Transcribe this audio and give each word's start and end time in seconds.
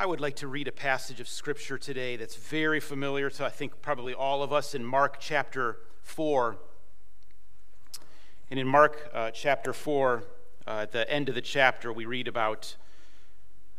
I 0.00 0.06
would 0.06 0.22
like 0.22 0.36
to 0.36 0.48
read 0.48 0.66
a 0.66 0.72
passage 0.72 1.20
of 1.20 1.28
scripture 1.28 1.76
today 1.76 2.16
that's 2.16 2.34
very 2.34 2.80
familiar 2.80 3.28
to, 3.28 3.44
I 3.44 3.50
think, 3.50 3.82
probably 3.82 4.14
all 4.14 4.42
of 4.42 4.50
us 4.50 4.74
in 4.74 4.82
Mark 4.82 5.18
chapter 5.20 5.76
4. 6.00 6.56
And 8.50 8.58
in 8.58 8.66
Mark 8.66 9.10
uh, 9.12 9.30
chapter 9.30 9.74
4, 9.74 10.24
uh, 10.66 10.70
at 10.70 10.92
the 10.92 11.10
end 11.10 11.28
of 11.28 11.34
the 11.34 11.42
chapter, 11.42 11.92
we 11.92 12.06
read 12.06 12.28
about, 12.28 12.76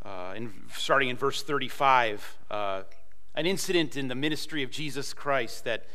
uh, 0.05 0.33
in, 0.35 0.53
starting 0.71 1.09
in 1.09 1.17
verse 1.17 1.41
35, 1.41 2.37
uh, 2.51 2.83
an 3.33 3.47
incident 3.47 3.97
in 3.97 4.07
the 4.07 4.13
ministry 4.13 4.61
of 4.61 4.69
Jesus 4.69 5.15
Christ 5.15 5.63
that 5.63 5.87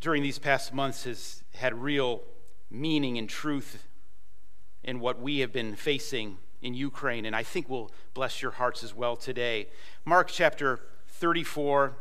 during 0.00 0.22
these 0.22 0.38
past 0.38 0.72
months 0.72 1.02
has 1.02 1.42
had 1.54 1.74
real 1.74 2.22
meaning 2.70 3.18
and 3.18 3.28
truth 3.28 3.88
in 4.84 5.00
what 5.00 5.20
we 5.20 5.40
have 5.40 5.52
been 5.52 5.74
facing 5.74 6.38
in 6.62 6.74
Ukraine, 6.74 7.26
and 7.26 7.34
I 7.34 7.42
think 7.42 7.68
will 7.68 7.90
bless 8.14 8.40
your 8.40 8.52
hearts 8.52 8.82
as 8.82 8.94
well 8.94 9.16
today. 9.16 9.68
Mark 10.04 10.28
chapter 10.28 10.80
34, 11.08 11.92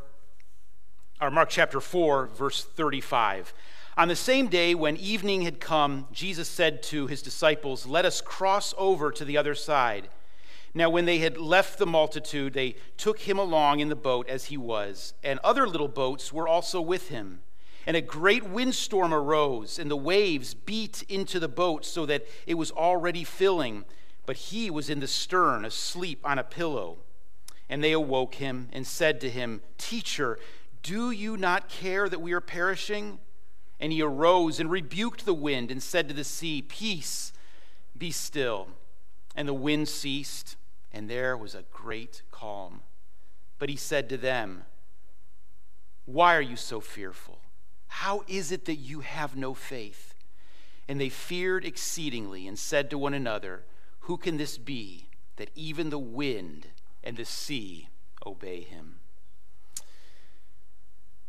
or 1.19 1.31
Mark 1.31 1.49
chapter 1.49 1.81
4, 1.81 2.27
verse 2.27 2.63
35. 2.63 3.53
On 3.97 4.07
the 4.07 4.15
same 4.15 4.47
day, 4.47 4.73
when 4.73 4.95
evening 4.95 5.41
had 5.41 5.59
come, 5.59 6.07
Jesus 6.11 6.47
said 6.47 6.81
to 6.83 7.07
his 7.07 7.21
disciples, 7.21 7.85
Let 7.85 8.05
us 8.05 8.21
cross 8.21 8.73
over 8.77 9.11
to 9.11 9.25
the 9.25 9.37
other 9.37 9.55
side. 9.55 10.09
Now, 10.73 10.89
when 10.89 11.05
they 11.05 11.17
had 11.17 11.37
left 11.37 11.77
the 11.77 11.85
multitude, 11.85 12.53
they 12.53 12.75
took 12.95 13.19
him 13.19 13.37
along 13.37 13.81
in 13.81 13.89
the 13.89 13.95
boat 13.95 14.29
as 14.29 14.45
he 14.45 14.55
was, 14.55 15.13
and 15.21 15.39
other 15.43 15.67
little 15.67 15.89
boats 15.89 16.31
were 16.31 16.47
also 16.47 16.79
with 16.79 17.09
him. 17.09 17.41
And 17.85 17.97
a 17.97 18.01
great 18.01 18.47
windstorm 18.47 19.13
arose, 19.13 19.77
and 19.77 19.91
the 19.91 19.97
waves 19.97 20.53
beat 20.53 21.03
into 21.09 21.39
the 21.39 21.49
boat 21.49 21.83
so 21.83 22.05
that 22.05 22.25
it 22.47 22.53
was 22.53 22.71
already 22.71 23.23
filling 23.23 23.83
but 24.31 24.37
he 24.37 24.69
was 24.69 24.89
in 24.89 25.01
the 25.01 25.07
stern, 25.07 25.65
asleep 25.65 26.21
on 26.23 26.39
a 26.39 26.43
pillow. 26.45 26.99
And 27.67 27.83
they 27.83 27.91
awoke 27.91 28.35
him 28.35 28.69
and 28.71 28.87
said 28.87 29.19
to 29.19 29.29
him, 29.29 29.59
Teacher, 29.77 30.39
do 30.83 31.11
you 31.11 31.35
not 31.35 31.67
care 31.67 32.07
that 32.07 32.21
we 32.21 32.31
are 32.31 32.39
perishing? 32.39 33.19
And 33.77 33.91
he 33.91 34.01
arose 34.01 34.61
and 34.61 34.71
rebuked 34.71 35.25
the 35.25 35.33
wind 35.33 35.69
and 35.69 35.83
said 35.83 36.07
to 36.07 36.13
the 36.13 36.23
sea, 36.23 36.61
Peace, 36.61 37.33
be 37.97 38.09
still. 38.09 38.69
And 39.35 39.49
the 39.49 39.53
wind 39.53 39.89
ceased, 39.89 40.55
and 40.93 41.09
there 41.09 41.35
was 41.35 41.53
a 41.53 41.65
great 41.69 42.21
calm. 42.31 42.83
But 43.59 43.67
he 43.67 43.75
said 43.75 44.07
to 44.07 44.17
them, 44.17 44.63
Why 46.05 46.37
are 46.37 46.41
you 46.41 46.55
so 46.55 46.79
fearful? 46.79 47.39
How 47.87 48.23
is 48.29 48.53
it 48.53 48.63
that 48.63 48.75
you 48.75 49.01
have 49.01 49.35
no 49.35 49.53
faith? 49.53 50.15
And 50.87 51.01
they 51.01 51.09
feared 51.09 51.65
exceedingly 51.65 52.47
and 52.47 52.57
said 52.57 52.89
to 52.91 52.97
one 52.97 53.13
another, 53.13 53.65
who 54.01 54.17
can 54.17 54.37
this 54.37 54.57
be 54.57 55.07
that 55.37 55.49
even 55.55 55.89
the 55.89 55.99
wind 55.99 56.67
and 57.03 57.17
the 57.17 57.25
sea 57.25 57.89
obey 58.25 58.61
him? 58.61 58.95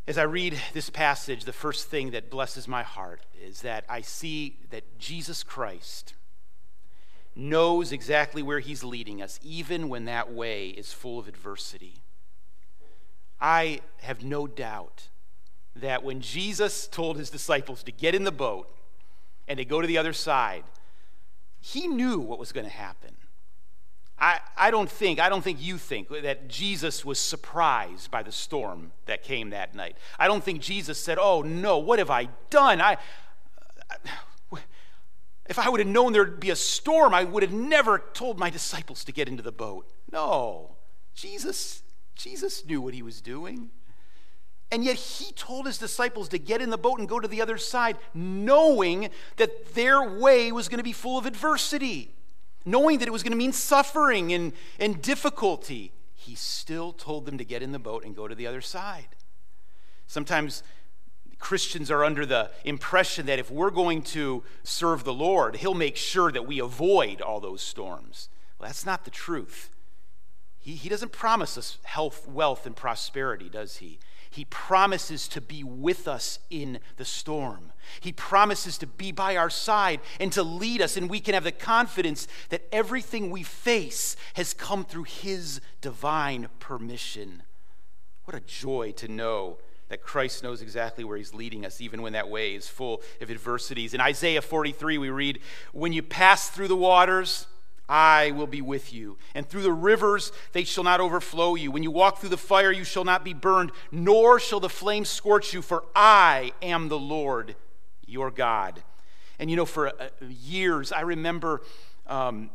As 0.06 0.18
I 0.18 0.22
read 0.22 0.58
this 0.72 0.90
passage, 0.90 1.44
the 1.44 1.52
first 1.52 1.88
thing 1.88 2.10
that 2.10 2.30
blesses 2.30 2.66
my 2.66 2.82
heart 2.82 3.24
is 3.40 3.60
that 3.62 3.84
I 3.88 4.00
see 4.00 4.58
that 4.70 4.98
Jesus 4.98 5.42
Christ 5.42 6.14
knows 7.36 7.92
exactly 7.92 8.42
where 8.42 8.58
he's 8.58 8.82
leading 8.82 9.22
us, 9.22 9.38
even 9.42 9.88
when 9.88 10.04
that 10.06 10.32
way 10.32 10.68
is 10.68 10.92
full 10.92 11.18
of 11.18 11.28
adversity. 11.28 12.02
I 13.40 13.80
have 14.00 14.24
no 14.24 14.46
doubt 14.46 15.08
that 15.76 16.02
when 16.02 16.20
Jesus 16.20 16.86
told 16.86 17.16
his 17.16 17.30
disciples 17.30 17.82
to 17.84 17.92
get 17.92 18.14
in 18.14 18.24
the 18.24 18.32
boat 18.32 18.68
and 19.48 19.58
to 19.58 19.64
go 19.64 19.80
to 19.80 19.86
the 19.86 19.98
other 19.98 20.12
side, 20.12 20.64
he 21.62 21.86
knew 21.86 22.18
what 22.18 22.38
was 22.38 22.52
going 22.52 22.66
to 22.66 22.72
happen. 22.72 23.10
I, 24.18 24.40
I 24.56 24.70
don't 24.70 24.90
think, 24.90 25.20
I 25.20 25.28
don't 25.28 25.42
think 25.42 25.62
you 25.62 25.78
think 25.78 26.08
that 26.08 26.48
Jesus 26.48 27.04
was 27.04 27.18
surprised 27.18 28.10
by 28.10 28.22
the 28.22 28.32
storm 28.32 28.92
that 29.06 29.22
came 29.22 29.50
that 29.50 29.74
night. 29.74 29.96
I 30.18 30.28
don't 30.28 30.44
think 30.44 30.60
Jesus 30.60 30.98
said, 30.98 31.18
Oh 31.20 31.42
no, 31.42 31.78
what 31.78 31.98
have 31.98 32.10
I 32.10 32.28
done? 32.50 32.80
I, 32.80 32.98
if 35.46 35.58
I 35.58 35.68
would 35.68 35.80
have 35.80 35.88
known 35.88 36.12
there'd 36.12 36.40
be 36.40 36.50
a 36.50 36.56
storm, 36.56 37.14
I 37.14 37.24
would 37.24 37.42
have 37.42 37.52
never 37.52 38.02
told 38.12 38.38
my 38.38 38.50
disciples 38.50 39.04
to 39.04 39.12
get 39.12 39.28
into 39.28 39.42
the 39.42 39.52
boat. 39.52 39.90
No. 40.10 40.76
Jesus, 41.14 41.82
Jesus 42.14 42.64
knew 42.66 42.80
what 42.80 42.94
he 42.94 43.02
was 43.02 43.20
doing. 43.20 43.70
And 44.72 44.82
yet 44.82 44.96
he 44.96 45.32
told 45.32 45.66
his 45.66 45.76
disciples 45.76 46.30
to 46.30 46.38
get 46.38 46.62
in 46.62 46.70
the 46.70 46.78
boat 46.78 46.98
and 46.98 47.06
go 47.06 47.20
to 47.20 47.28
the 47.28 47.42
other 47.42 47.58
side, 47.58 47.98
knowing 48.14 49.10
that 49.36 49.74
their 49.74 50.18
way 50.18 50.50
was 50.50 50.70
going 50.70 50.78
to 50.78 50.84
be 50.84 50.94
full 50.94 51.18
of 51.18 51.26
adversity, 51.26 52.14
knowing 52.64 52.98
that 52.98 53.06
it 53.06 53.10
was 53.10 53.22
going 53.22 53.32
to 53.32 53.38
mean 53.38 53.52
suffering 53.52 54.32
and, 54.32 54.54
and 54.80 55.02
difficulty. 55.02 55.92
He 56.14 56.34
still 56.34 56.94
told 56.94 57.26
them 57.26 57.36
to 57.36 57.44
get 57.44 57.62
in 57.62 57.72
the 57.72 57.78
boat 57.78 58.02
and 58.02 58.16
go 58.16 58.26
to 58.26 58.34
the 58.34 58.46
other 58.46 58.62
side. 58.62 59.08
Sometimes 60.06 60.62
Christians 61.38 61.90
are 61.90 62.02
under 62.02 62.24
the 62.24 62.50
impression 62.64 63.26
that 63.26 63.38
if 63.38 63.50
we're 63.50 63.70
going 63.70 64.00
to 64.02 64.42
serve 64.62 65.04
the 65.04 65.12
Lord, 65.12 65.56
He'll 65.56 65.74
make 65.74 65.96
sure 65.96 66.32
that 66.32 66.46
we 66.46 66.60
avoid 66.60 67.20
all 67.20 67.40
those 67.40 67.60
storms. 67.60 68.30
Well, 68.58 68.68
that's 68.68 68.86
not 68.86 69.04
the 69.04 69.10
truth. 69.10 69.68
He, 70.58 70.76
he 70.76 70.88
doesn't 70.88 71.12
promise 71.12 71.58
us 71.58 71.76
health, 71.82 72.26
wealth, 72.26 72.64
and 72.64 72.74
prosperity, 72.74 73.50
does 73.50 73.76
He? 73.76 73.98
He 74.32 74.46
promises 74.46 75.28
to 75.28 75.42
be 75.42 75.62
with 75.62 76.08
us 76.08 76.38
in 76.48 76.80
the 76.96 77.04
storm. 77.04 77.72
He 78.00 78.12
promises 78.12 78.78
to 78.78 78.86
be 78.86 79.12
by 79.12 79.36
our 79.36 79.50
side 79.50 80.00
and 80.18 80.32
to 80.32 80.42
lead 80.42 80.80
us, 80.80 80.96
and 80.96 81.10
we 81.10 81.20
can 81.20 81.34
have 81.34 81.44
the 81.44 81.52
confidence 81.52 82.26
that 82.48 82.66
everything 82.72 83.30
we 83.30 83.42
face 83.42 84.16
has 84.32 84.54
come 84.54 84.86
through 84.86 85.04
His 85.04 85.60
divine 85.82 86.48
permission. 86.60 87.42
What 88.24 88.34
a 88.34 88.40
joy 88.40 88.92
to 88.92 89.06
know 89.06 89.58
that 89.90 90.02
Christ 90.02 90.42
knows 90.42 90.62
exactly 90.62 91.04
where 91.04 91.18
He's 91.18 91.34
leading 91.34 91.66
us, 91.66 91.82
even 91.82 92.00
when 92.00 92.14
that 92.14 92.30
way 92.30 92.54
is 92.54 92.66
full 92.66 93.02
of 93.20 93.30
adversities. 93.30 93.92
In 93.92 94.00
Isaiah 94.00 94.40
43, 94.40 94.96
we 94.96 95.10
read, 95.10 95.40
When 95.74 95.92
you 95.92 96.02
pass 96.02 96.48
through 96.48 96.68
the 96.68 96.76
waters, 96.76 97.46
I 97.88 98.30
will 98.30 98.46
be 98.46 98.62
with 98.62 98.92
you. 98.92 99.18
And 99.34 99.48
through 99.48 99.62
the 99.62 99.72
rivers 99.72 100.32
they 100.52 100.64
shall 100.64 100.84
not 100.84 101.00
overflow 101.00 101.54
you. 101.54 101.70
When 101.70 101.82
you 101.82 101.90
walk 101.90 102.18
through 102.18 102.30
the 102.30 102.36
fire, 102.36 102.72
you 102.72 102.84
shall 102.84 103.04
not 103.04 103.24
be 103.24 103.34
burned, 103.34 103.72
nor 103.90 104.38
shall 104.40 104.60
the 104.60 104.68
flame 104.68 105.04
scorch 105.04 105.52
you, 105.52 105.62
for 105.62 105.84
I 105.94 106.52
am 106.62 106.88
the 106.88 106.98
Lord 106.98 107.56
your 108.06 108.30
God. 108.30 108.82
And 109.38 109.50
you 109.50 109.56
know, 109.56 109.66
for 109.66 109.88
uh, 109.88 110.08
years, 110.28 110.92
I 110.92 111.00
remember 111.00 111.62
um, 112.06 112.50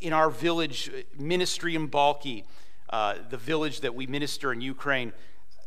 in 0.00 0.12
our 0.12 0.30
village 0.30 0.90
ministry 1.18 1.74
in 1.74 1.88
Balki, 1.88 2.44
uh, 2.90 3.16
the 3.30 3.36
village 3.36 3.80
that 3.80 3.94
we 3.94 4.06
minister 4.06 4.52
in 4.52 4.60
Ukraine, 4.60 5.12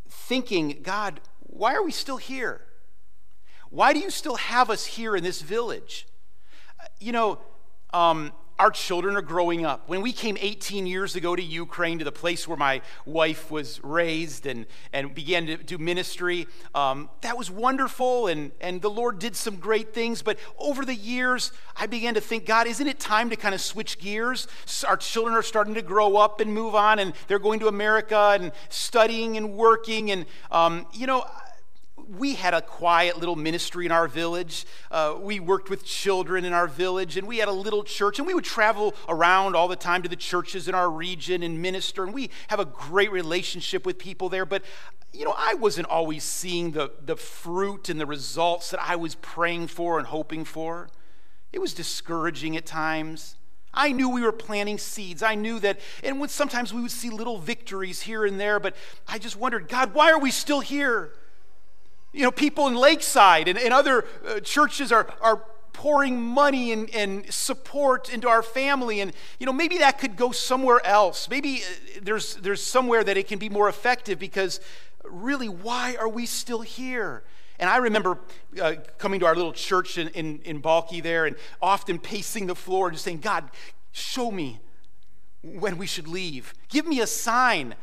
thinking, 0.10 0.80
God, 0.84 1.22
why 1.42 1.74
are 1.74 1.84
we 1.84 1.92
still 1.92 2.18
here? 2.18 2.62
Why 3.70 3.94
do 3.94 4.00
you 4.00 4.10
still 4.10 4.36
have 4.36 4.70
us 4.70 4.86
here 4.86 5.16
in 5.16 5.24
this 5.24 5.42
village? 5.42 6.08
Uh, 6.80 6.86
you 7.00 7.12
know, 7.12 7.40
um, 7.94 8.32
our 8.58 8.72
children 8.72 9.18
are 9.18 9.22
growing 9.22 9.66
up. 9.66 9.90
When 9.90 10.02
we 10.02 10.14
came 10.14 10.38
18 10.40 10.88
years 10.88 11.16
ago 11.16 11.36
to 11.36 11.44
Ukraine, 11.44 12.00
to 12.00 12.06
the 12.06 12.12
place 12.12 12.48
where 12.48 12.58
my 12.58 12.82
wife 13.06 13.52
was 13.52 13.84
raised 13.84 14.46
and, 14.46 14.66
and 14.94 15.14
began 15.14 15.46
to 15.48 15.58
do 15.58 15.78
ministry, 15.78 16.48
um, 16.74 17.10
that 17.22 17.38
was 17.38 17.52
wonderful, 17.52 18.28
and, 18.28 18.52
and 18.62 18.82
the 18.82 18.90
Lord 18.90 19.20
did 19.20 19.36
some 19.36 19.58
great 19.58 19.94
things. 19.94 20.22
But 20.22 20.40
over 20.58 20.86
the 20.86 20.96
years, 20.96 21.52
I 21.76 21.86
began 21.86 22.14
to 22.14 22.22
think, 22.22 22.46
God, 22.46 22.66
isn't 22.66 22.88
it 22.88 22.98
time 22.98 23.30
to 23.30 23.36
kind 23.36 23.54
of 23.54 23.60
switch 23.60 24.00
gears? 24.00 24.48
Our 24.88 24.98
children 24.98 25.36
are 25.36 25.44
starting 25.44 25.74
to 25.74 25.82
grow 25.82 26.16
up 26.16 26.40
and 26.40 26.54
move 26.54 26.76
on, 26.76 27.00
and 27.00 27.14
they're 27.28 27.40
going 27.40 27.60
to 27.60 27.68
America 27.68 28.38
and 28.40 28.54
studying 28.70 29.36
and 29.36 29.58
working. 29.58 30.12
And, 30.12 30.26
um, 30.50 30.88
you 30.94 31.08
know, 31.08 31.26
we 32.10 32.36
had 32.36 32.54
a 32.54 32.62
quiet 32.62 33.18
little 33.18 33.36
ministry 33.36 33.86
in 33.86 33.92
our 33.92 34.08
village. 34.08 34.66
Uh, 34.92 35.16
we 35.20 35.40
worked 35.40 35.70
with 35.70 35.84
children 35.84 36.46
in 36.46 36.54
our 36.54 36.68
village, 36.68 37.18
and 37.18 37.28
we 37.28 37.38
had 37.38 37.48
a 37.48 37.54
little 37.54 37.84
church, 37.84 38.20
and 38.20 38.28
we 38.28 38.34
would 38.34 38.44
travel 38.44 38.94
around 39.10 39.56
all 39.56 39.68
the 39.68 39.76
time 39.76 40.02
to 40.04 40.10
the 40.10 40.16
churches 40.16 40.68
in 40.68 40.75
our 40.75 40.90
region 40.90 41.44
and 41.44 41.62
minister, 41.62 42.04
and 42.04 42.13
we 42.13 42.30
have 42.48 42.60
a 42.60 42.66
great 42.66 43.12
relationship 43.12 43.86
with 43.86 43.98
people 43.98 44.30
there. 44.30 44.46
But, 44.46 44.63
you 45.13 45.25
know, 45.25 45.36
I 45.38 45.56
wasn't 45.56 45.88
always 45.88 46.24
seeing 46.24 46.72
the, 46.72 46.92
the 47.04 47.16
fruit 47.16 47.90
and 47.90 48.00
the 48.00 48.06
results 48.06 48.69
that 48.72 48.81
I 48.81 48.96
was 48.96 49.16
praying 49.16 49.68
for 49.68 49.98
and 49.98 50.08
hoping 50.08 50.46
for. 50.46 50.90
It 51.51 51.60
was 51.60 51.74
discouraging 51.74 52.58
at 52.58 52.66
times. 52.66 53.36
I 53.74 53.92
knew 53.92 54.10
we 54.10 54.22
were 54.22 54.31
planting 54.31 54.78
seeds. 54.78 55.22
I 55.22 55.36
knew 55.36 55.60
that, 55.60 55.80
and 56.04 56.30
sometimes 56.30 56.74
we 56.74 56.81
would 56.81 56.92
see 56.92 57.10
little 57.10 57.38
victories 57.38 58.01
here 58.01 58.25
and 58.25 58.40
there, 58.40 58.60
but 58.60 58.75
I 59.08 59.18
just 59.18 59.36
wondered, 59.36 59.68
God, 59.68 59.94
why 59.94 60.12
are 60.12 60.19
we 60.19 60.31
still 60.31 60.62
here? 60.62 61.12
You 62.15 62.21
know, 62.21 62.31
people 62.31 62.67
in 62.67 62.75
Lakeside 62.75 63.50
and, 63.50 63.59
and 63.59 63.73
other 63.73 64.06
uh, 64.25 64.39
churches 64.39 64.89
are, 64.94 65.06
are 65.19 65.44
pouring 65.73 66.21
money 66.21 66.71
and, 66.71 66.89
and 66.95 67.31
support 67.31 68.07
into 68.09 68.29
our 68.29 68.41
family. 68.41 69.01
And, 69.01 69.12
you 69.38 69.45
know, 69.45 69.51
maybe 69.51 69.79
that 69.79 70.00
could 70.00 70.15
go 70.15 70.31
somewhere 70.31 70.79
else. 70.85 71.29
Maybe 71.29 71.57
uh, 71.57 72.00
there's, 72.01 72.35
there's 72.35 72.63
somewhere 72.63 73.03
that 73.03 73.17
it 73.17 73.27
can 73.27 73.38
be 73.38 73.50
more 73.50 73.67
effective 73.67 74.17
because 74.17 74.62
really, 75.03 75.50
why 75.50 75.97
are 76.00 76.07
we 76.07 76.25
still 76.25 76.62
here? 76.62 77.23
And 77.59 77.69
I 77.69 77.77
remember 77.77 78.19
uh, 78.62 78.75
coming 78.97 79.19
to 79.19 79.25
our 79.25 79.35
little 79.35 79.51
church 79.51 79.97
in, 79.97 80.07
in, 80.09 80.39
in 80.45 80.62
Balki 80.62 81.03
there 81.03 81.25
and 81.25 81.35
often 81.62 82.00
pacing 82.00 82.47
the 82.47 82.56
floor 82.56 82.88
and 82.88 82.95
just 82.95 83.03
saying, 83.03 83.19
God, 83.19 83.50
show 83.91 84.31
me 84.31 84.59
when 85.44 85.77
we 85.77 85.85
should 85.85 86.07
leave. 86.07 86.53
Give 86.69 86.88
me 86.88 87.01
a 87.01 87.07
sign. 87.07 87.75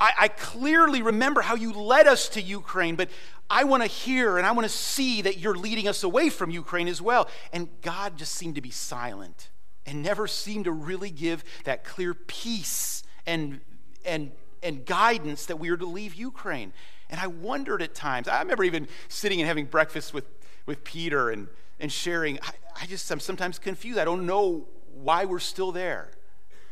I, 0.00 0.12
I 0.18 0.28
clearly 0.28 1.02
remember 1.02 1.42
how 1.42 1.54
you 1.54 1.72
led 1.72 2.06
us 2.06 2.28
to 2.30 2.40
Ukraine, 2.42 2.96
but 2.96 3.10
I 3.50 3.64
want 3.64 3.82
to 3.82 3.88
hear 3.88 4.38
and 4.38 4.46
I 4.46 4.52
want 4.52 4.64
to 4.64 4.72
see 4.72 5.22
that 5.22 5.38
you're 5.38 5.54
leading 5.54 5.86
us 5.86 6.02
away 6.02 6.30
from 6.30 6.50
Ukraine 6.50 6.88
as 6.88 7.02
well. 7.02 7.28
And 7.52 7.68
God 7.82 8.16
just 8.16 8.34
seemed 8.34 8.54
to 8.54 8.60
be 8.60 8.70
silent 8.70 9.50
and 9.84 10.02
never 10.02 10.26
seemed 10.26 10.64
to 10.64 10.72
really 10.72 11.10
give 11.10 11.44
that 11.64 11.84
clear 11.84 12.14
peace 12.14 13.02
and, 13.26 13.60
and, 14.04 14.32
and 14.62 14.86
guidance 14.86 15.46
that 15.46 15.58
we 15.58 15.70
were 15.70 15.76
to 15.76 15.86
leave 15.86 16.14
Ukraine. 16.14 16.72
And 17.10 17.20
I 17.20 17.26
wondered 17.26 17.82
at 17.82 17.94
times, 17.94 18.28
I 18.28 18.38
remember 18.38 18.64
even 18.64 18.88
sitting 19.08 19.40
and 19.40 19.48
having 19.48 19.66
breakfast 19.66 20.14
with, 20.14 20.24
with 20.64 20.84
Peter 20.84 21.30
and, 21.30 21.48
and 21.78 21.90
sharing. 21.90 22.38
I, 22.38 22.50
I 22.82 22.86
just, 22.86 23.10
I'm 23.10 23.20
sometimes 23.20 23.58
confused. 23.58 23.98
I 23.98 24.04
don't 24.04 24.26
know 24.26 24.68
why 24.94 25.24
we're 25.24 25.40
still 25.40 25.72
there 25.72 26.12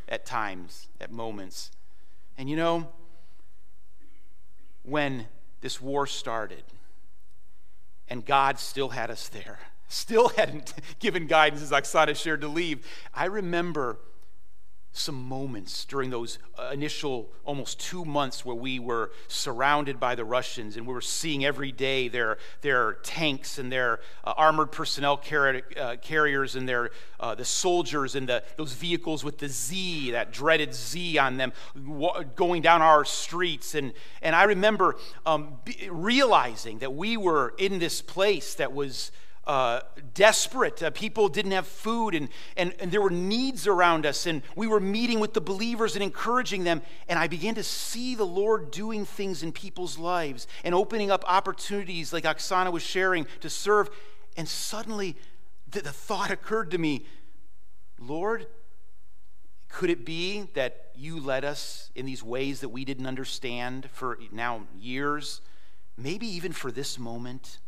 at 0.09 0.25
times, 0.25 0.89
at 1.01 1.11
moments. 1.11 1.73
And 2.39 2.49
you 2.49 2.57
know, 2.57 2.89
when 4.89 5.27
this 5.61 5.81
war 5.81 6.07
started 6.07 6.63
and 8.09 8.25
God 8.25 8.59
still 8.59 8.91
had 8.91 9.11
us 9.11 9.29
there, 9.29 9.59
still 9.89 10.29
hadn't 10.31 10.75
given 10.99 11.27
guidance, 11.27 11.63
as 11.63 11.71
Oksana 11.71 12.17
shared, 12.17 12.41
to 12.43 12.49
leave, 12.49 12.87
I 13.15 13.27
remember 13.27 13.99
some 14.99 15.23
moments 15.29 15.85
during 15.85 16.11
those 16.11 16.39
uh, 16.59 16.71
initial 16.73 17.29
almost 17.45 17.81
two 17.81 18.05
months 18.05 18.45
where 18.45 18.55
we 18.55 18.79
were 18.79 19.11
surrounded 19.29 19.99
by 19.99 20.15
the 20.15 20.25
Russians 20.25 20.77
and 20.77 20.87
we 20.87 20.93
were 20.93 21.01
seeing 21.01 21.45
every 21.45 21.73
day 21.73 22.09
their, 22.09 22.39
their 22.61 22.95
tanks 23.03 23.59
and 23.59 23.71
their 23.71 24.01
uh, 24.25 24.35
armored 24.37 24.73
personnel 24.73 25.17
car- 25.17 25.63
uh, 25.79 25.97
carriers 26.03 26.57
and 26.57 26.69
their, 26.69 26.91
uh, 27.21 27.35
the 27.35 27.45
soldiers 27.45 28.15
and 28.15 28.29
the, 28.29 28.43
those 28.57 28.73
vehicles 28.73 29.25
with 29.25 29.39
the 29.39 29.49
Z, 29.49 30.11
that 30.11 30.33
dreaded 30.33 30.75
Z 30.75 31.19
on 31.19 31.37
them, 31.37 31.53
w- 31.75 32.25
going 32.37 32.63
down 32.63 32.83
our 32.83 33.05
streets. 33.05 33.75
And, 33.75 33.93
and 34.21 34.35
I 34.35 34.45
remember 34.45 34.97
um, 35.25 35.59
b- 35.65 35.89
realizing 35.91 36.79
that 36.81 36.95
we 36.95 37.17
were 37.17 37.55
in 37.59 37.79
this 37.79 38.03
place 38.03 38.55
that 38.55 38.73
was 38.73 39.13
uh, 39.49 39.81
desperate. 40.13 40.83
Uh, 40.83 40.91
people 40.91 41.29
didn't 41.29 41.53
have 41.53 41.67
food, 41.67 42.15
and, 42.15 42.29
and, 42.57 42.75
and 42.79 42.93
there 42.93 43.01
were 43.01 43.11
needs 43.11 43.67
around 43.67 44.05
us. 44.05 44.27
And 44.27 44.43
we 44.55 44.67
were 44.67 44.79
meeting 44.79 45.19
with 45.19 45.33
the 45.33 45.41
believers 45.41 45.97
and 45.97 46.03
encouraging 46.03 46.65
them. 46.65 46.83
And 47.09 47.19
I 47.19 47.27
began 47.27 47.55
to 47.55 47.63
see 47.63 48.15
the 48.15 48.27
Lord 48.27 48.71
doing 48.71 49.07
things 49.07 49.43
in 49.43 49.51
people's 49.53 49.99
lives 49.99 50.47
and 50.63 50.75
opening 50.75 51.11
up 51.11 51.25
opportunities, 51.27 52.13
like 52.13 52.25
Oksana 52.25 52.71
was 52.71 52.83
sharing, 52.83 53.27
to 53.41 53.49
serve. 53.49 53.89
And 54.37 54.47
suddenly 54.47 55.17
the, 55.71 55.81
the 55.81 55.93
thought 55.93 56.31
occurred 56.31 56.71
to 56.73 56.79
me 56.79 57.07
Lord, 58.01 58.47
could 59.69 59.91
it 59.91 60.05
be 60.05 60.49
that 60.55 60.91
you 60.95 61.19
led 61.19 61.45
us 61.45 61.91
in 61.97 62.07
these 62.07 62.23
ways 62.23 62.61
that 62.61 62.69
we 62.69 62.85
didn't 62.85 63.07
understand 63.07 63.89
for 63.93 64.19
now 64.31 64.69
years? 64.79 65.41
Maybe 65.97 66.29
even 66.29 66.53
for 66.53 66.71
this 66.71 66.97
moment? 66.97 67.59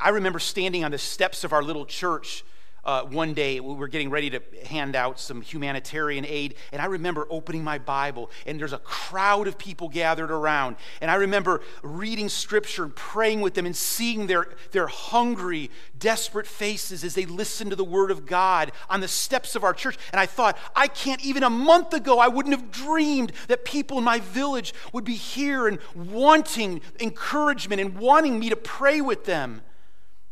I 0.00 0.10
remember 0.10 0.38
standing 0.38 0.84
on 0.84 0.90
the 0.90 0.98
steps 0.98 1.44
of 1.44 1.52
our 1.52 1.62
little 1.62 1.86
church 1.86 2.44
uh, 2.84 3.02
one 3.04 3.34
day 3.34 3.60
we 3.60 3.74
were 3.74 3.88
getting 3.88 4.10
ready 4.10 4.30
to 4.30 4.40
hand 4.66 4.96
out 4.96 5.20
some 5.20 5.42
humanitarian 5.42 6.24
aid 6.24 6.54
and 6.72 6.80
i 6.80 6.86
remember 6.86 7.26
opening 7.30 7.62
my 7.62 7.78
bible 7.78 8.30
and 8.46 8.58
there's 8.58 8.72
a 8.72 8.78
crowd 8.78 9.46
of 9.46 9.58
people 9.58 9.88
gathered 9.88 10.30
around. 10.30 10.76
And 11.00 11.10
i 11.10 11.14
remember 11.16 11.60
reading 11.82 12.28
scripture 12.28 12.84
and 12.84 12.94
praying 12.94 13.40
with 13.42 13.54
them 13.54 13.66
and 13.66 13.76
seeing 13.76 14.26
their, 14.26 14.48
their 14.72 14.86
hungry 14.86 15.70
desperate 15.98 16.46
faces 16.46 17.04
as 17.04 17.14
they 17.14 17.26
listened 17.26 17.70
to 17.70 17.76
the 17.76 17.84
word 17.84 18.10
of 18.10 18.26
god 18.26 18.72
on 18.88 19.00
the 19.00 19.08
steps 19.08 19.54
of 19.54 19.64
our 19.64 19.74
church. 19.74 19.98
And 20.12 20.20
i 20.20 20.26
thought 20.26 20.56
i 20.74 20.88
can't 20.88 21.24
even 21.24 21.42
a 21.42 21.50
month 21.50 21.92
ago 21.92 22.18
i 22.18 22.28
wouldn't 22.28 22.54
have 22.54 22.70
dreamed 22.70 23.32
that 23.48 23.64
people 23.64 23.98
in 23.98 24.04
my 24.04 24.20
village 24.20 24.72
would 24.92 25.04
be 25.04 25.14
here 25.14 25.68
and 25.68 25.78
wanting 25.94 26.80
encouragement 26.98 27.80
and 27.80 27.98
wanting 27.98 28.38
me 28.38 28.48
to 28.48 28.56
pray 28.56 29.00
with 29.00 29.26
them 29.26 29.62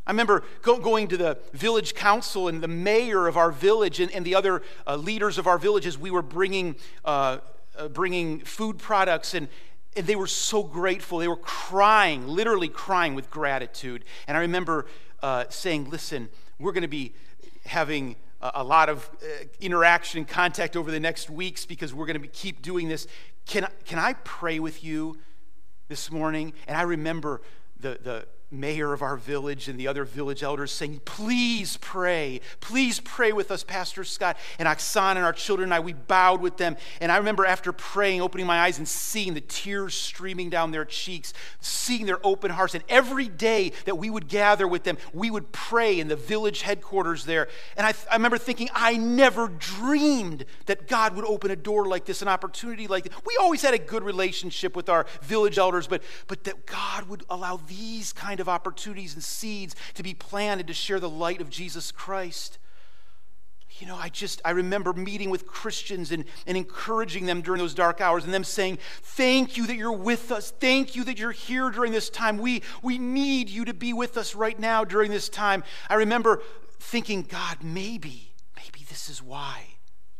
I 0.09 0.13
remember 0.13 0.43
go, 0.63 0.79
going 0.79 1.07
to 1.09 1.19
the 1.19 1.39
village 1.53 1.95
council 1.95 2.49
and 2.49 2.63
the 2.63 2.69
mayor 2.69 3.27
of 3.27 3.37
our 3.37 3.53
village 3.53 4.01
and, 4.01 4.11
and 4.13 4.25
the 4.25 4.35
other 4.35 4.63
uh, 4.87 4.97
leaders 4.97 5.37
of 5.37 5.47
our 5.47 5.59
villages. 5.59 5.99
We 5.99 6.11
were 6.11 6.23
bringing, 6.23 6.77
uh, 7.05 7.39
uh, 7.77 7.89
bringing 7.89 8.41
food 8.41 8.79
products, 8.79 9.35
and, 9.35 9.49
and 9.95 10.07
they 10.07 10.17
were 10.17 10.27
so 10.27 10.63
grateful. 10.63 11.19
They 11.19 11.29
were 11.29 11.37
crying, 11.37 12.27
literally 12.27 12.69
crying 12.69 13.15
with 13.15 13.31
gratitude. 13.31 14.03
And 14.27 14.35
I 14.35 14.41
remember 14.41 14.87
uh, 15.23 15.45
saying, 15.51 15.91
Listen, 15.91 16.31
we're 16.59 16.73
going 16.73 16.83
to 16.83 16.89
be 16.89 17.13
having 17.67 18.17
a 18.41 18.65
lot 18.65 18.89
of 18.89 19.11
uh, 19.23 19.45
interaction 19.61 20.19
and 20.19 20.29
contact 20.29 20.75
over 20.75 20.91
the 20.91 21.01
next 21.01 21.29
weeks 21.29 21.67
because 21.67 21.93
we're 21.93 22.07
going 22.07 22.23
to 22.23 22.29
keep 22.29 22.63
doing 22.63 22.89
this. 22.89 23.07
Can, 23.45 23.67
can 23.85 23.99
I 23.99 24.15
pray 24.25 24.59
with 24.59 24.83
you 24.83 25.19
this 25.89 26.11
morning? 26.11 26.55
And 26.67 26.79
I 26.79 26.83
remember 26.83 27.43
the, 27.79 27.99
the 28.03 28.27
mayor 28.51 28.93
of 28.95 29.03
our 29.03 29.17
village 29.17 29.69
and 29.69 29.79
the 29.79 29.87
other 29.87 30.05
village 30.05 30.43
elders 30.43 30.73
saying, 30.73 31.01
Please 31.05 31.77
pray. 31.79 32.41
Please 32.61 33.01
pray 33.01 33.33
with 33.33 33.51
us, 33.51 33.63
Pastor 33.63 34.05
Scott. 34.05 34.37
And 34.59 34.67
Oksana 34.67 35.17
and 35.17 35.25
our 35.25 35.33
children 35.33 35.67
and 35.67 35.75
I, 35.75 35.81
we 35.81 35.93
bowed 35.93 36.41
with 36.41 36.57
them. 36.57 36.77
And 37.01 37.13
I 37.13 37.19
remember 37.19 37.45
after 37.45 37.73
praying, 37.73 38.23
opening 38.23 38.47
my 38.47 38.61
eyes 38.61 38.79
and 38.79 38.89
seeing 38.89 39.35
the 39.35 39.41
tears 39.41 39.95
streaming 39.95 40.49
down 40.51 40.71
their 40.71 40.85
cheeks, 40.85 41.35
seeing 41.61 42.07
their 42.07 42.25
open 42.27 42.51
hearts. 42.51 42.75
And 42.75 42.85
every 42.89 43.29
day 43.29 43.73
that 43.85 43.99
we 43.99 44.09
would 44.09 44.29
gather 44.29 44.67
with 44.67 44.85
them, 44.85 44.97
we 45.13 45.31
would 45.31 45.53
pray 45.53 46.01
in 46.01 46.09
the 46.09 46.17
village 46.17 46.63
headquarters 46.63 47.25
there. 47.25 47.49
And 47.77 47.87
I, 47.87 47.95
I 48.11 48.15
remember 48.15 48.39
thinking, 48.39 48.71
I 48.75 48.97
never 48.97 49.49
dreamed 49.49 50.45
that 50.67 50.89
God 50.89 51.15
would 51.17 51.25
open 51.27 51.51
a 51.51 51.57
door 51.57 51.87
like 51.87 52.07
this, 52.07 52.23
an 52.23 52.29
opportunity 52.29 52.87
like 52.87 53.05
this. 53.05 53.13
We 53.27 53.37
always 53.41 53.63
had 53.63 53.75
a 53.75 53.79
good 53.79 54.03
relationship 54.03 54.75
with 54.75 54.89
our 54.89 55.07
village 55.23 55.59
elders, 55.59 55.87
but, 55.87 56.03
but 56.27 56.45
that 56.45 56.65
God 56.67 57.09
would 57.09 57.25
allow 57.29 57.57
these 57.57 58.13
kind 58.13 58.38
kind 58.39 58.41
of 58.41 58.49
opportunities 58.49 59.15
and 59.15 59.25
seeds 59.25 59.75
to 59.95 60.03
be 60.05 60.15
planted 60.15 60.69
to 60.69 60.73
share 60.73 61.01
the 61.01 61.11
light 61.11 61.41
of 61.41 61.51
Jesus 61.51 61.91
Christ. 61.91 62.59
You 63.81 63.89
know, 63.89 63.97
I 63.97 64.11
just, 64.11 64.41
I 64.45 64.51
remember 64.51 64.93
meeting 64.93 65.29
with 65.29 65.45
Christians 65.45 66.13
and, 66.13 66.25
and 66.47 66.57
encouraging 66.57 67.27
them 67.27 67.41
during 67.43 67.61
those 67.61 67.75
dark 67.75 68.01
hours 68.01 68.25
and 68.25 68.33
them 68.33 68.45
saying, 68.45 68.79
Thank 69.03 69.57
you 69.57 69.67
that 69.67 69.75
you're 69.75 69.91
with 69.91 70.31
us. 70.31 70.53
Thank 70.53 70.95
you 70.95 71.03
that 71.05 71.19
you're 71.19 71.33
here 71.33 71.71
during 71.71 71.91
this 71.91 72.11
time. 72.11 72.39
We, 72.39 72.63
we 72.81 72.97
need 72.97 73.49
you 73.49 73.65
to 73.65 73.75
be 73.75 73.93
with 73.93 74.17
us 74.17 74.37
right 74.37 74.59
now 74.59 74.85
during 74.85 75.11
this 75.11 75.29
time. 75.29 75.65
I 75.89 75.95
remember 75.95 76.41
thinking, 76.79 77.23
God, 77.23 77.59
maybe, 77.63 78.35
maybe 78.57 78.85
this 78.89 79.11
is 79.11 79.21
why 79.21 79.65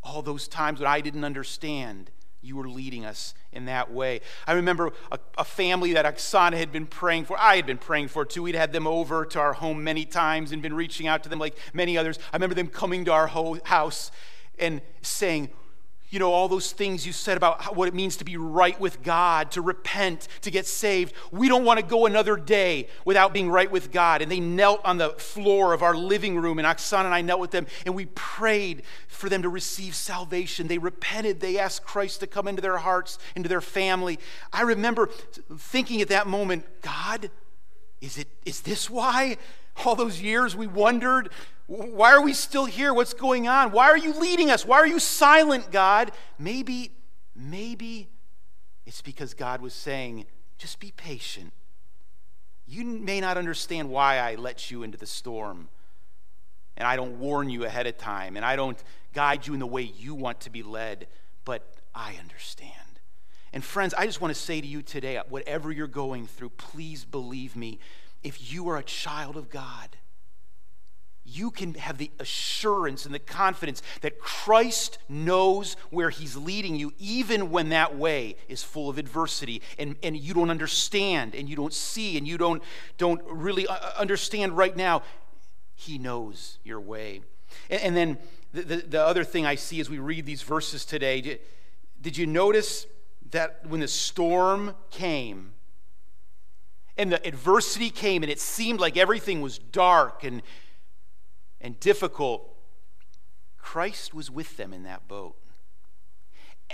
all 0.03 0.23
those 0.23 0.49
times 0.49 0.81
that 0.81 0.89
I 0.89 1.01
didn't 1.01 1.25
understand 1.25 2.11
you 2.49 2.57
were 2.57 2.69
leading 2.69 3.05
us 3.05 3.35
in 3.53 3.67
that 3.67 3.93
way. 3.93 4.21
I 4.47 4.53
remember 4.53 4.93
a, 5.13 5.19
a, 5.37 5.45
family 5.45 5.93
that 5.93 6.05
Oksana 6.05 6.57
had 6.57 6.73
been 6.73 6.87
praying 6.87 7.27
for. 7.27 7.39
I 7.39 7.57
had 7.57 7.67
been 7.67 7.79
praying 7.79 8.09
for 8.09 8.25
too. 8.25 8.43
We'd 8.43 8.55
had 8.55 8.73
them 8.73 8.87
over 8.87 9.25
to 9.27 9.39
our 9.39 9.53
home 9.53 9.85
many 9.85 10.05
times 10.05 10.51
and 10.51 10.63
been 10.63 10.75
reaching 10.75 11.07
out 11.07 11.23
to 11.25 11.29
them 11.29 11.39
like 11.39 11.57
many 11.75 11.99
others. 11.99 12.19
I 12.33 12.37
remember 12.37 12.55
them 12.55 12.69
coming 12.69 13.05
to 13.05 13.13
our 13.13 13.27
house 13.27 14.11
and 14.59 14.81
saying, 15.03 15.51
you 16.11 16.19
know, 16.19 16.33
all 16.33 16.49
those 16.49 16.73
things 16.73 17.07
you 17.07 17.13
said 17.13 17.37
about 17.37 17.77
what 17.77 17.87
it 17.87 17.95
means 17.95 18.17
to 18.17 18.25
be 18.25 18.37
right 18.37 18.79
with 18.81 19.03
God, 19.03 19.51
to 19.53 19.61
repent, 19.61 20.29
to 20.41 20.51
get 20.51 20.67
saved. 20.67 21.13
We 21.31 21.49
don't 21.49 21.65
want 21.65 21.81
to 21.81 21.85
go 21.85 22.07
another 22.07 22.37
day 22.37 22.89
without 23.05 23.35
being 23.35 23.51
right 23.51 23.71
with 23.71 23.93
God. 23.93 24.23
And 24.23 24.31
they 24.31 24.41
knelt 24.41 24.81
on 24.85 24.97
the 24.97 25.11
floor 25.11 25.75
of 25.75 25.83
our 25.83 25.95
living 25.95 26.39
room, 26.39 26.59
and 26.59 26.67
Oksana 26.67 27.05
and 27.05 27.15
I 27.15 27.21
knelt 27.21 27.41
with 27.41 27.51
them, 27.51 27.67
and 27.85 27.95
we 27.95 28.07
prayed 28.07 28.83
for 29.07 29.29
them 29.29 29.43
to 29.43 29.49
receive 29.49 29.95
salvation. 29.95 30.67
They 30.67 30.79
repented. 30.79 31.41
They 31.41 31.59
asked 31.59 31.85
Christ 31.85 32.21
to 32.21 32.27
come 32.27 32.49
into 32.49 32.63
their 32.63 32.79
hearts, 32.79 33.19
into 33.37 33.49
their 33.49 33.61
family. 33.61 34.19
I 34.53 34.63
remember 34.63 35.11
thinking 35.57 36.01
at 36.01 36.09
that 36.09 36.27
moment, 36.27 36.65
God, 36.81 37.31
is, 38.01 38.17
it, 38.17 38.29
is 38.45 38.63
this 38.63 38.89
why 38.89 39.37
all 39.85 39.95
those 39.95 40.21
years 40.21 40.57
we 40.57 40.67
wondered? 40.67 41.31
Why 41.67 42.13
are 42.13 42.23
we 42.23 42.33
still 42.33 42.65
here? 42.65 42.95
What's 42.95 43.15
going 43.15 43.47
on? 43.47 43.73
Why 43.73 43.89
are 43.91 43.99
you 43.99 44.15
leading 44.15 44.51
us? 44.51 44.65
Why 44.65 44.79
are 44.79 44.87
you 44.87 44.99
silent, 44.99 45.71
God? 45.71 46.13
Maybe, 46.39 46.93
maybe 47.37 48.09
it's 48.87 49.03
because 49.03 49.35
God 49.35 49.61
was 49.61 49.75
saying, 49.75 50.25
just 50.57 50.81
be 50.81 50.93
patient. 50.97 51.53
You 52.67 52.85
may 52.85 53.21
not 53.21 53.37
understand 53.37 53.91
why 53.91 54.19
I 54.19 54.35
let 54.35 54.71
you 54.71 54.83
into 54.83 54.99
the 54.99 55.07
storm, 55.07 55.69
and 56.77 56.87
I 56.87 56.97
don't 56.97 57.19
warn 57.19 57.49
you 57.51 57.65
ahead 57.65 57.87
of 57.87 57.99
time, 57.99 58.37
and 58.37 58.45
I 58.45 58.57
don't 58.57 58.83
guide 59.15 59.47
you 59.47 59.55
in 59.55 59.61
the 59.61 59.67
way 59.67 59.83
you 59.83 60.15
want 60.15 60.41
to 60.41 60.51
be 60.51 60.63
led, 60.63 61.07
but 61.45 61.63
I 61.95 62.17
understand. 62.21 62.73
And 63.53 63.65
friends, 63.65 63.95
I 63.95 64.07
just 64.07 64.21
want 64.21 64.35
to 64.35 64.41
say 64.41 64.61
to 64.61 64.67
you 64.67 64.83
today, 64.83 65.21
whatever 65.29 65.73
you're 65.73 65.87
going 65.87 66.27
through, 66.27 66.51
please 66.51 67.05
believe 67.05 67.57
me. 67.57 67.79
If 68.23 68.53
you 68.53 68.69
are 68.69 68.77
a 68.77 68.83
child 68.83 69.37
of 69.37 69.49
God, 69.49 69.97
you 71.31 71.51
can 71.51 71.75
have 71.75 71.99
the 71.99 72.11
assurance 72.19 73.05
and 73.05 73.15
the 73.15 73.19
confidence 73.19 73.83
that 74.01 74.19
Christ 74.19 74.99
knows 75.09 75.75
where 75.91 76.09
He's 76.11 76.37
leading 76.37 76.75
you, 76.75 76.93
even 76.99 77.51
when 77.51 77.69
that 77.69 77.97
way 77.97 78.37
is 78.49 78.63
full 78.63 78.89
of 78.89 78.97
adversity 78.97 79.61
and, 79.79 79.97
and 80.03 80.17
you 80.17 80.33
don't 80.33 80.51
understand 80.51 81.35
and 81.35 81.49
you 81.49 81.55
don't 81.55 81.75
see 81.75 82.17
and 82.17 82.27
you 82.27 82.39
don't, 82.39 82.63
don't 82.97 83.21
really 83.27 83.67
uh, 83.67 83.75
uh, 83.75 83.93
understand 83.99 84.57
right 84.57 84.75
now. 84.75 85.03
He 85.75 85.99
knows 85.99 86.59
your 86.65 86.81
way. 86.81 87.21
And, 87.69 87.83
and 87.83 87.97
then 87.97 88.19
the, 88.55 88.63
the, 88.63 88.77
the, 88.77 89.03
other 89.05 89.23
thing 89.23 89.45
I 89.45 89.55
see 89.55 89.81
as 89.81 89.91
we 89.91 89.99
read 89.99 90.25
these 90.25 90.43
verses 90.43 90.87
today, 90.87 91.21
did, 91.21 91.41
did 92.01 92.17
you 92.17 92.27
notice 92.27 92.87
that 93.33 93.61
when 93.69 93.81
the 93.81 93.89
storm 93.89 94.75
came 94.91 95.53
and 96.99 97.13
the 97.13 97.27
adversity 97.27 97.91
came 97.91 98.23
and 98.23 98.31
it 98.31 98.41
seemed 98.41 98.81
like 98.81 98.97
everything 98.97 99.41
was 99.41 99.59
dark 99.59 100.25
and, 100.25 100.43
and 101.61 101.79
difficult, 101.81 102.57
Christ 103.57 104.13
was 104.13 104.31
with 104.31 104.57
them 104.57 104.73
in 104.73 104.83
that 104.83 105.07
boat. 105.07 105.37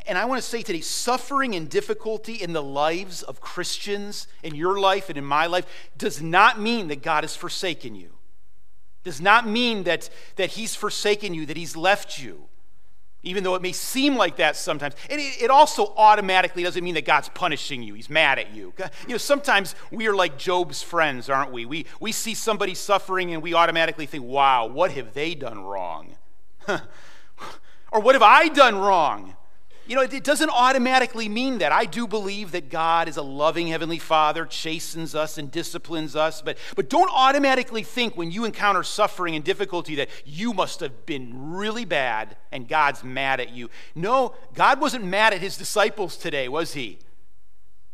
And 0.06 0.18
I 0.18 0.24
want 0.24 0.42
to 0.42 0.48
say 0.48 0.62
today 0.62 0.80
suffering 0.80 1.54
and 1.54 1.68
difficulty 1.68 2.34
in 2.34 2.52
the 2.52 2.62
lives 2.62 3.22
of 3.22 3.40
Christians, 3.40 4.26
in 4.42 4.54
your 4.54 4.80
life 4.80 5.08
and 5.08 5.16
in 5.16 5.24
my 5.24 5.46
life, 5.46 5.66
does 5.96 6.20
not 6.20 6.60
mean 6.60 6.88
that 6.88 7.02
God 7.02 7.22
has 7.22 7.36
forsaken 7.36 7.94
you. 7.94 8.10
Does 9.04 9.20
not 9.20 9.46
mean 9.46 9.84
that, 9.84 10.08
that 10.36 10.50
He's 10.50 10.74
forsaken 10.74 11.34
you, 11.34 11.46
that 11.46 11.56
He's 11.56 11.76
left 11.76 12.18
you, 12.18 12.46
even 13.24 13.42
though 13.42 13.54
it 13.54 13.62
may 13.62 13.72
seem 13.72 14.16
like 14.16 14.36
that 14.36 14.56
sometimes. 14.56 14.94
And 15.10 15.20
it, 15.20 15.50
also 15.50 15.94
automatically 15.96 16.62
doesn't 16.62 16.82
mean 16.82 16.94
that 16.94 17.04
God's 17.04 17.28
punishing 17.30 17.82
you, 17.82 17.94
He's 17.94 18.10
mad 18.10 18.38
at 18.38 18.54
you. 18.54 18.72
You 19.06 19.14
know, 19.14 19.18
sometimes 19.18 19.74
we 19.90 20.06
are 20.06 20.14
like 20.14 20.38
Job's 20.38 20.82
friends, 20.82 21.28
aren't 21.28 21.52
we? 21.52 21.64
We, 21.64 21.86
we 22.00 22.12
see 22.12 22.34
somebody 22.34 22.74
suffering 22.74 23.32
and 23.32 23.42
we 23.42 23.54
automatically 23.54 24.06
think, 24.06 24.24
wow, 24.24 24.66
what 24.66 24.92
have 24.92 25.14
they 25.14 25.34
done 25.34 25.62
wrong? 25.62 26.16
or 26.68 28.00
what 28.00 28.14
have 28.14 28.22
I 28.22 28.48
done 28.48 28.76
wrong? 28.76 29.36
You 29.86 29.96
know, 29.96 30.02
it 30.02 30.24
doesn't 30.24 30.48
automatically 30.48 31.28
mean 31.28 31.58
that. 31.58 31.70
I 31.70 31.84
do 31.84 32.06
believe 32.06 32.52
that 32.52 32.70
God 32.70 33.06
is 33.06 33.18
a 33.18 33.22
loving 33.22 33.66
Heavenly 33.66 33.98
Father, 33.98 34.46
chastens 34.46 35.14
us 35.14 35.36
and 35.36 35.50
disciplines 35.50 36.16
us, 36.16 36.40
but, 36.40 36.56
but 36.74 36.88
don't 36.88 37.10
automatically 37.12 37.82
think 37.82 38.16
when 38.16 38.30
you 38.30 38.46
encounter 38.46 38.82
suffering 38.82 39.34
and 39.34 39.44
difficulty 39.44 39.96
that 39.96 40.08
you 40.24 40.54
must 40.54 40.80
have 40.80 41.04
been 41.04 41.52
really 41.52 41.84
bad 41.84 42.36
and 42.50 42.66
God's 42.66 43.04
mad 43.04 43.40
at 43.40 43.50
you. 43.50 43.68
No, 43.94 44.34
God 44.54 44.80
wasn't 44.80 45.04
mad 45.04 45.34
at 45.34 45.42
His 45.42 45.58
disciples 45.58 46.16
today, 46.16 46.48
was 46.48 46.72
He? 46.72 46.98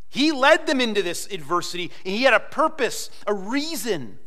He 0.08 0.30
led 0.30 0.68
them 0.68 0.80
into 0.80 1.02
this 1.02 1.26
adversity, 1.32 1.90
and 2.04 2.14
He 2.14 2.22
had 2.22 2.34
a 2.34 2.40
purpose, 2.40 3.10
a 3.26 3.34
reason. 3.34 4.18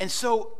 And 0.00 0.10
so 0.10 0.58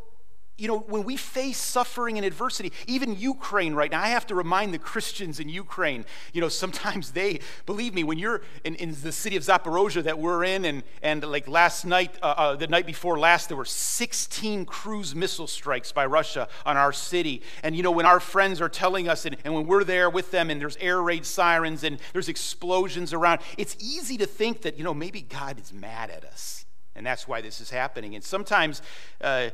you 0.59 0.69
know, 0.69 0.79
when 0.79 1.05
we 1.05 1.17
face 1.17 1.59
suffering 1.59 2.17
and 2.17 2.25
adversity, 2.25 2.73
even 2.87 3.15
Ukraine 3.17 3.75
right 3.75 3.91
now, 3.91 4.03
I 4.03 4.09
have 4.09 4.27
to 4.29 4.35
remind 4.35 4.73
the 4.73 4.79
Christians 4.79 5.39
in 5.39 5.51
Ukraine, 5.51 6.07
you 6.33 6.41
know, 6.41 6.49
sometimes 6.49 7.13
they, 7.13 7.41
believe 7.67 7.95
me, 7.95 8.05
when 8.05 8.19
you're 8.19 8.41
in, 8.65 8.75
in 8.77 8.97
the 9.03 9.13
city 9.13 9.37
of 9.37 9.43
Zaporozhye 9.43 10.03
that 10.05 10.19
we're 10.19 10.45
in, 10.45 10.65
and, 10.65 10.83
and 11.03 11.23
like 11.25 11.47
last 11.47 11.85
night, 11.85 12.17
uh, 12.23 12.35
uh, 12.37 12.57
the 12.57 12.67
night 12.69 12.87
before 12.87 13.19
last, 13.19 13.49
there 13.49 13.57
were 13.57 13.67
16 13.67 14.65
cruise 14.65 15.15
missile 15.15 15.47
strikes 15.47 15.93
by 15.93 16.07
Russia 16.07 16.49
on 16.65 16.79
our 16.79 16.93
city. 16.93 17.43
And, 17.63 17.77
you 17.77 17.83
know, 17.83 17.91
when 17.91 18.07
our 18.07 18.21
friends 18.21 18.61
are 18.63 18.71
telling 18.71 19.09
us, 19.09 19.27
and, 19.27 19.37
and 19.45 19.55
when 19.55 19.67
we're 19.67 19.85
there 19.85 20.09
with 20.09 20.31
them, 20.31 20.49
and 20.49 20.59
there's 20.59 20.77
air 20.79 21.03
raid 21.03 21.27
sirens 21.27 21.85
and 21.85 21.99
there's 22.15 22.31
explosions 22.31 23.13
around, 23.13 23.41
it's 23.59 23.77
easy 23.79 24.17
to 24.17 24.27
think 24.27 24.63
that, 24.63 24.79
you 24.79 24.85
know, 24.85 24.95
maybe 24.95 25.21
God 25.21 25.61
is 25.61 25.73
mad 25.73 26.11
at 26.11 26.25
us 26.25 26.67
and 26.97 27.05
that's 27.07 27.29
why 27.29 27.41
this 27.41 27.61
is 27.61 27.71
happening. 27.71 28.15
And 28.15 28.25
sometimes 28.25 28.83
uh, 29.21 29.51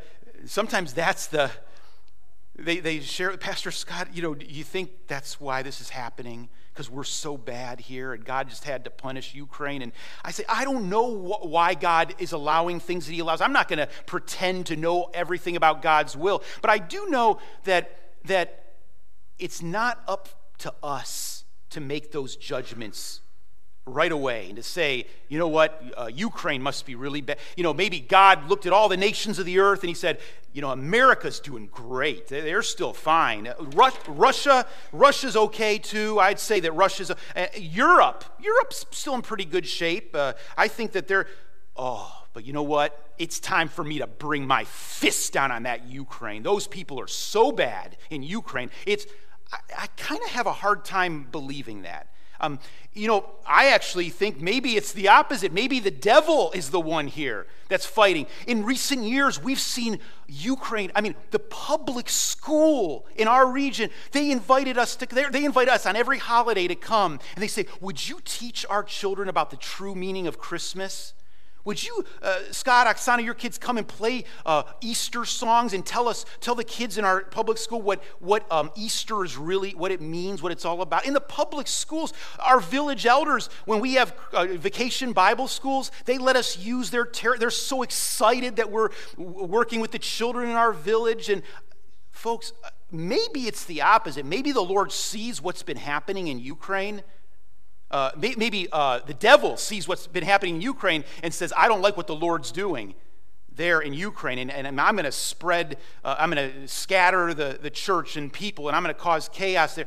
sometimes 0.46 0.92
that's 0.92 1.26
the, 1.26 1.50
they, 2.58 2.80
they 2.80 3.00
share, 3.00 3.36
Pastor 3.36 3.70
Scott, 3.70 4.08
you 4.14 4.22
know, 4.22 4.36
you 4.38 4.64
think 4.64 4.90
that's 5.06 5.40
why 5.40 5.62
this 5.62 5.80
is 5.80 5.90
happening? 5.90 6.48
Because 6.72 6.90
we're 6.90 7.04
so 7.04 7.36
bad 7.36 7.80
here 7.80 8.12
and 8.12 8.24
God 8.24 8.48
just 8.48 8.64
had 8.64 8.84
to 8.84 8.90
punish 8.90 9.34
Ukraine. 9.34 9.82
And 9.82 9.92
I 10.24 10.30
say, 10.30 10.44
I 10.48 10.64
don't 10.64 10.88
know 10.88 11.14
wh- 11.14 11.46
why 11.46 11.74
God 11.74 12.14
is 12.18 12.32
allowing 12.32 12.80
things 12.80 13.06
that 13.06 13.12
He 13.12 13.20
allows. 13.20 13.40
I'm 13.40 13.52
not 13.52 13.68
going 13.68 13.78
to 13.78 13.88
pretend 14.06 14.66
to 14.66 14.76
know 14.76 15.10
everything 15.14 15.56
about 15.56 15.82
God's 15.82 16.16
will, 16.16 16.42
but 16.60 16.70
I 16.70 16.78
do 16.78 17.08
know 17.08 17.38
that, 17.64 17.98
that 18.24 18.74
it's 19.38 19.62
not 19.62 20.02
up 20.06 20.28
to 20.58 20.72
us 20.82 21.44
to 21.70 21.80
make 21.80 22.12
those 22.12 22.36
judgments 22.36 23.20
right 23.84 24.12
away 24.12 24.46
and 24.46 24.56
to 24.56 24.62
say, 24.62 25.06
you 25.28 25.38
know 25.38 25.48
what, 25.48 25.82
uh, 25.96 26.08
Ukraine 26.12 26.62
must 26.62 26.86
be 26.86 26.94
really 26.94 27.20
bad. 27.20 27.38
You 27.56 27.64
know, 27.64 27.74
maybe 27.74 27.98
God 27.98 28.48
looked 28.48 28.64
at 28.66 28.72
all 28.72 28.88
the 28.88 28.96
nations 28.96 29.38
of 29.38 29.46
the 29.46 29.58
earth 29.58 29.80
and 29.80 29.88
he 29.88 29.94
said, 29.94 30.20
you 30.52 30.60
know, 30.60 30.70
America's 30.70 31.40
doing 31.40 31.68
great. 31.72 32.28
They're 32.28 32.62
still 32.62 32.92
fine. 32.92 33.52
Russia, 34.06 34.66
Russia's 34.92 35.36
okay 35.36 35.78
too. 35.78 36.20
I'd 36.20 36.38
say 36.38 36.60
that 36.60 36.72
Russia's, 36.72 37.10
uh, 37.10 37.14
Europe, 37.56 38.24
Europe's 38.40 38.86
still 38.90 39.14
in 39.14 39.22
pretty 39.22 39.46
good 39.46 39.66
shape. 39.66 40.14
Uh, 40.14 40.34
I 40.56 40.68
think 40.68 40.92
that 40.92 41.08
they're, 41.08 41.26
oh, 41.76 42.24
but 42.34 42.44
you 42.44 42.52
know 42.52 42.62
what? 42.62 43.12
It's 43.18 43.40
time 43.40 43.68
for 43.68 43.82
me 43.82 43.98
to 43.98 44.06
bring 44.06 44.46
my 44.46 44.64
fist 44.64 45.32
down 45.32 45.50
on 45.50 45.64
that 45.64 45.86
Ukraine. 45.86 46.42
Those 46.42 46.68
people 46.68 47.00
are 47.00 47.08
so 47.08 47.50
bad 47.50 47.96
in 48.10 48.22
Ukraine. 48.22 48.70
It's, 48.86 49.06
I, 49.52 49.58
I 49.76 49.86
kind 49.96 50.20
of 50.22 50.30
have 50.30 50.46
a 50.46 50.52
hard 50.52 50.84
time 50.84 51.26
believing 51.32 51.82
that. 51.82 52.11
Um, 52.42 52.58
you 52.92 53.06
know, 53.06 53.24
I 53.46 53.68
actually 53.68 54.10
think 54.10 54.40
maybe 54.40 54.76
it's 54.76 54.92
the 54.92 55.08
opposite. 55.08 55.52
Maybe 55.52 55.80
the 55.80 55.92
devil 55.92 56.50
is 56.52 56.70
the 56.70 56.80
one 56.80 57.06
here 57.06 57.46
that's 57.68 57.86
fighting. 57.86 58.26
In 58.46 58.64
recent 58.64 59.04
years, 59.04 59.40
we've 59.40 59.60
seen 59.60 59.98
Ukraine, 60.26 60.92
I 60.94 61.00
mean, 61.00 61.14
the 61.30 61.38
public 61.38 62.10
school 62.10 63.06
in 63.16 63.28
our 63.28 63.46
region, 63.50 63.90
they 64.10 64.30
invited 64.30 64.76
us 64.76 64.96
to, 64.96 65.06
they 65.06 65.44
invite 65.44 65.68
us 65.68 65.86
on 65.86 65.96
every 65.96 66.18
holiday 66.18 66.66
to 66.68 66.74
come. 66.74 67.20
And 67.34 67.42
they 67.42 67.48
say, 67.48 67.66
Would 67.80 68.08
you 68.08 68.20
teach 68.24 68.66
our 68.68 68.82
children 68.82 69.28
about 69.28 69.50
the 69.50 69.56
true 69.56 69.94
meaning 69.94 70.26
of 70.26 70.38
Christmas? 70.38 71.14
Would 71.64 71.82
you, 71.84 72.04
uh, 72.22 72.40
Scott, 72.50 72.88
Oksana, 72.88 73.24
your 73.24 73.34
kids 73.34 73.56
come 73.56 73.78
and 73.78 73.86
play 73.86 74.24
uh, 74.44 74.64
Easter 74.80 75.24
songs 75.24 75.72
and 75.72 75.86
tell 75.86 76.08
us, 76.08 76.24
tell 76.40 76.56
the 76.56 76.64
kids 76.64 76.98
in 76.98 77.04
our 77.04 77.22
public 77.22 77.56
school 77.56 77.80
what, 77.80 78.02
what 78.18 78.50
um, 78.50 78.72
Easter 78.74 79.24
is 79.24 79.36
really, 79.36 79.70
what 79.70 79.92
it 79.92 80.00
means, 80.00 80.42
what 80.42 80.50
it's 80.50 80.64
all 80.64 80.82
about? 80.82 81.06
In 81.06 81.14
the 81.14 81.20
public 81.20 81.68
schools, 81.68 82.12
our 82.40 82.58
village 82.58 83.06
elders, 83.06 83.48
when 83.64 83.78
we 83.78 83.94
have 83.94 84.12
uh, 84.32 84.46
vacation 84.46 85.12
Bible 85.12 85.46
schools, 85.46 85.92
they 86.04 86.18
let 86.18 86.34
us 86.34 86.58
use 86.58 86.90
their, 86.90 87.06
ter- 87.06 87.38
they're 87.38 87.50
so 87.50 87.82
excited 87.82 88.56
that 88.56 88.72
we're 88.72 88.90
working 89.16 89.80
with 89.80 89.92
the 89.92 90.00
children 90.00 90.48
in 90.50 90.56
our 90.56 90.72
village. 90.72 91.28
And 91.28 91.42
folks, 92.10 92.52
uh, 92.64 92.70
maybe 92.90 93.42
it's 93.42 93.64
the 93.66 93.82
opposite. 93.82 94.26
Maybe 94.26 94.50
the 94.50 94.62
Lord 94.62 94.90
sees 94.90 95.40
what's 95.40 95.62
been 95.62 95.76
happening 95.76 96.26
in 96.26 96.40
Ukraine 96.40 97.02
uh, 97.92 98.10
maybe 98.16 98.68
uh, 98.72 99.00
the 99.06 99.14
devil 99.14 99.56
sees 99.56 99.86
what's 99.86 100.06
been 100.06 100.24
happening 100.24 100.56
in 100.56 100.60
Ukraine 100.62 101.04
and 101.22 101.32
says, 101.32 101.52
I 101.56 101.68
don't 101.68 101.82
like 101.82 101.96
what 101.96 102.06
the 102.06 102.16
Lord's 102.16 102.50
doing 102.50 102.94
there 103.54 103.80
in 103.80 103.92
Ukraine, 103.92 104.38
and, 104.38 104.50
and 104.50 104.80
I'm 104.80 104.94
going 104.94 105.04
to 105.04 105.12
spread, 105.12 105.76
uh, 106.04 106.16
I'm 106.18 106.30
going 106.30 106.52
to 106.52 106.68
scatter 106.68 107.34
the, 107.34 107.58
the 107.60 107.68
church 107.68 108.16
and 108.16 108.32
people, 108.32 108.68
and 108.68 108.76
I'm 108.76 108.82
going 108.82 108.94
to 108.94 109.00
cause 109.00 109.28
chaos 109.28 109.74
there. 109.74 109.86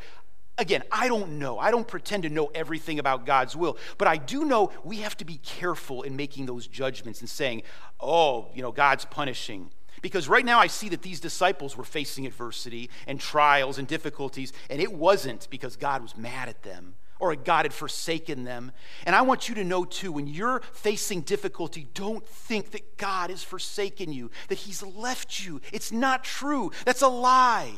Again, 0.57 0.83
I 0.91 1.07
don't 1.07 1.39
know. 1.39 1.57
I 1.57 1.71
don't 1.71 1.87
pretend 1.87 2.23
to 2.23 2.29
know 2.29 2.51
everything 2.53 2.99
about 2.99 3.25
God's 3.25 3.55
will, 3.55 3.77
but 3.97 4.07
I 4.07 4.17
do 4.17 4.45
know 4.45 4.71
we 4.83 4.97
have 4.97 5.17
to 5.17 5.25
be 5.25 5.37
careful 5.37 6.03
in 6.03 6.15
making 6.15 6.45
those 6.45 6.67
judgments 6.67 7.21
and 7.21 7.29
saying, 7.29 7.63
oh, 7.99 8.49
you 8.53 8.61
know, 8.61 8.71
God's 8.71 9.03
punishing. 9.03 9.71
Because 10.01 10.29
right 10.29 10.45
now 10.45 10.59
I 10.59 10.67
see 10.67 10.89
that 10.89 11.01
these 11.01 11.19
disciples 11.19 11.75
were 11.75 11.83
facing 11.83 12.27
adversity 12.27 12.91
and 13.07 13.19
trials 13.19 13.79
and 13.79 13.87
difficulties, 13.87 14.53
and 14.69 14.79
it 14.79 14.93
wasn't 14.93 15.49
because 15.49 15.75
God 15.75 16.03
was 16.03 16.15
mad 16.15 16.47
at 16.47 16.61
them 16.61 16.93
or 17.19 17.35
God 17.35 17.65
had 17.65 17.73
forsaken 17.73 18.43
them. 18.43 18.71
And 19.05 19.15
I 19.15 19.21
want 19.21 19.47
you 19.49 19.55
to 19.55 19.63
know 19.63 19.85
too, 19.85 20.11
when 20.11 20.27
you're 20.27 20.61
facing 20.73 21.21
difficulty, 21.21 21.87
don't 21.93 22.25
think 22.25 22.71
that 22.71 22.97
God 22.97 23.29
has 23.29 23.43
forsaken 23.43 24.11
you, 24.11 24.31
that 24.49 24.55
He's 24.55 24.83
left 24.83 25.45
you. 25.45 25.61
It's 25.71 25.91
not 25.91 26.23
true. 26.23 26.71
That's 26.85 27.01
a 27.01 27.07
lie. 27.07 27.71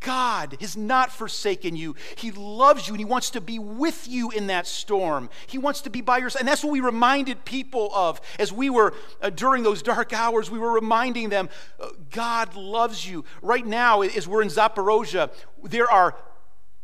God 0.00 0.56
has 0.60 0.78
not 0.78 1.12
forsaken 1.12 1.76
you. 1.76 1.94
He 2.16 2.30
loves 2.30 2.88
you 2.88 2.94
and 2.94 3.00
He 3.00 3.04
wants 3.04 3.30
to 3.30 3.40
be 3.40 3.58
with 3.58 4.08
you 4.08 4.30
in 4.30 4.46
that 4.46 4.66
storm. 4.66 5.28
He 5.46 5.58
wants 5.58 5.82
to 5.82 5.90
be 5.90 6.00
by 6.00 6.18
your 6.18 6.30
side. 6.30 6.40
And 6.40 6.48
that's 6.48 6.64
what 6.64 6.72
we 6.72 6.80
reminded 6.80 7.44
people 7.44 7.90
of 7.94 8.20
as 8.38 8.50
we 8.50 8.70
were 8.70 8.94
uh, 9.20 9.28
during 9.30 9.62
those 9.62 9.82
dark 9.82 10.14
hours. 10.14 10.50
We 10.50 10.58
were 10.58 10.72
reminding 10.72 11.28
them 11.28 11.50
uh, 11.78 11.88
God 12.10 12.56
loves 12.56 13.06
you. 13.06 13.24
Right 13.42 13.66
now, 13.66 14.00
as 14.00 14.26
we're 14.26 14.42
in 14.42 14.48
Zaporozhye, 14.48 15.30
there 15.64 15.90
are 15.90 16.16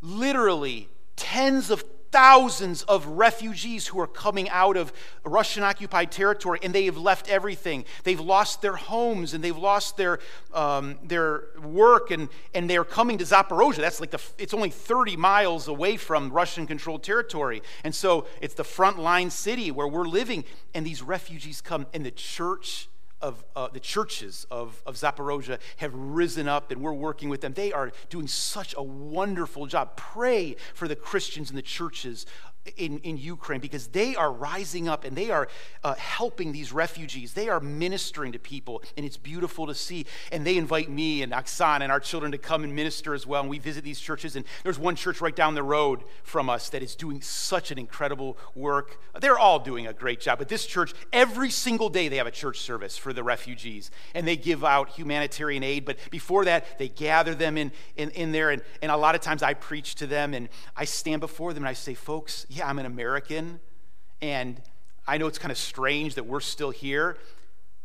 literally 0.02 0.88
tens 1.16 1.70
of 1.70 1.82
thousands 2.16 2.82
of 2.85 3.06
refugees 3.06 3.87
who 3.88 4.00
are 4.00 4.06
coming 4.06 4.49
out 4.49 4.76
of 4.76 4.90
Russian 5.25 5.62
occupied 5.62 6.11
territory 6.11 6.58
and 6.62 6.75
they 6.75 6.87
have 6.87 6.96
left 6.96 7.28
everything. 7.28 7.85
They've 8.04 8.18
lost 8.18 8.62
their 8.62 8.76
homes 8.76 9.35
and 9.35 9.44
they've 9.44 9.56
lost 9.56 9.99
their, 9.99 10.20
um, 10.54 10.99
their 11.02 11.44
work 11.62 12.11
and, 12.11 12.28
and 12.54 12.70
they're 12.70 12.85
coming 12.85 13.18
to 13.18 13.25
Zaporozhye. 13.25 13.76
That's 13.76 14.00
like 14.00 14.12
the, 14.12 14.23
it's 14.38 14.54
only 14.54 14.70
30 14.70 15.16
miles 15.16 15.68
away 15.68 15.99
from 15.99 16.30
Russian 16.30 16.66
controlled 16.66 17.02
territory. 17.02 17.62
And 17.85 17.94
so 17.94 18.26
it's 18.40 18.54
the 18.54 18.64
front 18.64 18.99
line 18.99 19.28
city 19.30 19.70
where 19.70 19.88
we're 19.88 20.08
living 20.08 20.44
and 20.75 20.87
these 20.87 21.02
refugees 21.02 21.61
come 21.61 21.87
and 21.92 22.06
the 22.06 22.12
church 22.12 22.88
of 23.20 23.44
uh, 23.54 23.68
the 23.68 23.80
churches 23.80 24.46
of, 24.50 24.82
of 24.87 24.96
Zaporozhye 24.96 25.58
have 25.78 25.94
risen 25.94 26.49
up 26.49 26.70
and 26.70 26.80
we're 26.82 26.92
working 26.92 27.28
with 27.28 27.40
them. 27.40 27.52
They 27.54 27.73
are 27.73 27.92
doing 28.11 28.26
such 28.26 28.75
a 28.76 28.82
wonderful 28.82 29.66
job. 29.66 29.96
Pray 29.96 30.56
for 30.75 30.87
the 30.87 30.96
Christians 30.96 31.50
in 31.50 31.56
the 31.56 31.62
churches 31.62 32.26
in, 32.76 32.99
in 32.99 33.16
Ukraine 33.16 33.61
because 33.61 33.88
they 33.88 34.14
are 34.16 34.32
rising 34.32 34.88
up 34.88 35.04
and 35.04 35.16
they 35.16 35.30
are 35.30 35.49
uh, 35.85 35.94
helping 35.94 36.52
these 36.52 36.73
refugees. 36.73 37.32
They 37.32 37.49
are 37.49 37.61
ministering 37.61 38.32
to 38.32 38.38
people, 38.38 38.82
and 38.96 39.04
it's 39.06 39.16
beautiful 39.16 39.66
to 39.66 39.75
see. 39.75 40.06
And 40.32 40.46
they 40.46 40.56
invite 40.56 40.88
me 40.88 41.23
and 41.23 41.32
Oksana 41.32 41.82
and 41.82 41.92
our 41.92 42.00
children 42.00 42.32
to 42.32 42.38
come 42.38 42.64
and 42.64 42.75
minister 42.75 43.14
as 43.14 43.26
well. 43.26 43.42
And 43.42 43.50
we 43.50 43.58
visit 43.58 43.85
these 43.85 44.00
churches. 44.00 44.37
And 44.37 44.44
there's 44.62 44.78
one 44.78 44.96
church 44.96 45.20
right 45.20 45.35
down 45.35 45.54
the 45.54 45.62
road 45.62 46.04
from 46.23 46.50
us 46.50 46.68
that 46.70 46.82
is 46.82 46.94
doing 46.94 47.20
such 47.23 47.70
an 47.70 47.78
incredible 47.78 48.37
work. 48.54 49.00
They're 49.20 49.38
all 49.38 49.58
doing 49.58 49.87
a 49.87 49.92
great 49.92 50.20
job. 50.20 50.38
But 50.38 50.49
this 50.49 50.66
church, 50.66 50.92
every 51.12 51.50
single 51.50 51.88
day, 51.88 52.08
they 52.08 52.16
have 52.16 52.26
a 52.26 52.32
church 52.32 52.61
service 52.61 52.96
for 52.96 53.12
the 53.12 53.23
refugees. 53.23 53.90
And 54.14 54.26
they 54.26 54.37
give 54.37 54.64
out 54.64 54.90
humanitarian 54.90 55.62
aid. 55.62 55.85
But 55.85 55.99
before 56.11 56.44
that, 56.44 56.78
they 56.78 56.88
gather 56.88 57.35
them 57.35 57.56
in, 57.56 57.73
in, 57.96 58.11
in 58.11 58.32
there. 58.32 58.50
And, 58.50 58.62
and 58.82 58.90
a 58.90 58.96
lot 58.96 59.14
of 59.14 59.20
times 59.20 59.42
I 59.42 59.54
preach 59.54 59.94
to 59.96 60.06
them 60.06 60.35
and 60.35 60.49
I 60.76 60.85
stand 60.85 61.20
before 61.20 61.52
them 61.52 61.62
and 61.62 61.68
I 61.68 61.75
say, 61.75 61.94
folks, 61.94 62.46
yeah, 62.57 62.69
I'm 62.69 62.79
an 62.79 62.87
American, 62.87 63.61
and 64.23 64.61
I 65.07 65.19
know 65.19 65.27
it's 65.27 65.39
kind 65.39 65.53
of 65.53 65.59
strange 65.59 66.15
that 66.15 66.25
we're 66.25 66.41
still 66.41 66.71
here, 66.71 67.19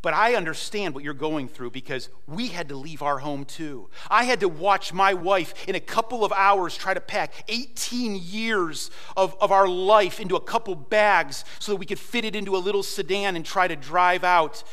but 0.02 0.14
I 0.14 0.36
understand 0.36 0.96
what 0.96 1.04
you're 1.04 1.14
going 1.14 1.50
through 1.50 1.72
because 1.72 2.10
we 2.26 2.48
had 2.48 2.70
to 2.70 2.76
leave 2.76 3.02
our 3.02 3.20
home 3.20 3.44
too. 3.44 3.90
I 4.10 4.24
had 4.24 4.40
to 4.40 4.48
watch 4.50 4.94
my 4.94 5.14
wife 5.14 5.68
in 5.68 5.76
a 5.76 5.80
couple 5.80 6.24
of 6.24 6.32
hours 6.32 6.76
try 6.76 6.94
to 6.94 7.02
pack 7.02 7.44
18 7.50 8.16
years 8.16 8.90
of, 9.18 9.36
of 9.42 9.52
our 9.52 9.68
life 9.68 10.20
into 10.20 10.38
a 10.38 10.42
couple 10.42 10.74
bags 10.74 11.44
so 11.60 11.74
that 11.74 11.76
we 11.76 11.86
could 11.86 12.00
fit 12.00 12.24
it 12.24 12.36
into 12.36 12.56
a 12.56 12.58
little 12.58 12.82
sedan 12.82 13.36
and 13.36 13.46
try 13.46 13.68
to 13.68 13.76
drive 13.76 14.24
out 14.24 14.64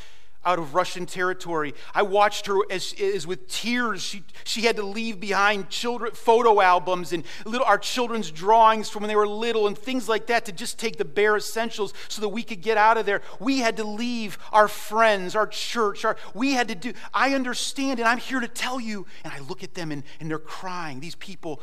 out 0.45 0.59
of 0.59 0.75
Russian 0.75 1.05
territory. 1.05 1.75
I 1.95 2.03
watched 2.03 2.47
her 2.47 2.59
as, 2.71 2.95
as 3.01 3.27
with 3.27 3.49
tears. 3.49 4.03
She, 4.03 4.23
she 4.45 4.63
had 4.63 4.77
to 4.77 4.83
leave 4.83 5.21
behind 5.21 5.69
children, 5.69 6.13
photo 6.13 6.61
albums 6.61 7.13
and 7.13 7.25
little, 7.45 7.67
our 7.67 7.79
children's 7.79 8.31
drawings 8.31 8.89
from 8.89 9.03
when 9.03 9.09
they 9.09 9.17
were 9.17 9.27
little 9.27 9.67
and 9.67 9.77
things 9.77 10.09
like 10.09 10.29
that 10.29 10.45
to 10.47 10.53
just 10.53 10.79
take 10.79 10.97
the 10.97 11.05
bare 11.05 11.37
essentials 11.37 11.93
so 12.09 12.23
that 12.23 12.29
we 12.29 12.43
could 12.43 12.63
get 12.63 12.79
out 12.79 12.97
of 12.97 13.05
there. 13.05 13.21
We 13.41 13.59
had 13.59 13.77
to 13.79 13.85
leave 13.85 14.39
our 14.53 14.69
friends, 14.69 15.35
our 15.35 15.47
church. 15.47 16.05
Our, 16.05 16.17
we 16.35 16.53
had 16.53 16.69
to 16.69 16.75
do, 16.75 16.93
I 17.13 17.35
understand, 17.35 17.99
and 17.99 18.09
I'm 18.09 18.19
here 18.19 18.41
to 18.41 18.49
tell 18.49 18.81
you. 18.81 19.07
And 19.25 19.33
I 19.33 19.41
look 19.41 19.65
at 19.65 19.75
them 19.75 19.93
and, 19.93 20.03
and 20.21 20.31
they're 20.31 20.39
crying. 20.39 21.01
These 21.01 21.17
people, 21.17 21.61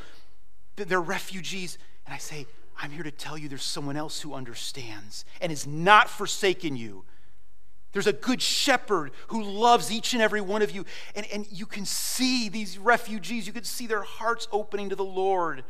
they're 0.76 1.02
refugees. 1.02 1.78
And 2.06 2.14
I 2.14 2.18
say, 2.18 2.46
I'm 2.78 2.92
here 2.92 3.04
to 3.04 3.12
tell 3.12 3.38
you 3.38 3.48
there's 3.48 3.64
someone 3.64 3.96
else 3.96 4.20
who 4.20 4.34
understands 4.34 5.24
and 5.40 5.52
has 5.52 5.66
not 5.66 6.10
forsaken 6.10 6.76
you 6.76 7.06
there's 7.96 8.08
a 8.08 8.14
good 8.14 8.42
shepherd 8.42 9.12
who 9.28 9.42
loves 9.42 9.90
each 9.90 10.12
and 10.12 10.22
every 10.22 10.42
one 10.42 10.62
of 10.62 10.70
you. 10.70 10.84
And, 11.16 11.26
and 11.32 11.48
you 11.50 11.66
can 11.66 11.86
see 11.86 12.50
these 12.50 12.78
refugees, 12.78 13.48
you 13.48 13.54
can 13.54 13.64
see 13.64 13.88
their 13.88 14.02
hearts 14.02 14.50
opening 14.52 14.90
to 14.90 14.98
the 14.98 15.06
Lord 15.06 15.64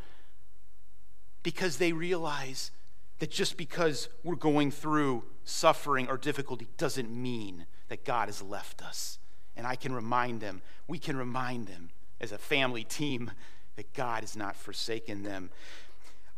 because 1.44 1.76
they 1.76 1.92
realize 1.92 2.72
that 3.20 3.30
just 3.30 3.56
because 3.56 4.08
we're 4.24 4.34
going 4.34 4.72
through 4.72 5.22
suffering 5.44 6.08
or 6.08 6.16
difficulty 6.16 6.66
doesn't 6.76 7.08
mean 7.08 7.64
that 7.90 8.04
God 8.04 8.26
has 8.26 8.42
left 8.42 8.82
us. 8.82 9.20
And 9.54 9.64
I 9.64 9.76
can 9.76 9.94
remind 9.94 10.40
them, 10.40 10.62
we 10.88 10.98
can 10.98 11.16
remind 11.16 11.68
them 11.68 11.90
as 12.20 12.32
a 12.32 12.38
family 12.38 12.82
team 12.82 13.30
that 13.76 13.94
God 13.94 14.24
has 14.24 14.36
not 14.36 14.56
forsaken 14.56 15.22
them. 15.22 15.50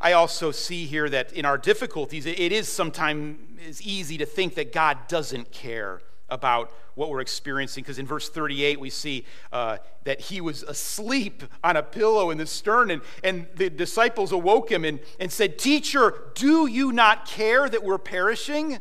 I 0.01 0.13
also 0.13 0.51
see 0.51 0.85
here 0.85 1.09
that 1.09 1.33
in 1.33 1.45
our 1.45 1.57
difficulties, 1.57 2.25
it 2.25 2.51
is 2.51 2.69
sometimes 2.69 3.81
easy 3.81 4.17
to 4.17 4.25
think 4.25 4.55
that 4.55 4.71
God 4.71 5.07
doesn't 5.07 5.51
care 5.51 6.01
about 6.29 6.71
what 6.95 7.09
we're 7.09 7.21
experiencing 7.21 7.83
because 7.83 7.97
in 7.97 8.05
verse 8.05 8.29
38 8.29 8.79
we 8.79 8.89
see 8.89 9.25
uh, 9.51 9.77
that 10.03 10.19
he 10.19 10.41
was 10.41 10.63
asleep 10.63 11.43
on 11.63 11.75
a 11.75 11.83
pillow 11.83 12.29
in 12.29 12.37
the 12.37 12.45
stern 12.45 12.91
and, 12.91 13.01
and 13.23 13.47
the 13.55 13.69
disciples 13.69 14.31
awoke 14.31 14.71
him 14.71 14.85
and, 14.85 14.99
and 15.19 15.31
said 15.31 15.57
teacher 15.57 16.13
do 16.35 16.67
you 16.67 16.91
not 16.91 17.25
care 17.25 17.67
that 17.69 17.83
we're 17.83 17.97
perishing? 17.97 18.79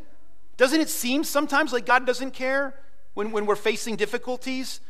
Doesn't 0.56 0.80
it 0.80 0.88
seem 0.88 1.24
sometimes 1.24 1.72
like 1.72 1.86
god 1.86 2.06
doesn't 2.06 2.32
care 2.32 2.74
when, 3.14 3.30
when 3.30 3.46
we're 3.46 3.56
facing 3.56 3.96
difficulties 3.96 4.80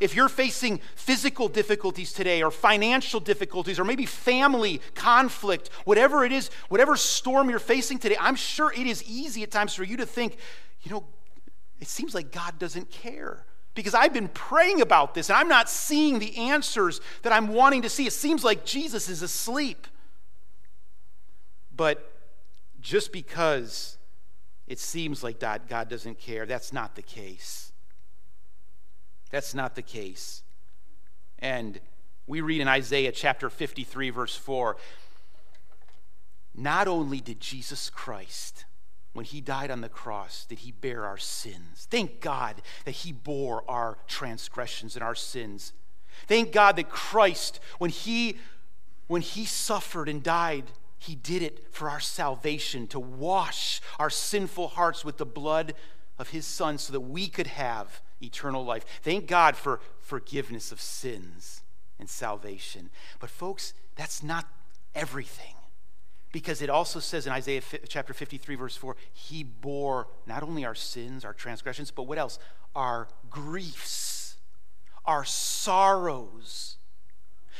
if 0.00 0.14
you're 0.14 0.28
facing 0.28 0.80
physical 0.94 1.48
difficulties 1.48 2.12
today, 2.12 2.42
or 2.42 2.50
financial 2.50 3.20
difficulties, 3.20 3.78
or 3.78 3.84
maybe 3.84 4.06
family 4.06 4.80
conflict, 4.94 5.70
whatever 5.84 6.24
it 6.24 6.32
is, 6.32 6.50
whatever 6.68 6.96
storm 6.96 7.50
you're 7.50 7.58
facing 7.58 7.98
today, 7.98 8.16
I'm 8.20 8.36
sure 8.36 8.72
it 8.72 8.86
is 8.86 9.02
easy 9.04 9.42
at 9.42 9.50
times 9.50 9.74
for 9.74 9.84
you 9.84 9.96
to 9.98 10.06
think, 10.06 10.36
you 10.82 10.90
know, 10.90 11.04
it 11.80 11.88
seems 11.88 12.14
like 12.14 12.32
God 12.32 12.58
doesn't 12.58 12.90
care. 12.90 13.44
Because 13.74 13.94
I've 13.94 14.12
been 14.12 14.28
praying 14.28 14.80
about 14.80 15.14
this 15.14 15.30
and 15.30 15.38
I'm 15.38 15.48
not 15.48 15.68
seeing 15.68 16.18
the 16.18 16.36
answers 16.36 17.00
that 17.22 17.32
I'm 17.32 17.48
wanting 17.48 17.82
to 17.82 17.88
see. 17.88 18.06
It 18.06 18.12
seems 18.12 18.42
like 18.42 18.64
Jesus 18.64 19.08
is 19.08 19.22
asleep. 19.22 19.86
But 21.74 22.12
just 22.80 23.12
because 23.12 23.98
it 24.66 24.80
seems 24.80 25.22
like 25.22 25.38
God, 25.38 25.88
doesn't 25.88 26.18
care, 26.18 26.44
that's 26.44 26.72
not 26.72 26.96
the 26.96 27.02
case. 27.02 27.67
That's 29.30 29.54
not 29.54 29.74
the 29.74 29.82
case. 29.82 30.42
And 31.38 31.80
we 32.26 32.40
read 32.40 32.60
in 32.60 32.68
Isaiah 32.68 33.12
chapter 33.12 33.50
53, 33.50 34.10
verse 34.10 34.36
4 34.36 34.76
not 36.54 36.88
only 36.88 37.20
did 37.20 37.40
Jesus 37.40 37.88
Christ, 37.88 38.64
when 39.12 39.24
he 39.24 39.40
died 39.40 39.70
on 39.70 39.80
the 39.80 39.88
cross, 39.88 40.44
did 40.44 40.60
he 40.60 40.72
bear 40.72 41.04
our 41.04 41.16
sins. 41.16 41.86
Thank 41.88 42.20
God 42.20 42.60
that 42.84 42.90
he 42.90 43.12
bore 43.12 43.62
our 43.68 43.98
transgressions 44.08 44.96
and 44.96 45.04
our 45.04 45.14
sins. 45.14 45.72
Thank 46.26 46.52
God 46.52 46.76
that 46.76 46.88
Christ, 46.88 47.60
when 47.78 47.90
he 47.90 48.38
when 49.06 49.22
he 49.22 49.44
suffered 49.46 50.08
and 50.08 50.22
died, 50.22 50.64
he 50.98 51.14
did 51.14 51.42
it 51.42 51.72
for 51.72 51.88
our 51.88 52.00
salvation, 52.00 52.86
to 52.88 53.00
wash 53.00 53.80
our 53.98 54.10
sinful 54.10 54.68
hearts 54.68 55.04
with 55.04 55.16
the 55.16 55.24
blood 55.24 55.74
of 56.18 56.30
his 56.30 56.44
son 56.44 56.76
so 56.76 56.92
that 56.92 57.00
we 57.00 57.28
could 57.28 57.46
have 57.46 58.02
eternal 58.22 58.64
life. 58.64 58.84
Thank 59.02 59.26
God 59.26 59.56
for 59.56 59.80
forgiveness 60.00 60.72
of 60.72 60.80
sins 60.80 61.62
and 61.98 62.08
salvation. 62.08 62.90
But, 63.20 63.30
folks, 63.30 63.74
that's 63.96 64.22
not 64.22 64.46
everything. 64.94 65.54
Because 66.30 66.60
it 66.60 66.68
also 66.68 67.00
says 67.00 67.26
in 67.26 67.32
Isaiah 67.32 67.62
chapter 67.88 68.12
53, 68.12 68.54
verse 68.54 68.76
4, 68.76 68.96
He 69.12 69.42
bore 69.42 70.08
not 70.26 70.42
only 70.42 70.64
our 70.64 70.74
sins, 70.74 71.24
our 71.24 71.32
transgressions, 71.32 71.90
but 71.90 72.02
what 72.02 72.18
else? 72.18 72.38
Our 72.74 73.08
griefs, 73.30 74.36
our 75.06 75.24
sorrows. 75.24 76.76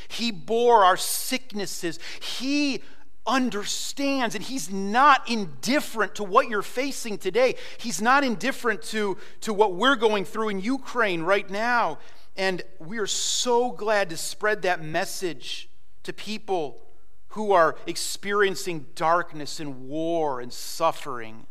He 0.09 0.31
bore 0.31 0.85
our 0.85 0.97
sicknesses. 0.97 1.99
He 2.21 2.83
understands 3.29 4.35
and 4.35 4.43
he's 4.43 4.71
not 4.73 5.29
indifferent 5.31 6.15
to 6.17 6.25
what 6.25 6.49
you're 6.49 6.63
facing 6.63 7.19
today. 7.19 7.55
He's 7.77 8.03
not 8.03 8.25
indifferent 8.25 8.83
to, 8.85 9.19
to 9.43 9.53
what 9.53 9.75
we're 9.75 9.97
going 9.97 10.25
through 10.25 10.49
in 10.49 10.61
Ukraine 10.61 11.23
right 11.23 11.49
now. 11.49 11.99
And 12.37 12.63
we 12.79 12.99
are 12.99 13.07
so 13.07 13.71
glad 13.71 14.11
to 14.11 14.17
spread 14.17 14.63
that 14.63 14.83
message 14.83 15.69
to 16.05 16.13
people 16.13 16.81
who 17.29 17.53
are 17.53 17.77
experiencing 17.87 18.87
darkness 18.95 19.61
and 19.61 19.89
war 19.89 20.41
and 20.41 20.53
suffering. 20.53 21.47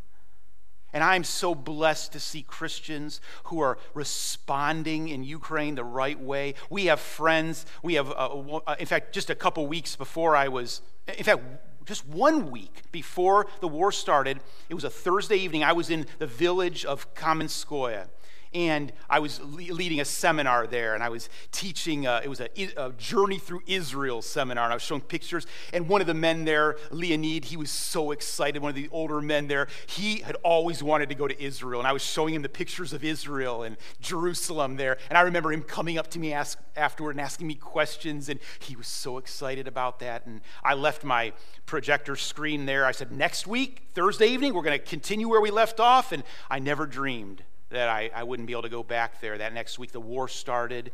And 0.92 1.04
I'm 1.04 1.22
so 1.22 1.54
blessed 1.54 2.12
to 2.12 2.20
see 2.20 2.42
Christians 2.42 3.20
who 3.44 3.60
are 3.60 3.78
responding 3.92 5.10
in 5.10 5.22
Ukraine 5.22 5.74
the 5.74 5.84
right 5.84 6.18
way. 6.18 6.54
We 6.70 6.86
have 6.86 6.98
friends. 6.98 7.66
We 7.82 7.94
have, 7.94 8.10
uh, 8.10 8.58
in 8.78 8.86
fact, 8.86 9.12
just 9.12 9.28
a 9.28 9.34
couple 9.34 9.66
weeks 9.66 9.96
before 9.96 10.34
I 10.34 10.48
was, 10.48 10.80
in 11.06 11.24
fact, 11.24 11.42
just 11.88 12.06
one 12.06 12.50
week 12.50 12.82
before 12.92 13.46
the 13.60 13.66
war 13.66 13.90
started, 13.90 14.40
it 14.68 14.74
was 14.74 14.84
a 14.84 14.90
Thursday 14.90 15.36
evening. 15.36 15.64
I 15.64 15.72
was 15.72 15.88
in 15.88 16.06
the 16.18 16.26
village 16.26 16.84
of 16.84 17.14
Kamenskoye 17.14 18.08
and 18.54 18.92
I 19.10 19.18
was 19.18 19.40
le- 19.40 19.72
leading 19.74 20.00
a 20.00 20.04
seminar 20.04 20.66
there, 20.66 20.94
and 20.94 21.02
I 21.02 21.08
was 21.08 21.28
teaching. 21.52 22.06
Uh, 22.06 22.20
it 22.22 22.28
was 22.28 22.40
a, 22.40 22.48
a, 22.76 22.92
journey 22.92 23.38
through 23.38 23.62
Israel 23.66 24.22
seminar, 24.22 24.64
and 24.64 24.72
I 24.72 24.76
was 24.76 24.82
showing 24.82 25.02
pictures. 25.02 25.46
And 25.72 25.88
one 25.88 26.00
of 26.00 26.06
the 26.06 26.14
men 26.14 26.44
there, 26.44 26.76
Leonid, 26.90 27.46
he 27.46 27.56
was 27.56 27.70
so 27.70 28.10
excited. 28.10 28.62
One 28.62 28.70
of 28.70 28.76
the 28.76 28.88
older 28.90 29.20
men 29.20 29.48
there, 29.48 29.68
he 29.86 30.18
had 30.18 30.36
always 30.42 30.82
wanted 30.82 31.08
to 31.10 31.14
go 31.14 31.28
to 31.28 31.42
Israel, 31.42 31.80
and 31.80 31.86
I 31.86 31.92
was 31.92 32.02
showing 32.02 32.34
him 32.34 32.42
the 32.42 32.48
pictures 32.48 32.92
of 32.92 33.04
Israel 33.04 33.62
and 33.62 33.76
Jerusalem 34.00 34.76
there. 34.76 34.98
And 35.08 35.18
I 35.18 35.22
remember 35.22 35.52
him 35.52 35.62
coming 35.62 35.98
up 35.98 36.08
to 36.10 36.18
me 36.18 36.32
ask, 36.32 36.58
afterward 36.76 37.12
and 37.12 37.20
asking 37.20 37.46
me 37.46 37.54
questions, 37.54 38.28
and 38.28 38.40
he 38.60 38.76
was 38.76 38.86
so 38.86 39.18
excited 39.18 39.68
about 39.68 39.98
that. 40.00 40.26
And 40.26 40.40
I 40.64 40.74
left 40.74 41.04
my 41.04 41.32
projector 41.66 42.16
screen 42.16 42.66
there. 42.66 42.86
I 42.86 42.92
said, 42.92 43.12
"Next 43.12 43.46
week, 43.46 43.82
Thursday 43.92 44.28
evening, 44.28 44.54
we're 44.54 44.62
going 44.62 44.78
to 44.78 44.84
continue 44.84 45.28
where 45.28 45.40
we 45.40 45.50
left 45.50 45.80
off." 45.80 46.12
And 46.12 46.22
I 46.50 46.58
never 46.58 46.86
dreamed 46.86 47.42
that 47.70 47.88
I, 47.88 48.10
I 48.14 48.22
wouldn't 48.22 48.46
be 48.46 48.52
able 48.52 48.62
to 48.62 48.68
go 48.68 48.82
back 48.82 49.20
there. 49.20 49.38
That 49.38 49.52
next 49.52 49.78
week, 49.78 49.92
the 49.92 50.00
war 50.00 50.28
started. 50.28 50.90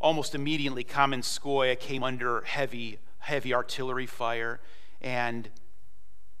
Almost 0.00 0.34
immediately, 0.34 0.84
Kamenskoye 0.84 1.78
came 1.78 2.02
under 2.02 2.42
heavy, 2.42 2.98
heavy 3.18 3.54
artillery 3.54 4.06
fire, 4.06 4.60
and 5.00 5.48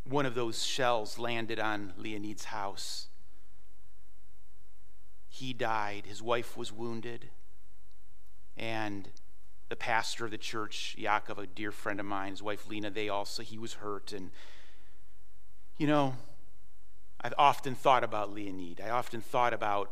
one 0.04 0.26
of 0.26 0.34
those 0.34 0.64
shells 0.64 1.18
landed 1.18 1.58
on 1.58 1.92
Leonid's 1.96 2.44
house. 2.44 3.08
He 5.28 5.52
died. 5.52 6.04
His 6.06 6.22
wife 6.22 6.56
was 6.56 6.72
wounded. 6.72 7.30
And 8.56 9.08
the 9.68 9.76
pastor 9.76 10.24
of 10.24 10.30
the 10.30 10.38
church, 10.38 10.94
Yakov, 10.98 11.38
a 11.38 11.46
dear 11.46 11.70
friend 11.70 12.00
of 12.00 12.06
mine, 12.06 12.30
his 12.30 12.42
wife 12.42 12.66
Lena, 12.68 12.90
they 12.90 13.08
also, 13.08 13.42
he 13.42 13.58
was 13.58 13.74
hurt. 13.74 14.12
And 14.12 14.30
You 15.76 15.86
know, 15.86 16.16
I've 17.20 17.34
often 17.36 17.74
thought 17.74 18.04
about 18.04 18.32
Leonid. 18.32 18.80
I 18.80 18.90
often 18.90 19.20
thought 19.20 19.52
about 19.52 19.90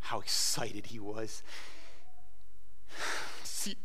how 0.00 0.20
excited 0.20 0.86
he 0.86 0.98
was 0.98 1.42
to 3.42 3.46
see, 3.46 3.76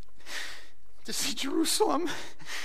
to 1.06 1.14
see 1.14 1.34
Jerusalem. 1.34 2.10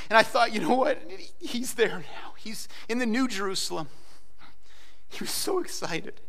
And 0.08 0.16
I 0.16 0.22
thought, 0.22 0.52
you 0.52 0.60
know 0.60 0.74
what? 0.74 1.02
He's 1.38 1.74
there 1.74 1.98
now. 1.98 2.34
He's 2.38 2.68
in 2.88 2.98
the 2.98 3.06
New 3.06 3.28
Jerusalem. 3.28 3.88
He 5.08 5.18
was 5.20 5.30
so 5.30 5.58
excited. 5.58 6.20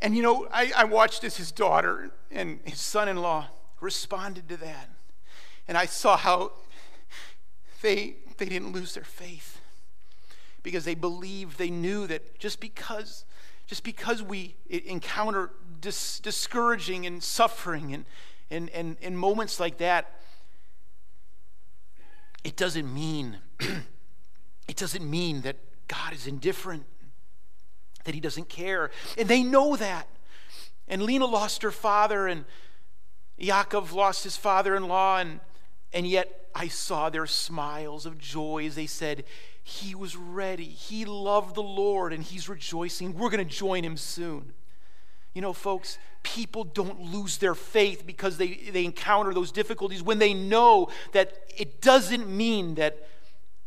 And 0.00 0.16
you 0.16 0.22
know, 0.22 0.48
I, 0.52 0.72
I 0.76 0.84
watched 0.84 1.24
as 1.24 1.36
his 1.36 1.52
daughter 1.52 2.10
and 2.30 2.60
his 2.64 2.80
son 2.80 3.08
in 3.08 3.16
law 3.16 3.48
responded 3.80 4.48
to 4.48 4.56
that. 4.58 4.90
And 5.66 5.78
I 5.78 5.86
saw 5.86 6.16
how 6.16 6.52
they, 7.82 8.16
they 8.36 8.46
didn't 8.46 8.72
lose 8.72 8.94
their 8.94 9.04
faith 9.04 9.53
because 10.64 10.84
they 10.84 10.96
believed, 10.96 11.58
they 11.58 11.70
knew 11.70 12.08
that 12.08 12.36
just 12.40 12.58
because, 12.58 13.24
just 13.68 13.84
because 13.84 14.20
we 14.20 14.56
encounter 14.68 15.50
dis- 15.80 16.18
discouraging 16.18 17.06
and 17.06 17.22
suffering 17.22 17.94
and, 17.94 18.04
and, 18.50 18.68
and, 18.70 18.96
and 19.00 19.16
moments 19.16 19.60
like 19.60 19.78
that, 19.78 20.10
it 22.42 22.56
doesn't 22.56 22.92
mean 22.92 23.38
it 24.68 24.76
doesn't 24.76 25.08
mean 25.08 25.42
that 25.42 25.56
God 25.86 26.12
is 26.12 26.26
indifferent, 26.26 26.84
that 28.04 28.14
he 28.14 28.20
doesn't 28.20 28.48
care. 28.48 28.90
And 29.16 29.28
they 29.28 29.42
know 29.42 29.76
that. 29.76 30.08
And 30.88 31.02
Lena 31.02 31.26
lost 31.26 31.62
her 31.62 31.70
father, 31.70 32.26
and 32.26 32.44
Yaakov 33.38 33.92
lost 33.92 34.24
his 34.24 34.36
father 34.36 34.74
in 34.76 34.88
law, 34.88 35.18
and, 35.18 35.40
and 35.92 36.06
yet 36.06 36.48
I 36.54 36.68
saw 36.68 37.10
their 37.10 37.26
smiles 37.26 38.06
of 38.06 38.18
joy 38.18 38.66
as 38.66 38.74
they 38.74 38.86
said, 38.86 39.24
He 39.64 39.94
was 39.94 40.14
ready. 40.14 40.66
He 40.66 41.06
loved 41.06 41.54
the 41.54 41.62
Lord, 41.62 42.12
and 42.12 42.22
he's 42.22 42.50
rejoicing. 42.50 43.14
We're 43.14 43.30
going 43.30 43.46
to 43.46 43.54
join 43.54 43.82
him 43.82 43.96
soon. 43.96 44.52
You 45.32 45.40
know, 45.40 45.54
folks, 45.54 45.98
people 46.22 46.64
don't 46.64 47.00
lose 47.00 47.38
their 47.38 47.54
faith 47.54 48.06
because 48.06 48.36
they, 48.36 48.54
they 48.54 48.84
encounter 48.84 49.32
those 49.32 49.50
difficulties 49.50 50.02
when 50.02 50.18
they 50.18 50.34
know 50.34 50.90
that 51.12 51.32
it 51.56 51.80
doesn't 51.80 52.28
mean 52.28 52.74
that 52.74 53.08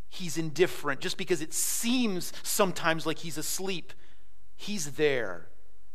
he's 0.08 0.38
indifferent 0.38 1.00
just 1.00 1.18
because 1.18 1.42
it 1.42 1.52
seems 1.52 2.32
sometimes 2.44 3.04
like 3.04 3.18
he's 3.18 3.36
asleep. 3.36 3.92
He's 4.56 4.92
there. 4.92 5.48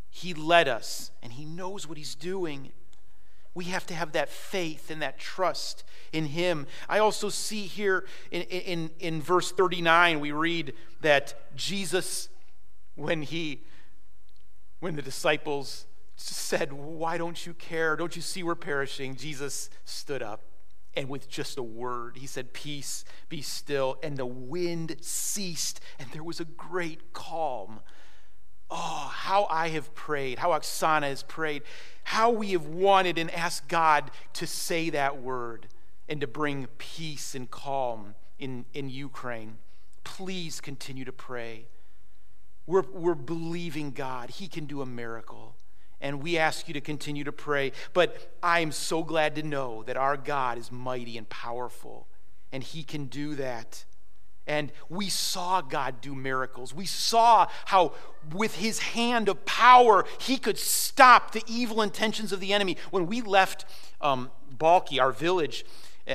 He 0.10 0.34
led 0.34 0.68
us, 0.68 1.12
and 1.24 1.34
he 1.34 1.46
knows 1.46 1.88
what 1.88 1.98
he's 1.98 2.14
doing. 2.14 2.72
We 3.56 3.66
have 3.66 3.86
to 3.88 3.94
have 3.94 4.14
that 4.14 4.30
faith 4.30 4.90
and 4.90 5.02
that 5.02 5.20
trust 5.20 5.84
in 6.12 6.26
Him. 6.26 6.68
I 6.90 7.00
also 7.00 7.30
see 7.30 7.66
here 7.66 8.06
in, 8.32 8.42
in, 8.44 8.92
in 9.00 9.22
verse 9.22 9.52
39, 9.52 10.20
we 10.20 10.32
read 10.32 10.74
that 11.02 11.36
Jesus, 11.56 12.30
when 12.96 13.22
He, 13.22 13.62
when 14.80 14.96
the 14.96 15.02
disciples 15.02 15.86
said, 16.16 16.74
Why 16.74 17.18
don't 17.18 17.46
you 17.46 17.54
care? 17.54 17.96
Don't 17.96 18.16
you 18.16 18.22
see 18.22 18.44
we're 18.44 18.56
perishing? 18.56 19.16
Jesus 19.16 19.70
stood 19.86 20.24
up 20.24 20.42
and 20.96 21.10
with 21.10 21.28
just 21.28 21.58
a 21.58 21.64
word, 21.64 22.18
He 22.18 22.28
said, 22.28 22.54
Peace, 22.54 23.04
be 23.30 23.42
still. 23.42 23.98
And 24.04 24.18
the 24.18 24.26
wind 24.26 24.98
ceased, 25.02 25.80
and 26.00 26.10
there 26.12 26.24
was 26.24 26.40
a 26.40 26.46
great 26.46 27.14
calm. 27.14 27.80
Oh, 28.76 29.12
how 29.14 29.46
I 29.52 29.68
have 29.70 29.94
prayed, 29.94 30.40
how 30.40 30.50
Oksana 30.50 31.04
has 31.04 31.22
prayed, 31.22 31.62
how 32.06 32.32
we 32.32 32.54
have 32.54 32.66
wanted 32.66 33.20
and 33.20 33.30
asked 33.30 33.68
God 33.68 34.10
to 34.34 34.48
say 34.48 34.90
that 34.90 35.22
word 35.22 35.68
and 36.10 36.20
to 36.22 36.26
bring 36.28 36.66
peace 36.80 37.36
and 37.36 37.52
calm 37.52 38.16
in, 38.40 38.66
in 38.74 38.90
Ukraine. 38.90 39.58
Please 40.04 40.60
continue 40.60 41.06
to 41.06 41.12
pray. 41.12 41.68
We're, 42.66 42.82
we're 42.92 43.14
believing 43.14 43.92
God, 43.92 44.32
He 44.32 44.48
can 44.48 44.66
do 44.66 44.82
a 44.82 44.88
miracle. 44.88 45.56
And 46.02 46.24
we 46.24 46.40
ask 46.40 46.68
you 46.68 46.74
to 46.74 46.82
continue 46.82 47.24
to 47.26 47.32
pray. 47.32 47.74
But 47.94 48.36
I 48.42 48.62
am 48.62 48.72
so 48.72 49.04
glad 49.04 49.36
to 49.36 49.44
know 49.44 49.84
that 49.84 49.98
our 49.98 50.18
God 50.18 50.58
is 50.58 50.72
mighty 50.72 51.16
and 51.16 51.30
powerful, 51.30 52.08
and 52.52 52.64
He 52.64 52.82
can 52.82 53.06
do 53.06 53.36
that. 53.36 53.86
And 54.46 54.72
we 54.90 55.08
saw 55.10 55.62
God 55.62 56.02
do 56.02 56.14
miracles. 56.14 56.74
We 56.74 56.86
saw 56.86 57.48
how, 57.66 57.94
with 58.34 58.56
his 58.56 58.80
hand 58.80 59.30
of 59.30 59.46
power, 59.46 60.06
he 60.20 60.38
could 60.38 60.58
stop 60.58 61.32
the 61.32 61.44
evil 61.48 61.82
intentions 61.82 62.34
of 62.34 62.40
the 62.40 62.52
enemy. 62.52 62.78
When 62.92 63.08
we 63.08 63.22
left 63.22 63.66
um, 64.02 64.32
Balki, 64.58 65.00
our 65.00 65.12
village, 65.12 65.66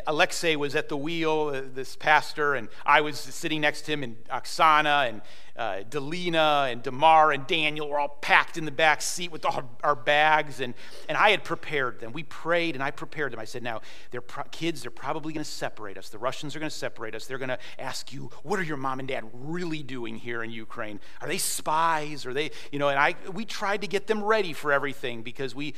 Alexei 0.07 0.55
was 0.55 0.75
at 0.75 0.91
the 0.91 0.97
wheel, 0.99 1.51
uh, 1.55 1.63
this 1.73 1.97
pastor, 1.97 2.55
and 2.55 2.69
I 2.85 3.01
was 3.01 3.19
sitting 3.19 3.63
next 3.63 3.83
to 3.83 3.93
him, 3.93 4.03
and 4.03 4.23
Oksana 4.29 5.09
and 5.09 5.23
uh, 5.57 5.83
Delina 5.89 6.71
and 6.71 6.83
Damar 6.83 7.33
and 7.33 7.47
Daniel 7.47 7.89
were 7.89 7.99
all 7.99 8.19
packed 8.21 8.59
in 8.59 8.67
the 8.67 8.71
back 8.71 9.01
seat 9.01 9.33
with 9.33 9.47
all 9.47 9.79
our 9.83 9.97
bags, 9.97 10.61
and, 10.61 10.75
and 11.09 11.17
I 11.17 11.31
had 11.31 11.43
prepared 11.43 12.01
them. 12.01 12.13
We 12.13 12.23
prayed, 12.23 12.75
and 12.75 12.85
I 12.85 12.91
prepared 12.91 13.33
them. 13.33 13.41
I 13.41 13.47
said, 13.47 13.63
Now, 13.63 13.81
they're 14.11 14.21
pro- 14.21 14.45
kids, 14.45 14.83
they're 14.83 14.91
probably 14.91 15.33
going 15.33 15.45
to 15.45 15.51
separate 15.51 15.97
us. 15.97 16.11
The 16.11 16.19
Russians 16.19 16.55
are 16.55 16.59
going 16.59 16.71
to 16.71 16.77
separate 16.77 17.15
us. 17.15 17.25
They're 17.25 17.39
going 17.39 17.49
to 17.49 17.59
ask 17.79 18.13
you, 18.13 18.31
What 18.43 18.59
are 18.59 18.65
your 18.65 18.77
mom 18.77 18.99
and 18.99 19.09
dad 19.09 19.25
really 19.33 19.83
doing 19.83 20.17
here 20.17 20.43
in 20.43 20.51
Ukraine? 20.51 21.01
Are 21.23 21.29
they 21.29 21.39
spies? 21.39 22.27
Are 22.27 22.35
they, 22.35 22.51
you 22.71 22.79
know, 22.79 22.91
and 22.91 22.99
I, 22.99 23.15
we 23.33 23.47
tried 23.47 23.81
to 23.81 23.87
get 23.87 24.07
them 24.07 24.23
ready 24.23 24.53
for 24.53 24.71
everything 24.71 25.23
because 25.23 25.55
we, 25.55 25.73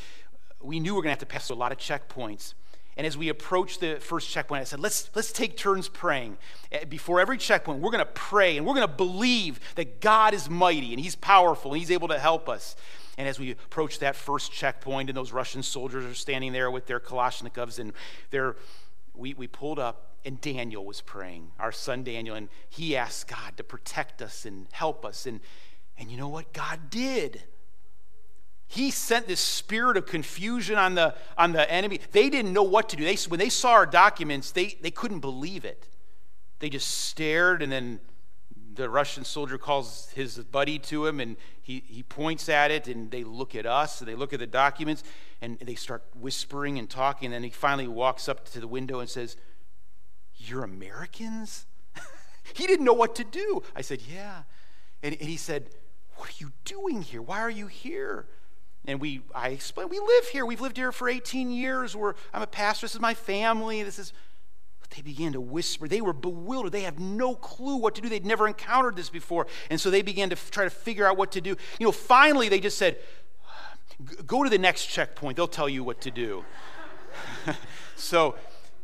we 0.61 0.81
knew 0.81 0.95
we 0.95 0.97
were 0.97 1.03
going 1.03 1.15
to 1.15 1.21
have 1.21 1.29
to 1.29 1.33
pass 1.33 1.49
a 1.51 1.55
lot 1.55 1.71
of 1.71 1.79
checkpoints. 1.79 2.55
And 2.97 3.07
as 3.07 3.17
we 3.17 3.29
approached 3.29 3.81
the 3.81 3.97
first 4.01 4.29
checkpoint, 4.31 4.61
I 4.61 4.65
said, 4.65 4.81
let's, 4.81 5.11
let's 5.15 5.33
take 5.33 5.57
turns 5.57 5.89
praying. 5.89 6.37
Eh, 6.73 6.85
before 6.85 7.21
every 7.21 7.39
checkpoint, 7.39 7.81
we're 7.81 7.93
going 7.93 8.05
to 8.05 8.11
pray 8.13 8.57
and 8.57 8.67
we're 8.67 8.75
going 8.75 8.87
to 8.87 8.93
believe 8.93 9.61
that 9.77 10.01
God 10.01 10.35
is 10.35 10.51
mighty 10.51 10.93
and 10.93 11.01
He's 11.01 11.17
powerful 11.17 11.73
and 11.73 11.79
He's 11.79 11.91
able 11.91 12.09
to 12.09 12.19
help 12.19 12.49
us. 12.49 12.77
And 13.17 13.29
as 13.29 13.39
we 13.39 13.51
approached 13.51 14.01
that 14.01 14.17
first 14.17 14.51
checkpoint, 14.51 15.11
and 15.11 15.17
those 15.17 15.33
Russian 15.33 15.63
soldiers 15.63 16.05
are 16.05 16.15
standing 16.15 16.53
there 16.53 16.71
with 16.71 16.87
their 16.87 16.99
Kalashnikovs, 16.99 17.79
and 17.79 17.93
they're, 18.31 18.57
we, 19.15 19.35
we 19.35 19.47
pulled 19.47 19.79
up, 19.79 20.17
and 20.25 20.41
Daniel 20.41 20.85
was 20.85 21.01
praying, 21.01 21.51
our 21.59 21.73
son 21.73 22.03
Daniel, 22.03 22.35
and 22.35 22.49
he 22.69 22.97
asked 22.97 23.29
God 23.29 23.57
to 23.57 23.65
protect 23.65 24.23
us 24.23 24.45
and 24.45 24.67
help 24.73 25.05
us. 25.05 25.27
And, 25.27 25.41
and 25.99 26.11
you 26.11 26.17
know 26.17 26.29
what? 26.29 26.53
God 26.53 26.91
did 26.91 27.43
he 28.71 28.93
sent 28.93 29.27
this 29.27 29.41
spirit 29.41 29.97
of 29.97 30.07
confusion 30.07 30.79
on 30.79 30.95
the, 30.95 31.17
on 31.37 31.51
the 31.51 31.69
enemy. 31.69 31.99
They 32.13 32.31
didn't 32.31 32.53
know 32.53 32.63
what 32.63 32.89
to 32.91 32.97
do. 32.97 33.05
They, 33.05 33.17
when 33.27 33.41
they 33.41 33.49
saw 33.49 33.73
our 33.73 33.85
documents, 33.85 34.53
they, 34.53 34.79
they 34.81 34.93
couldn't 34.93 35.19
believe 35.19 35.65
it. 35.65 35.89
They 36.61 36.71
just 36.71 36.89
stared, 36.89 37.63
and 37.63 37.73
then 37.73 37.99
the 38.75 38.89
Russian 38.89 39.25
soldier 39.25 39.59
calls 39.59 40.11
his 40.15 40.39
buddy 40.39 40.79
to 40.79 41.05
him, 41.05 41.19
and 41.19 41.37
he, 41.61 41.83
he 41.85 42.05
points 42.05 42.49
at 42.49 42.71
it, 42.71 42.87
and 42.87 43.11
they 43.11 43.25
look 43.25 43.57
at 43.57 43.67
us, 43.67 44.01
and 44.01 44.09
they 44.09 44.15
look 44.15 44.33
at 44.33 44.39
the 44.39 44.47
documents, 44.47 45.03
and 45.43 45.59
they 45.59 45.75
start 45.75 46.05
whispering 46.15 46.79
and 46.79 46.89
talking. 46.89 47.27
And 47.27 47.35
then 47.35 47.43
he 47.43 47.51
finally 47.51 47.89
walks 47.89 48.29
up 48.29 48.49
to 48.51 48.61
the 48.61 48.69
window 48.69 49.01
and 49.01 49.11
says, 49.11 49.37
You're 50.37 50.63
Americans? 50.63 51.67
he 52.55 52.69
didn't 52.69 52.85
know 52.85 52.93
what 52.93 53.17
to 53.17 53.25
do. 53.25 53.65
I 53.75 53.81
said, 53.81 54.01
Yeah. 54.01 54.43
And, 55.03 55.17
and 55.19 55.29
he 55.29 55.37
said, 55.37 55.71
What 56.19 56.29
are 56.29 56.39
you 56.39 56.53
doing 56.65 57.03
here? 57.03 57.21
Why 57.21 57.41
are 57.41 57.51
you 57.51 57.67
here? 57.67 58.29
And 58.87 59.01
we, 59.01 59.23
I 59.35 59.51
explained, 59.51 59.91
we 59.91 59.99
live 59.99 60.29
here. 60.29 60.47
We've 60.47 60.61
lived 60.61 60.77
here 60.77 60.93
for 60.93 61.09
18 61.09 61.51
years. 61.51 61.95
We're, 61.95 62.15
I'm 62.33 62.43
a 62.43 62.47
pastor. 62.47 62.85
This 62.85 62.95
is 62.95 63.01
my 63.01 63.15
family. 63.15 63.83
This 63.83 63.99
is. 63.99 64.13
But 64.81 64.91
they 64.91 65.03
began 65.03 65.33
to 65.33 65.41
whisper. 65.41 65.87
They 65.87 66.01
were 66.01 66.15
bewildered. 66.15 66.73
They 66.73 66.83
have 66.83 66.99
no 66.99 67.35
clue 67.35 67.77
what 67.77 67.95
to 67.97 68.01
do. 68.01 68.09
They'd 68.09 68.25
never 68.25 68.47
encountered 68.47 68.97
this 68.97 69.11
before. 69.11 69.47
And 69.69 69.81
so 69.81 69.91
they 69.91 70.03
began 70.03 70.31
to 70.31 70.37
f- 70.37 70.51
try 70.51 70.65
to 70.65 70.71
figure 70.71 71.07
out 71.07 71.17
what 71.19 71.33
to 71.33 71.41
do. 71.41 71.51
You 71.79 71.87
know, 71.87 71.93
finally, 71.93 72.49
they 72.49 72.59
just 72.59 72.79
said, 72.79 72.97
go 74.27 74.43
to 74.43 74.51
the 74.51 74.59
next 74.59 74.87
checkpoint. 74.87 75.37
They'll 75.37 75.47
tell 75.47 75.69
you 75.69 75.85
what 75.85 76.01
to 76.03 76.11
do. 76.11 76.45
so 77.97 78.37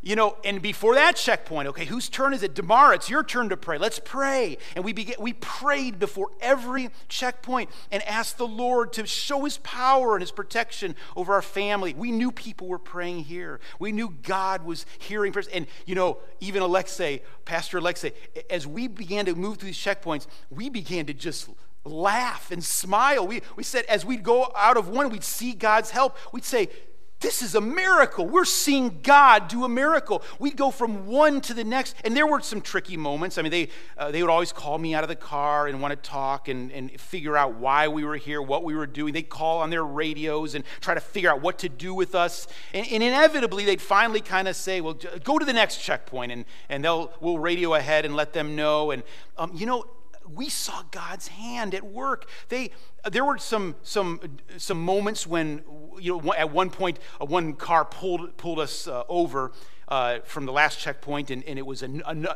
you 0.07 0.15
know, 0.15 0.37
and 0.45 0.63
before 0.63 0.95
that 0.95 1.17
checkpoint, 1.17 1.67
okay, 1.67 1.85
whose 1.85 2.09
turn 2.09 2.33
is 2.33 2.45
it? 2.45 2.55
Damar, 2.55 2.95
it's 2.95 3.11
your 3.11 3.25
turn 3.25 3.49
to 3.49 3.57
pray. 3.57 3.77
Let's 3.77 3.99
pray. 3.99 4.57
And 4.77 4.85
we 4.85 4.93
began, 4.93 5.17
we 5.19 5.33
prayed 5.33 5.99
before 5.99 6.31
every 6.41 6.91
checkpoint 7.09 7.71
and 7.91 8.05
asked 8.05 8.39
the 8.39 8.47
Lord 8.47 8.93
to 8.93 9.05
show 9.05 9.43
his 9.43 9.59
power 9.59 10.15
and 10.15 10.23
his 10.23 10.31
protection 10.31 10.95
over 11.17 11.35
our 11.35 11.43
family. 11.43 11.93
We 11.93 12.13
knew 12.13 12.31
people 12.31 12.69
were 12.69 12.79
praying 12.79 13.25
here. 13.25 13.59
We 13.81 13.91
knew 13.91 14.15
God 14.23 14.65
was 14.65 14.87
hearing 15.01 15.33
prayers. 15.33 15.49
And 15.49 15.67
you 15.87 15.97
know, 15.97 16.19
even 16.39 16.63
Alexei, 16.63 17.21
Pastor 17.45 17.79
Alexei, 17.79 18.13
as 18.49 18.65
we 18.65 18.87
began 18.87 19.27
to 19.27 19.35
move 19.35 19.59
through 19.59 19.71
these 19.71 19.77
checkpoints, 19.77 20.29
we 20.51 20.71
began 20.71 21.07
to 21.07 21.15
just 21.15 21.51
laugh 21.85 22.53
and 22.53 22.63
smile. 22.63 23.27
We, 23.27 23.43
we 23.57 23.65
said, 23.65 23.85
as 23.87 24.07
we'd 24.07 24.23
go 24.23 24.53
out 24.55 24.77
of 24.77 24.87
one, 24.87 25.11
we'd 25.11 25.25
see 25.25 25.53
God's 25.53 25.91
help. 25.91 26.17
We'd 26.33 26.45
say, 26.45 26.69
this 27.21 27.41
is 27.41 27.55
a 27.55 27.61
miracle. 27.61 28.27
We're 28.27 28.45
seeing 28.45 29.01
God 29.03 29.49
do 29.49 29.65
a 29.65 29.69
miracle. 29.69 30.23
We'd 30.39 30.57
go 30.57 30.71
from 30.71 31.07
one 31.07 31.41
to 31.43 31.55
the 31.55 31.65
next, 31.65 31.97
and 32.05 32.15
there 32.15 32.27
were 32.27 32.41
some 32.41 32.61
tricky 32.61 32.97
moments. 32.97 33.39
I 33.39 33.43
mean, 33.43 33.51
they, 33.51 33.69
uh, 33.97 34.11
they 34.11 34.23
would 34.23 34.31
always 34.31 34.53
call 34.53 34.77
me 34.77 34.95
out 34.95 35.03
of 35.03 35.09
the 35.09 35.17
car 35.17 35.67
and 35.67 35.81
want 35.81 35.93
to 35.93 36.09
talk 36.09 36.49
and, 36.49 36.71
and 36.73 37.01
figure 37.01 37.37
out 37.37 37.55
why 37.55 37.89
we 37.89 38.05
were 38.05 38.17
here, 38.17 38.43
what 38.43 38.65
we 38.65 38.75
were 38.75 38.87
doing. 38.87 39.15
They'd 39.15 39.31
call 39.31 39.61
on 39.61 39.71
their 39.71 39.85
radios 39.85 40.55
and 40.55 40.63
try 40.81 40.93
to 40.93 41.01
figure 41.01 41.31
out 41.31 41.41
what 41.41 41.59
to 41.61 41.71
do 41.71 41.95
with 41.95 42.15
us. 42.15 42.49
And, 42.75 42.87
and 42.87 43.03
inevitably, 43.03 43.65
they'd 43.65 43.81
finally 43.81 44.21
kind 44.21 44.47
of 44.47 44.55
say, 44.55 44.83
well, 44.83 44.99
go 45.25 45.39
to 45.39 45.45
the 45.45 45.55
next 45.55 45.79
checkpoint, 45.79 46.33
and, 46.33 46.45
and 46.69 46.85
they'll, 46.85 47.13
we'll 47.21 47.39
radio 47.39 47.75
ahead 47.75 48.05
and 48.05 48.15
let 48.15 48.35
them 48.35 48.55
know. 48.55 48.91
And, 48.91 49.03
um, 49.39 49.53
you 49.55 49.65
know, 49.65 49.87
we 50.35 50.49
saw 50.49 50.83
God's 50.91 51.29
hand 51.29 51.75
at 51.75 51.85
work. 51.85 52.29
They, 52.49 52.71
there 53.11 53.25
were 53.25 53.39
some, 53.39 53.77
some, 53.83 54.21
some 54.57 54.83
moments 54.83 55.27
when, 55.27 55.63
you 56.01 56.19
know, 56.19 56.35
at 56.35 56.51
one 56.51 56.71
point, 56.71 56.99
uh, 57.21 57.27
one 57.27 57.55
car 57.55 57.85
pulled, 57.85 58.37
pulled 58.37 58.59
us 58.59 58.87
uh, 58.87 59.05
over 59.09 59.53
uh, 59.89 60.19
from 60.25 60.47
the 60.47 60.53
last 60.53 60.79
checkpoint, 60.79 61.31
and, 61.31 61.45
and 61.45 61.59
it 61.59 61.67
was 61.67 61.83
a, 61.83 61.89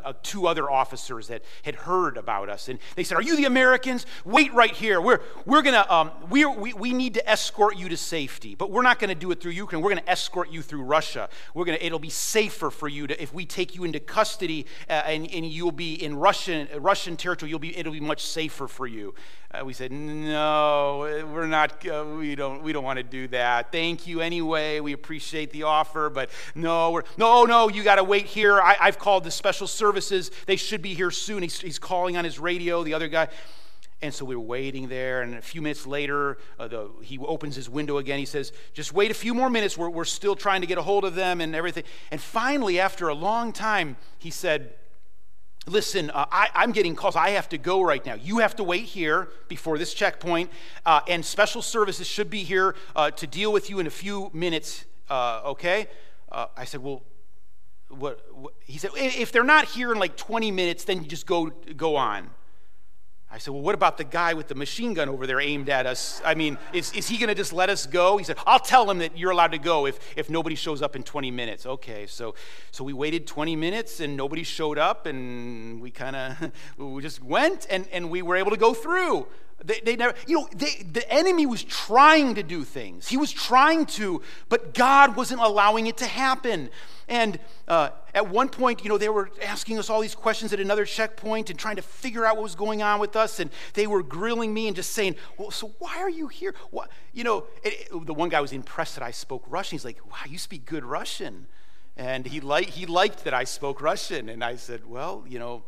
a, 0.05 0.15
two 0.23 0.47
other 0.47 0.69
officers 0.69 1.27
that 1.27 1.43
had 1.63 1.75
heard 1.75 2.17
about 2.17 2.49
us. 2.49 2.69
And 2.69 2.79
they 2.95 3.03
said, 3.03 3.17
Are 3.17 3.21
you 3.21 3.35
the 3.35 3.45
Americans? 3.45 4.05
Wait 4.23 4.53
right 4.53 4.71
here. 4.71 5.01
We're, 5.01 5.19
we're 5.45 5.61
gonna, 5.61 5.85
um, 5.89 6.11
we're, 6.29 6.49
we, 6.49 6.73
we 6.73 6.93
need 6.93 7.15
to 7.15 7.29
escort 7.29 7.77
you 7.77 7.89
to 7.89 7.97
safety, 7.97 8.55
but 8.55 8.71
we're 8.71 8.81
not 8.81 8.99
going 8.99 9.09
to 9.09 9.15
do 9.15 9.31
it 9.31 9.41
through 9.41 9.51
Ukraine. 9.51 9.81
We're 9.81 9.91
going 9.91 10.03
to 10.03 10.09
escort 10.09 10.49
you 10.49 10.61
through 10.61 10.83
Russia. 10.83 11.29
We're 11.53 11.65
gonna, 11.65 11.79
it'll 11.81 11.99
be 11.99 12.09
safer 12.09 12.69
for 12.69 12.87
you 12.87 13.07
to, 13.07 13.21
if 13.21 13.33
we 13.33 13.45
take 13.45 13.75
you 13.75 13.83
into 13.83 13.99
custody 13.99 14.65
uh, 14.89 14.93
and, 14.93 15.29
and 15.31 15.45
you'll 15.45 15.71
be 15.71 15.95
in 15.95 16.15
Russian, 16.15 16.69
Russian 16.77 17.17
territory, 17.17 17.49
you'll 17.49 17.59
be, 17.59 17.77
it'll 17.77 17.93
be 17.93 17.99
much 17.99 18.25
safer 18.25 18.67
for 18.67 18.87
you. 18.87 19.13
Uh, 19.53 19.65
we 19.65 19.73
said, 19.73 19.91
No, 19.91 20.99
we're 21.33 21.47
not, 21.47 21.85
uh, 21.85 22.05
we 22.17 22.35
don't, 22.35 22.63
we 22.63 22.71
don't 22.71 22.85
want 22.85 22.97
to 22.97 23.03
do 23.03 23.27
that. 23.29 23.71
Thank 23.71 24.07
you 24.07 24.21
anyway. 24.21 24.79
We 24.79 24.93
appreciate 24.93 25.51
the 25.51 25.63
offer, 25.63 26.09
but 26.09 26.29
no, 26.55 26.91
we're, 26.91 27.03
no, 27.17 27.40
oh 27.41 27.45
no, 27.45 27.69
you 27.69 27.83
got 27.83 27.95
to 27.95 28.03
wait 28.03 28.27
here. 28.27 28.61
I, 28.61 28.75
have 28.81 28.99
called 28.99 29.23
the 29.23 29.31
special 29.31 29.65
services. 29.65 30.29
They 30.45 30.55
should 30.55 30.81
be 30.81 30.93
here 30.93 31.09
soon. 31.09 31.41
He's, 31.41 31.59
he's 31.59 31.79
calling 31.79 32.15
on 32.15 32.23
his 32.23 32.37
radio, 32.37 32.83
the 32.83 32.93
other 32.93 33.07
guy. 33.07 33.29
And 34.03 34.13
so 34.13 34.25
we 34.25 34.35
were 34.35 34.41
waiting 34.41 34.87
there, 34.87 35.21
and 35.21 35.35
a 35.35 35.41
few 35.41 35.61
minutes 35.61 35.85
later, 35.87 36.37
uh, 36.59 36.67
the, 36.67 36.89
he 37.01 37.17
opens 37.19 37.55
his 37.55 37.69
window 37.69 37.97
again. 37.97 38.19
He 38.19 38.25
says, 38.25 38.51
Just 38.73 38.93
wait 38.93 39.11
a 39.11 39.15
few 39.15 39.33
more 39.33 39.49
minutes. 39.49 39.77
We're, 39.77 39.89
we're 39.89 40.05
still 40.05 40.35
trying 40.35 40.61
to 40.61 40.67
get 40.67 40.77
a 40.77 40.81
hold 40.83 41.03
of 41.03 41.15
them 41.15 41.41
and 41.41 41.55
everything. 41.55 41.83
And 42.11 42.21
finally, 42.21 42.79
after 42.79 43.09
a 43.09 43.13
long 43.13 43.53
time, 43.53 43.97
he 44.17 44.29
said, 44.29 44.73
Listen, 45.67 46.09
uh, 46.11 46.25
I, 46.31 46.49
am 46.55 46.71
getting 46.71 46.95
calls. 46.95 47.15
I 47.15 47.31
have 47.31 47.49
to 47.49 47.59
go 47.59 47.81
right 47.81 48.03
now. 48.03 48.15
You 48.15 48.39
have 48.39 48.55
to 48.55 48.63
wait 48.63 48.85
here 48.85 49.29
before 49.47 49.77
this 49.77 49.93
checkpoint, 49.93 50.49
uh, 50.85 51.01
and 51.07 51.23
special 51.23 51.61
services 51.61 52.07
should 52.07 52.31
be 52.31 52.43
here 52.43 52.75
uh, 52.95 53.11
to 53.11 53.27
deal 53.27 53.51
with 53.51 53.69
you 53.69 53.79
in 53.79 53.85
a 53.85 53.91
few 53.91 54.31
minutes, 54.33 54.85
uh, 55.09 55.41
okay? 55.45 55.87
Uh, 56.31 56.47
I 56.57 56.65
said, 56.65 56.81
Well, 56.81 57.03
what, 57.97 58.19
what, 58.33 58.53
he 58.65 58.77
said, 58.77 58.91
if 58.95 59.31
they're 59.31 59.43
not 59.43 59.65
here 59.65 59.91
in 59.91 59.99
like 59.99 60.15
20 60.17 60.51
minutes, 60.51 60.83
then 60.83 61.01
you 61.03 61.07
just 61.07 61.25
go, 61.25 61.47
go 61.75 61.95
on. 61.95 62.29
I 63.33 63.37
said, 63.37 63.53
well, 63.53 63.63
what 63.63 63.75
about 63.75 63.97
the 63.97 64.03
guy 64.03 64.33
with 64.33 64.49
the 64.49 64.55
machine 64.55 64.93
gun 64.93 65.07
over 65.07 65.25
there 65.25 65.39
aimed 65.39 65.69
at 65.69 65.85
us? 65.85 66.21
I 66.25 66.35
mean, 66.35 66.57
is, 66.73 66.91
is 66.91 67.07
he 67.07 67.17
going 67.17 67.29
to 67.29 67.35
just 67.35 67.53
let 67.53 67.69
us 67.69 67.85
go? 67.85 68.17
He 68.17 68.25
said, 68.25 68.35
I'll 68.45 68.59
tell 68.59 68.91
him 68.91 68.97
that 68.97 69.17
you're 69.17 69.31
allowed 69.31 69.53
to 69.53 69.57
go 69.57 69.85
if, 69.85 69.99
if 70.17 70.29
nobody 70.29 70.55
shows 70.55 70.81
up 70.81 70.97
in 70.97 71.03
20 71.03 71.31
minutes. 71.31 71.65
Okay, 71.65 72.07
so, 72.07 72.35
so 72.71 72.83
we 72.83 72.91
waited 72.91 73.25
20 73.25 73.55
minutes 73.55 74.01
and 74.01 74.17
nobody 74.17 74.43
showed 74.43 74.77
up 74.77 75.05
and 75.05 75.79
we 75.81 75.91
kind 75.91 76.17
of 76.17 76.51
we 76.77 77.01
just 77.01 77.23
went 77.23 77.67
and, 77.69 77.87
and 77.93 78.09
we 78.09 78.21
were 78.21 78.35
able 78.35 78.51
to 78.51 78.57
go 78.57 78.73
through. 78.73 79.27
They, 79.63 79.79
they 79.81 79.95
never, 79.95 80.15
you 80.27 80.39
know, 80.39 80.49
they, 80.55 80.83
the 80.91 81.07
enemy 81.11 81.45
was 81.45 81.63
trying 81.63 82.35
to 82.35 82.43
do 82.43 82.63
things. 82.63 83.07
He 83.07 83.17
was 83.17 83.31
trying 83.31 83.85
to, 83.87 84.21
but 84.49 84.73
God 84.73 85.15
wasn't 85.15 85.41
allowing 85.41 85.87
it 85.87 85.97
to 85.97 86.05
happen. 86.05 86.69
And 87.07 87.39
uh, 87.67 87.89
at 88.15 88.29
one 88.29 88.49
point, 88.49 88.83
you 88.83 88.89
know, 88.89 88.97
they 88.97 89.09
were 89.09 89.29
asking 89.43 89.77
us 89.77 89.89
all 89.89 90.01
these 90.01 90.15
questions 90.15 90.53
at 90.53 90.59
another 90.59 90.85
checkpoint 90.85 91.49
and 91.49 91.59
trying 91.59 91.75
to 91.75 91.81
figure 91.81 92.25
out 92.25 92.37
what 92.37 92.43
was 92.43 92.55
going 92.55 92.81
on 92.81 92.99
with 92.99 93.15
us. 93.15 93.39
And 93.39 93.51
they 93.73 93.85
were 93.85 94.01
grilling 94.01 94.53
me 94.53 94.67
and 94.67 94.75
just 94.75 94.93
saying, 94.93 95.15
well, 95.37 95.51
so 95.51 95.73
why 95.79 95.97
are 95.97 96.09
you 96.09 96.27
here? 96.27 96.55
What? 96.69 96.89
You 97.13 97.23
know, 97.23 97.45
it, 97.63 97.89
it, 97.93 98.05
the 98.05 98.13
one 98.13 98.29
guy 98.29 98.41
was 98.41 98.53
impressed 98.53 98.95
that 98.95 99.03
I 99.03 99.11
spoke 99.11 99.43
Russian. 99.47 99.75
He's 99.75 99.85
like, 99.85 99.99
wow, 100.09 100.23
you 100.27 100.37
speak 100.37 100.65
good 100.65 100.85
Russian. 100.85 101.47
And 101.97 102.25
he, 102.25 102.39
li- 102.39 102.65
he 102.65 102.85
liked 102.85 103.25
that 103.25 103.33
I 103.33 103.43
spoke 103.43 103.81
Russian. 103.81 104.29
And 104.29 104.43
I 104.43 104.55
said, 104.55 104.87
well, 104.87 105.25
you 105.27 105.37
know, 105.37 105.63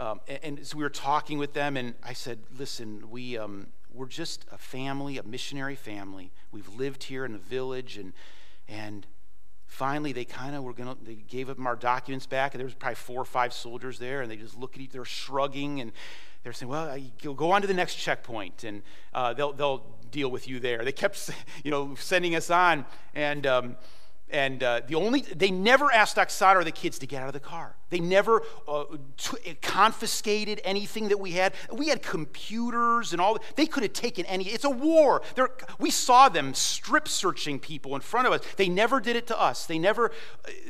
um, 0.00 0.20
and, 0.26 0.38
and, 0.42 0.66
so 0.66 0.78
we 0.78 0.82
were 0.82 0.88
talking 0.90 1.38
with 1.38 1.52
them, 1.52 1.76
and 1.76 1.94
I 2.02 2.14
said, 2.14 2.38
listen, 2.58 3.10
we, 3.10 3.36
um, 3.36 3.68
we're 3.92 4.06
just 4.06 4.46
a 4.50 4.56
family, 4.56 5.18
a 5.18 5.22
missionary 5.22 5.76
family. 5.76 6.32
We've 6.50 6.68
lived 6.74 7.04
here 7.04 7.24
in 7.24 7.32
the 7.32 7.38
village, 7.38 7.98
and, 7.98 8.14
and 8.66 9.06
finally 9.66 10.12
they 10.12 10.24
kind 10.24 10.56
of 10.56 10.64
were 10.64 10.72
going 10.72 10.88
to 10.88 11.04
they 11.04 11.14
gave 11.14 11.46
them 11.46 11.66
our 11.66 11.76
documents 11.76 12.26
back 12.26 12.54
and 12.54 12.60
there 12.60 12.66
was 12.66 12.74
probably 12.74 12.96
four 12.96 13.22
or 13.22 13.24
five 13.24 13.52
soldiers 13.52 14.00
there 14.00 14.20
and 14.20 14.28
they 14.28 14.36
just 14.36 14.58
look 14.58 14.74
at 14.74 14.80
each 14.80 14.90
they're 14.90 15.04
shrugging 15.04 15.80
and 15.80 15.92
they're 16.42 16.52
saying 16.52 16.68
well 16.68 16.98
you'll 17.22 17.34
go 17.34 17.52
on 17.52 17.60
to 17.60 17.68
the 17.68 17.72
next 17.72 17.94
checkpoint 17.94 18.64
and 18.64 18.82
uh, 19.14 19.32
they'll, 19.32 19.52
they'll 19.52 19.84
deal 20.10 20.28
with 20.28 20.48
you 20.48 20.58
there 20.58 20.84
they 20.84 20.90
kept 20.90 21.30
you 21.64 21.70
know 21.70 21.94
sending 21.94 22.34
us 22.34 22.50
on 22.50 22.84
and 23.14 23.46
um, 23.46 23.76
and 24.28 24.62
uh, 24.62 24.80
the 24.86 24.94
only 24.94 25.20
they 25.20 25.50
never 25.50 25.92
asked 25.92 26.16
Oksana 26.16 26.56
or 26.56 26.64
the 26.64 26.72
kids 26.72 26.98
to 26.98 27.06
get 27.06 27.22
out 27.22 27.28
of 27.28 27.34
the 27.34 27.40
car. 27.40 27.76
They 27.90 28.00
never 28.00 28.42
uh, 28.66 28.84
t- 29.16 29.54
confiscated 29.60 30.60
anything 30.64 31.08
that 31.08 31.18
we 31.18 31.32
had. 31.32 31.54
We 31.72 31.88
had 31.88 32.02
computers 32.02 33.12
and 33.12 33.20
all. 33.20 33.38
They 33.56 33.66
could 33.66 33.82
have 33.82 33.92
taken 33.92 34.24
any. 34.26 34.44
It's 34.44 34.64
a 34.64 34.70
war. 34.70 35.22
They're, 35.34 35.50
we 35.78 35.90
saw 35.90 36.28
them 36.28 36.54
strip 36.54 37.08
searching 37.08 37.58
people 37.58 37.94
in 37.94 38.00
front 38.00 38.26
of 38.26 38.32
us. 38.32 38.40
They 38.56 38.68
never 38.68 39.00
did 39.00 39.16
it 39.16 39.26
to 39.28 39.40
us. 39.40 39.66
They 39.66 39.78
never. 39.78 40.10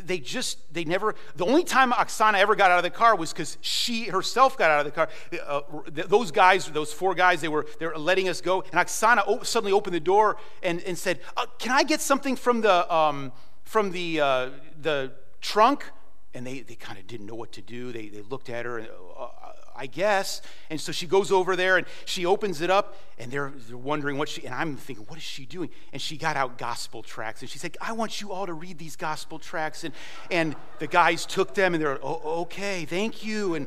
They 0.02 0.18
just. 0.18 0.72
They 0.72 0.84
never. 0.84 1.14
The 1.36 1.46
only 1.46 1.64
time 1.64 1.92
Oksana 1.92 2.34
ever 2.34 2.54
got 2.54 2.70
out 2.70 2.78
of 2.78 2.84
the 2.84 2.90
car 2.90 3.16
was 3.16 3.32
because 3.32 3.58
she 3.60 4.04
herself 4.04 4.58
got 4.58 4.70
out 4.70 4.86
of 4.86 4.86
the 4.86 4.92
car. 4.92 5.08
Uh, 5.46 5.60
those 5.86 6.30
guys, 6.30 6.66
those 6.66 6.92
four 6.92 7.14
guys, 7.14 7.40
they 7.40 7.48
were 7.48 7.66
they 7.78 7.86
were 7.86 7.96
letting 7.96 8.28
us 8.28 8.40
go, 8.40 8.62
and 8.62 8.72
Oksana 8.72 9.46
suddenly 9.46 9.72
opened 9.72 9.94
the 9.94 10.00
door 10.00 10.38
and 10.62 10.80
and 10.82 10.98
said, 10.98 11.20
uh, 11.36 11.46
"Can 11.58 11.72
I 11.72 11.82
get 11.82 12.00
something 12.00 12.36
from 12.36 12.62
the?" 12.62 12.92
Um, 12.92 13.32
from 13.70 13.92
the, 13.92 14.20
uh, 14.20 14.50
the 14.82 15.12
trunk, 15.40 15.84
and 16.34 16.46
they, 16.46 16.60
they 16.60 16.74
kind 16.74 16.98
of 16.98 17.06
didn't 17.06 17.26
know 17.26 17.34
what 17.34 17.52
to 17.52 17.62
do. 17.62 17.92
They, 17.92 18.08
they 18.08 18.22
looked 18.22 18.48
at 18.48 18.64
her, 18.64 18.78
and, 18.78 18.88
uh, 19.18 19.26
I 19.74 19.86
guess. 19.86 20.42
And 20.68 20.80
so 20.80 20.92
she 20.92 21.06
goes 21.06 21.32
over 21.32 21.56
there 21.56 21.76
and 21.76 21.86
she 22.04 22.26
opens 22.26 22.60
it 22.60 22.70
up, 22.70 22.96
and 23.18 23.30
they're, 23.32 23.52
they're 23.68 23.76
wondering 23.76 24.18
what 24.18 24.28
she, 24.28 24.44
and 24.44 24.54
I'm 24.54 24.76
thinking, 24.76 25.06
what 25.06 25.16
is 25.16 25.24
she 25.24 25.46
doing? 25.46 25.70
And 25.92 26.00
she 26.00 26.16
got 26.16 26.36
out 26.36 26.58
gospel 26.58 27.02
tracts, 27.02 27.40
and 27.40 27.50
she 27.50 27.58
said, 27.58 27.76
I 27.80 27.92
want 27.92 28.20
you 28.20 28.30
all 28.32 28.46
to 28.46 28.52
read 28.52 28.78
these 28.78 28.96
gospel 28.96 29.38
tracts. 29.38 29.84
And, 29.84 29.94
and 30.30 30.54
the 30.78 30.86
guys 30.86 31.24
took 31.26 31.54
them, 31.54 31.74
and 31.74 31.82
they're, 31.82 31.98
oh, 32.02 32.42
okay, 32.42 32.84
thank 32.84 33.24
you. 33.24 33.54
And, 33.54 33.66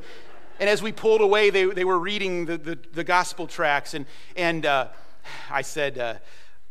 and 0.60 0.69
as 0.69 0.82
we 0.84 0.91
pulled 0.91 1.21
away, 1.21 1.49
they, 1.49 1.65
they 1.65 1.84
were 1.84 1.99
reading 1.99 2.45
the, 2.45 2.58
the, 2.58 2.78
the 2.93 3.04
gospel 3.04 3.47
tracts, 3.47 3.93
and, 3.93 4.06
and 4.36 4.65
uh, 4.65 4.89
I 5.49 5.63
said, 5.63 5.97
uh, 5.97 6.15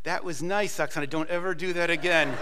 that 0.05 0.25
was 0.25 0.43
nice, 0.43 0.79
Oksana. 0.79 1.09
Don't 1.09 1.29
ever 1.31 1.55
do 1.55 1.73
that 1.73 1.91
again. 1.91 2.37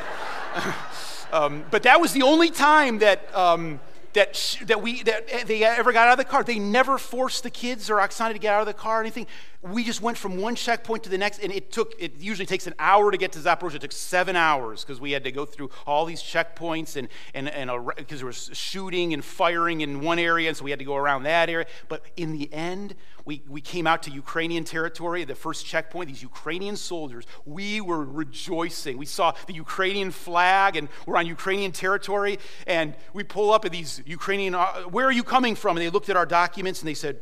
um, 1.33 1.65
but 1.71 1.83
that 1.85 2.01
was 2.01 2.13
the 2.13 2.23
only 2.23 2.51
time 2.51 2.99
that, 2.99 3.35
um, 3.35 3.81
that, 4.13 4.37
sh- 4.37 4.65
that, 4.67 4.83
we, 4.83 5.03
that 5.05 5.47
they 5.47 5.65
ever 5.65 5.93
got 5.93 6.09
out 6.09 6.13
of 6.13 6.19
the 6.19 6.25
car. 6.25 6.43
They 6.43 6.59
never 6.59 6.99
forced 6.99 7.43
the 7.43 7.51
kids 7.51 7.91
or 7.91 7.97
Oksana 7.97 8.33
to 8.33 8.39
get 8.39 8.55
out 8.55 8.61
of 8.61 8.67
the 8.67 8.75
car 8.75 8.99
or 8.99 9.01
anything 9.01 9.27
we 9.63 9.85
just 9.85 10.01
went 10.01 10.17
from 10.17 10.39
one 10.39 10.55
checkpoint 10.55 11.03
to 11.03 11.11
the 11.11 11.19
next, 11.19 11.41
and 11.41 11.53
it 11.53 11.71
took, 11.71 11.95
it 11.99 12.19
usually 12.19 12.47
takes 12.47 12.67
an 12.67 12.73
hour 12.79 13.11
to 13.11 13.19
get 13.19 13.33
to 13.33 13.39
Zaporozhye. 13.39 13.75
It 13.75 13.83
took 13.83 13.93
seven 13.93 14.35
hours 14.35 14.83
because 14.83 15.01
we 15.01 15.13
had 15.13 15.23
to 15.25 15.33
go 15.33 15.45
through 15.45 15.71
all 15.87 16.07
these 16.07 16.23
checkpoints 16.23 16.97
and, 16.97 17.09
and, 17.35 17.49
and 17.51 17.71
because 17.97 18.21
there 18.21 18.27
was 18.27 18.49
shooting 18.55 19.13
and 19.13 19.23
firing 19.23 19.83
in 19.83 20.01
one 20.01 20.19
area, 20.19 20.49
and 20.49 20.57
so 20.57 20.65
we 20.65 20.71
had 20.71 20.79
to 20.79 20.85
go 20.85 20.97
around 20.97 21.25
that 21.25 21.51
area. 21.51 21.67
But 21.89 22.07
in 22.17 22.33
the 22.33 22.51
end, 22.55 22.95
we, 23.27 23.43
we 23.49 23.61
came 23.61 23.87
out 23.87 24.03
to 24.05 24.11
Ukrainian 24.11 24.65
territory, 24.65 25.25
the 25.25 25.35
first 25.35 25.67
checkpoint, 25.67 26.09
these 26.09 26.23
Ukrainian 26.23 26.77
soldiers, 26.77 27.27
we 27.45 27.83
were 27.83 28.03
rejoicing. 28.03 28.97
We 28.97 29.05
saw 29.05 29.35
the 29.47 29.53
Ukrainian 29.53 30.11
flag, 30.11 30.77
and 30.77 30.89
we're 31.05 31.19
on 31.19 31.27
Ukrainian 31.27 31.73
territory, 31.73 32.39
and 32.67 32.95
we 33.13 33.25
pull 33.25 33.53
up 33.53 33.67
at 33.67 33.73
these 33.73 34.03
Ukrainian, 34.07 34.55
uh, 34.55 34.85
where 34.85 35.05
are 35.05 35.13
you 35.13 35.23
coming 35.23 35.55
from? 35.55 35.77
And 35.77 35.85
they 35.85 35.91
looked 35.91 36.09
at 36.09 36.17
our 36.17 36.25
documents 36.25 36.81
and 36.81 36.89
they 36.89 36.95
said, 36.95 37.19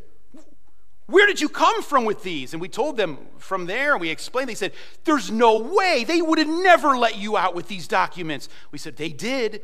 where 1.08 1.26
did 1.26 1.40
you 1.40 1.48
come 1.48 1.82
from 1.82 2.04
with 2.04 2.22
these? 2.22 2.52
And 2.52 2.60
we 2.60 2.68
told 2.68 2.98
them 2.98 3.16
from 3.38 3.64
there, 3.64 3.92
and 3.92 4.00
we 4.00 4.10
explained. 4.10 4.50
They 4.50 4.54
said, 4.54 4.72
There's 5.04 5.30
no 5.30 5.58
way. 5.58 6.04
They 6.06 6.20
would 6.20 6.38
have 6.38 6.48
never 6.48 6.98
let 6.98 7.16
you 7.16 7.38
out 7.38 7.54
with 7.54 7.66
these 7.66 7.88
documents. 7.88 8.50
We 8.72 8.78
said, 8.78 8.96
They 8.96 9.08
did. 9.08 9.62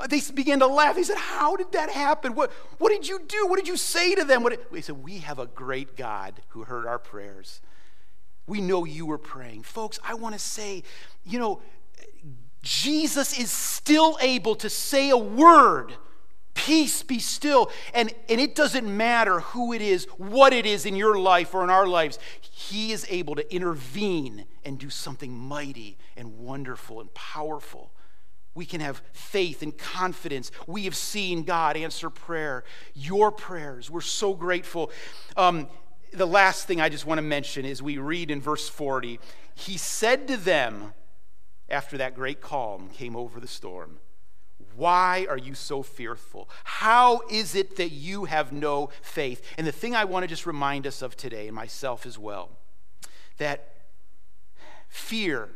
Uh, 0.00 0.08
they 0.08 0.20
began 0.34 0.58
to 0.58 0.66
laugh. 0.66 0.96
They 0.96 1.04
said, 1.04 1.16
How 1.16 1.54
did 1.54 1.70
that 1.72 1.90
happen? 1.90 2.34
What, 2.34 2.50
what 2.78 2.90
did 2.90 3.08
you 3.08 3.20
do? 3.20 3.46
What 3.46 3.56
did 3.56 3.68
you 3.68 3.76
say 3.76 4.16
to 4.16 4.24
them? 4.24 4.42
What 4.42 4.60
we 4.72 4.80
said, 4.80 5.04
We 5.04 5.18
have 5.18 5.38
a 5.38 5.46
great 5.46 5.96
God 5.96 6.42
who 6.48 6.64
heard 6.64 6.86
our 6.86 6.98
prayers. 6.98 7.60
We 8.48 8.60
know 8.60 8.84
you 8.84 9.06
were 9.06 9.18
praying. 9.18 9.62
Folks, 9.62 10.00
I 10.02 10.14
want 10.14 10.34
to 10.34 10.40
say, 10.40 10.82
you 11.24 11.38
know, 11.38 11.62
Jesus 12.62 13.38
is 13.38 13.52
still 13.52 14.18
able 14.20 14.56
to 14.56 14.68
say 14.68 15.10
a 15.10 15.16
word 15.16 15.94
Peace, 16.54 17.02
be 17.02 17.18
still. 17.18 17.70
And, 17.94 18.12
and 18.28 18.40
it 18.40 18.54
doesn't 18.54 18.86
matter 18.86 19.40
who 19.40 19.72
it 19.72 19.82
is, 19.82 20.06
what 20.16 20.52
it 20.52 20.66
is 20.66 20.84
in 20.86 20.96
your 20.96 21.18
life 21.18 21.54
or 21.54 21.64
in 21.64 21.70
our 21.70 21.86
lives, 21.86 22.18
He 22.40 22.92
is 22.92 23.06
able 23.08 23.34
to 23.36 23.54
intervene 23.54 24.46
and 24.64 24.78
do 24.78 24.90
something 24.90 25.32
mighty 25.32 25.96
and 26.16 26.38
wonderful 26.38 27.00
and 27.00 27.12
powerful. 27.14 27.92
We 28.54 28.66
can 28.66 28.80
have 28.80 29.00
faith 29.12 29.62
and 29.62 29.76
confidence. 29.76 30.50
We 30.66 30.84
have 30.84 30.96
seen 30.96 31.44
God 31.44 31.76
answer 31.76 32.10
prayer, 32.10 32.64
your 32.94 33.30
prayers. 33.30 33.88
We're 33.88 34.00
so 34.00 34.34
grateful. 34.34 34.90
Um, 35.36 35.68
the 36.12 36.26
last 36.26 36.66
thing 36.66 36.80
I 36.80 36.88
just 36.88 37.06
want 37.06 37.18
to 37.18 37.22
mention 37.22 37.64
is 37.64 37.82
we 37.82 37.98
read 37.98 38.30
in 38.30 38.40
verse 38.40 38.68
40 38.68 39.20
He 39.54 39.76
said 39.76 40.26
to 40.28 40.36
them, 40.36 40.92
after 41.68 41.96
that 41.98 42.14
great 42.14 42.40
calm 42.40 42.88
came 42.88 43.14
over 43.14 43.38
the 43.38 43.46
storm, 43.46 44.00
Why 44.80 45.26
are 45.28 45.36
you 45.36 45.52
so 45.52 45.82
fearful? 45.82 46.48
How 46.64 47.20
is 47.28 47.54
it 47.54 47.76
that 47.76 47.90
you 47.90 48.24
have 48.24 48.50
no 48.50 48.88
faith? 49.02 49.44
And 49.58 49.66
the 49.66 49.72
thing 49.72 49.94
I 49.94 50.06
want 50.06 50.22
to 50.22 50.26
just 50.26 50.46
remind 50.46 50.86
us 50.86 51.02
of 51.02 51.18
today, 51.18 51.48
and 51.48 51.54
myself 51.54 52.06
as 52.06 52.18
well, 52.18 52.48
that 53.36 53.74
fear 54.88 55.50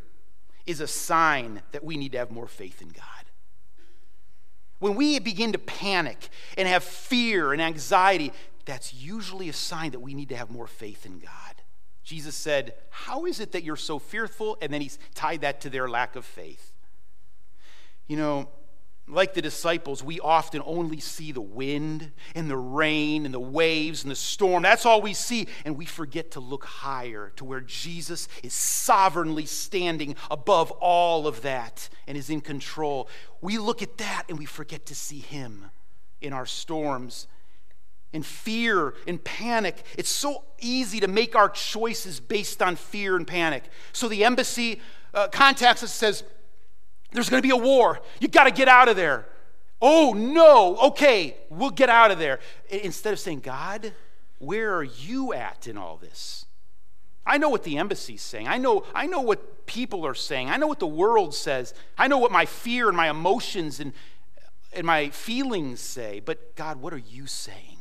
is 0.66 0.80
a 0.80 0.86
sign 0.86 1.62
that 1.72 1.82
we 1.82 1.96
need 1.96 2.12
to 2.12 2.18
have 2.18 2.30
more 2.30 2.46
faith 2.46 2.82
in 2.82 2.88
God. 2.88 3.04
When 4.78 4.94
we 4.94 5.18
begin 5.20 5.52
to 5.52 5.58
panic 5.58 6.28
and 6.58 6.68
have 6.68 6.84
fear 6.84 7.54
and 7.54 7.62
anxiety, 7.62 8.30
that's 8.66 8.92
usually 8.92 9.48
a 9.48 9.54
sign 9.54 9.92
that 9.92 10.00
we 10.00 10.12
need 10.12 10.28
to 10.28 10.36
have 10.36 10.50
more 10.50 10.66
faith 10.66 11.06
in 11.06 11.18
God. 11.18 11.62
Jesus 12.02 12.34
said, 12.34 12.74
How 12.90 13.24
is 13.24 13.40
it 13.40 13.52
that 13.52 13.64
you're 13.64 13.76
so 13.76 13.98
fearful? 13.98 14.58
And 14.60 14.70
then 14.70 14.82
he's 14.82 14.98
tied 15.14 15.40
that 15.40 15.62
to 15.62 15.70
their 15.70 15.88
lack 15.88 16.14
of 16.14 16.26
faith. 16.26 16.72
You 18.06 18.18
know, 18.18 18.48
like 19.06 19.34
the 19.34 19.42
disciples, 19.42 20.02
we 20.02 20.18
often 20.20 20.62
only 20.64 20.98
see 20.98 21.30
the 21.30 21.40
wind 21.40 22.12
and 22.34 22.48
the 22.48 22.56
rain 22.56 23.26
and 23.26 23.34
the 23.34 23.40
waves 23.40 24.02
and 24.02 24.10
the 24.10 24.16
storm. 24.16 24.62
That's 24.62 24.86
all 24.86 25.02
we 25.02 25.12
see. 25.12 25.46
And 25.66 25.76
we 25.76 25.84
forget 25.84 26.30
to 26.32 26.40
look 26.40 26.64
higher 26.64 27.30
to 27.36 27.44
where 27.44 27.60
Jesus 27.60 28.28
is 28.42 28.54
sovereignly 28.54 29.44
standing 29.44 30.16
above 30.30 30.70
all 30.72 31.26
of 31.26 31.42
that 31.42 31.90
and 32.06 32.16
is 32.16 32.30
in 32.30 32.40
control. 32.40 33.08
We 33.42 33.58
look 33.58 33.82
at 33.82 33.98
that 33.98 34.24
and 34.30 34.38
we 34.38 34.46
forget 34.46 34.86
to 34.86 34.94
see 34.94 35.18
Him 35.18 35.66
in 36.22 36.32
our 36.32 36.46
storms. 36.46 37.26
In 38.14 38.22
fear 38.22 38.94
and 39.06 39.22
panic, 39.22 39.84
it's 39.98 40.08
so 40.08 40.44
easy 40.60 41.00
to 41.00 41.08
make 41.08 41.36
our 41.36 41.50
choices 41.50 42.20
based 42.20 42.62
on 42.62 42.76
fear 42.76 43.16
and 43.16 43.26
panic. 43.26 43.64
So 43.92 44.08
the 44.08 44.24
embassy 44.24 44.80
uh, 45.12 45.28
contacts 45.28 45.82
us 45.82 45.90
and 45.90 46.14
says, 46.14 46.24
there's 47.14 47.30
going 47.30 47.40
to 47.40 47.46
be 47.46 47.52
a 47.52 47.56
war. 47.56 48.00
You 48.20 48.28
got 48.28 48.44
to 48.44 48.50
get 48.50 48.68
out 48.68 48.88
of 48.88 48.96
there. 48.96 49.24
Oh, 49.80 50.12
no. 50.12 50.76
Okay, 50.88 51.36
we'll 51.48 51.70
get 51.70 51.88
out 51.88 52.10
of 52.10 52.18
there. 52.18 52.40
Instead 52.68 53.12
of 53.12 53.20
saying, 53.20 53.40
God, 53.40 53.92
where 54.38 54.74
are 54.74 54.84
you 54.84 55.32
at 55.32 55.66
in 55.66 55.78
all 55.78 55.96
this? 55.96 56.44
I 57.24 57.38
know 57.38 57.48
what 57.48 57.62
the 57.62 57.78
embassy's 57.78 58.20
saying. 58.20 58.48
I 58.48 58.58
know, 58.58 58.84
I 58.94 59.06
know 59.06 59.20
what 59.20 59.66
people 59.66 60.04
are 60.06 60.14
saying. 60.14 60.50
I 60.50 60.56
know 60.56 60.66
what 60.66 60.80
the 60.80 60.86
world 60.86 61.34
says. 61.34 61.72
I 61.96 62.08
know 62.08 62.18
what 62.18 62.32
my 62.32 62.44
fear 62.44 62.88
and 62.88 62.96
my 62.96 63.08
emotions 63.08 63.80
and, 63.80 63.92
and 64.74 64.86
my 64.86 65.08
feelings 65.10 65.80
say. 65.80 66.20
But 66.20 66.56
God, 66.56 66.80
what 66.80 66.92
are 66.92 66.98
you 66.98 67.26
saying? 67.26 67.73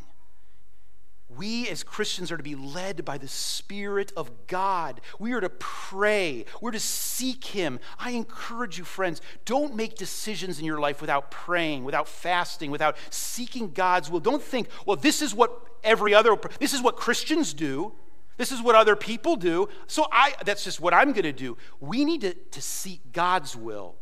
We 1.38 1.68
as 1.70 1.84
Christians 1.84 2.32
are 2.32 2.38
to 2.38 2.44
be 2.44 2.56
led 2.56 3.06
by 3.06 3.18
the 3.18 3.28
Spirit 3.28 4.12
of 4.16 4.48
God. 4.48 5.02
We 5.20 5.34
are 5.34 5.42
to 5.42 5.50
pray. 5.50 6.46
We're 6.62 6.72
to 6.72 6.80
seek 6.80 7.46
Him. 7.46 7.80
I 8.00 8.12
encourage 8.12 8.78
you, 8.78 8.84
friends, 8.84 9.22
don't 9.46 9.76
make 9.76 9.96
decisions 9.96 10.60
in 10.60 10.66
your 10.66 10.80
life 10.80 11.02
without 11.02 11.32
praying, 11.32 11.84
without 11.84 12.08
fasting, 12.08 12.72
without 12.72 12.98
seeking 13.10 13.72
God's 13.72 14.10
will. 14.10 14.20
Don't 14.20 14.44
think, 14.44 14.68
well, 14.86 14.98
this 14.98 15.22
is 15.22 15.34
what 15.34 15.52
every 15.84 16.14
other, 16.14 16.36
this 16.60 16.74
is 16.74 16.82
what 16.82 16.96
Christians 16.96 17.54
do. 17.54 17.94
This 18.38 18.52
is 18.52 18.62
what 18.62 18.76
other 18.76 18.96
people 18.96 19.36
do. 19.36 19.70
So 19.88 20.08
I, 20.12 20.34
that's 20.44 20.64
just 20.64 20.80
what 20.80 20.94
I'm 20.94 21.12
going 21.12 21.24
to 21.24 21.32
do. 21.32 21.58
We 21.80 22.04
need 22.04 22.22
to, 22.22 22.34
to 22.34 22.62
seek 22.62 23.12
God's 23.12 23.56
will 23.56 23.96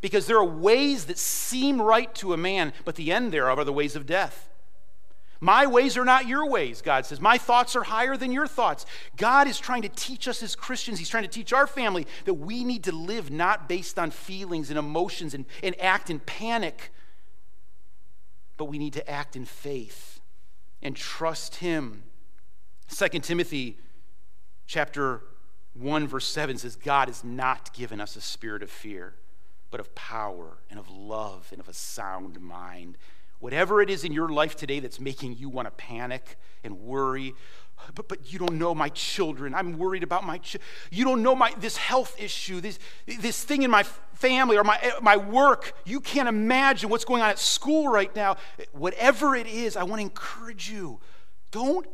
because 0.00 0.26
there 0.26 0.36
are 0.36 0.44
ways 0.44 1.06
that 1.06 1.18
seem 1.18 1.80
right 1.80 2.12
to 2.16 2.32
a 2.32 2.36
man, 2.36 2.72
but 2.84 2.96
the 2.96 3.10
end 3.10 3.32
thereof 3.32 3.58
are 3.58 3.64
the 3.64 3.72
ways 3.72 3.96
of 3.96 4.06
death. 4.06 4.50
My 5.42 5.66
ways 5.66 5.96
are 5.96 6.04
not 6.04 6.28
your 6.28 6.48
ways, 6.48 6.82
God 6.82 7.04
says. 7.04 7.20
My 7.20 7.36
thoughts 7.36 7.74
are 7.74 7.82
higher 7.82 8.16
than 8.16 8.30
your 8.30 8.46
thoughts. 8.46 8.86
God 9.16 9.48
is 9.48 9.58
trying 9.58 9.82
to 9.82 9.88
teach 9.88 10.28
us 10.28 10.40
as 10.40 10.54
Christians, 10.54 11.00
He's 11.00 11.08
trying 11.08 11.24
to 11.24 11.28
teach 11.28 11.52
our 11.52 11.66
family 11.66 12.06
that 12.26 12.34
we 12.34 12.62
need 12.62 12.84
to 12.84 12.92
live 12.92 13.28
not 13.28 13.68
based 13.68 13.98
on 13.98 14.12
feelings 14.12 14.70
and 14.70 14.78
emotions 14.78 15.34
and, 15.34 15.44
and 15.60 15.74
act 15.80 16.10
in 16.10 16.20
panic, 16.20 16.92
but 18.56 18.66
we 18.66 18.78
need 18.78 18.92
to 18.92 19.10
act 19.10 19.34
in 19.34 19.44
faith 19.44 20.20
and 20.80 20.94
trust 20.94 21.56
Him. 21.56 22.04
2 22.88 23.08
Timothy 23.18 23.78
chapter 24.68 25.22
1 25.74 26.06
verse 26.06 26.28
7 26.28 26.56
says 26.56 26.76
God 26.76 27.08
has 27.08 27.24
not 27.24 27.74
given 27.74 28.00
us 28.00 28.14
a 28.14 28.20
spirit 28.20 28.62
of 28.62 28.70
fear 28.70 29.14
but 29.72 29.80
of 29.80 29.92
power 29.96 30.58
and 30.70 30.78
of 30.78 30.88
love 30.88 31.48
and 31.50 31.60
of 31.60 31.68
a 31.68 31.72
sound 31.72 32.40
mind 32.40 32.96
Whatever 33.42 33.82
it 33.82 33.90
is 33.90 34.04
in 34.04 34.12
your 34.12 34.28
life 34.28 34.54
today 34.54 34.78
that's 34.78 35.00
making 35.00 35.36
you 35.36 35.48
want 35.48 35.66
to 35.66 35.72
panic 35.72 36.36
and 36.62 36.78
worry, 36.78 37.34
but, 37.92 38.06
but 38.06 38.32
you 38.32 38.38
don't 38.38 38.52
know 38.52 38.72
my 38.72 38.88
children. 38.90 39.52
I'm 39.52 39.78
worried 39.78 40.04
about 40.04 40.22
my 40.22 40.38
ch- 40.38 40.58
You 40.92 41.04
don't 41.04 41.24
know 41.24 41.34
my 41.34 41.52
this 41.58 41.76
health 41.76 42.14
issue, 42.20 42.60
this, 42.60 42.78
this 43.04 43.42
thing 43.42 43.62
in 43.62 43.70
my 43.72 43.82
family 44.14 44.56
or 44.56 44.62
my, 44.62 44.78
my 45.02 45.16
work. 45.16 45.74
You 45.84 45.98
can't 45.98 46.28
imagine 46.28 46.88
what's 46.88 47.04
going 47.04 47.20
on 47.20 47.30
at 47.30 47.40
school 47.40 47.88
right 47.88 48.14
now. 48.14 48.36
Whatever 48.70 49.34
it 49.34 49.48
is, 49.48 49.76
I 49.76 49.82
want 49.82 49.98
to 49.98 50.04
encourage 50.04 50.70
you. 50.70 51.00
Don't 51.50 51.84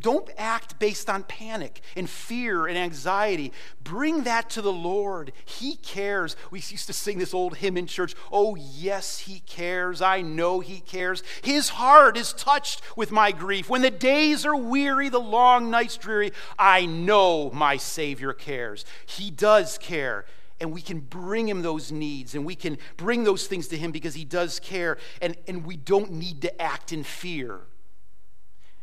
don't 0.00 0.30
act 0.38 0.78
based 0.78 1.10
on 1.10 1.22
panic 1.24 1.82
and 1.94 2.08
fear 2.08 2.66
and 2.66 2.78
anxiety. 2.78 3.52
Bring 3.82 4.24
that 4.24 4.48
to 4.50 4.62
the 4.62 4.72
Lord. 4.72 5.32
He 5.44 5.76
cares. 5.76 6.34
We 6.50 6.60
used 6.60 6.86
to 6.86 6.94
sing 6.94 7.18
this 7.18 7.34
old 7.34 7.56
hymn 7.58 7.76
in 7.76 7.86
church 7.86 8.14
Oh, 8.32 8.56
yes, 8.56 9.20
He 9.20 9.40
cares. 9.40 10.00
I 10.00 10.22
know 10.22 10.60
He 10.60 10.80
cares. 10.80 11.22
His 11.42 11.70
heart 11.70 12.16
is 12.16 12.32
touched 12.32 12.80
with 12.96 13.12
my 13.12 13.32
grief. 13.32 13.68
When 13.68 13.82
the 13.82 13.90
days 13.90 14.46
are 14.46 14.56
weary, 14.56 15.10
the 15.10 15.20
long 15.20 15.70
nights 15.70 15.98
dreary, 15.98 16.32
I 16.58 16.86
know 16.86 17.50
my 17.50 17.76
Savior 17.76 18.32
cares. 18.32 18.86
He 19.04 19.30
does 19.30 19.76
care 19.78 20.24
and 20.58 20.72
we 20.72 20.82
can 20.82 21.00
bring 21.00 21.48
him 21.48 21.62
those 21.62 21.90
needs 21.90 22.34
and 22.34 22.44
we 22.44 22.54
can 22.54 22.76
bring 22.98 23.24
those 23.24 23.46
things 23.46 23.68
to 23.68 23.78
him 23.78 23.92
because 23.92 24.14
he 24.14 24.24
does 24.24 24.60
care 24.60 24.98
and, 25.22 25.34
and 25.48 25.64
we 25.64 25.76
don't 25.76 26.12
need 26.12 26.42
to 26.42 26.62
act 26.62 26.92
in 26.92 27.02
fear 27.02 27.60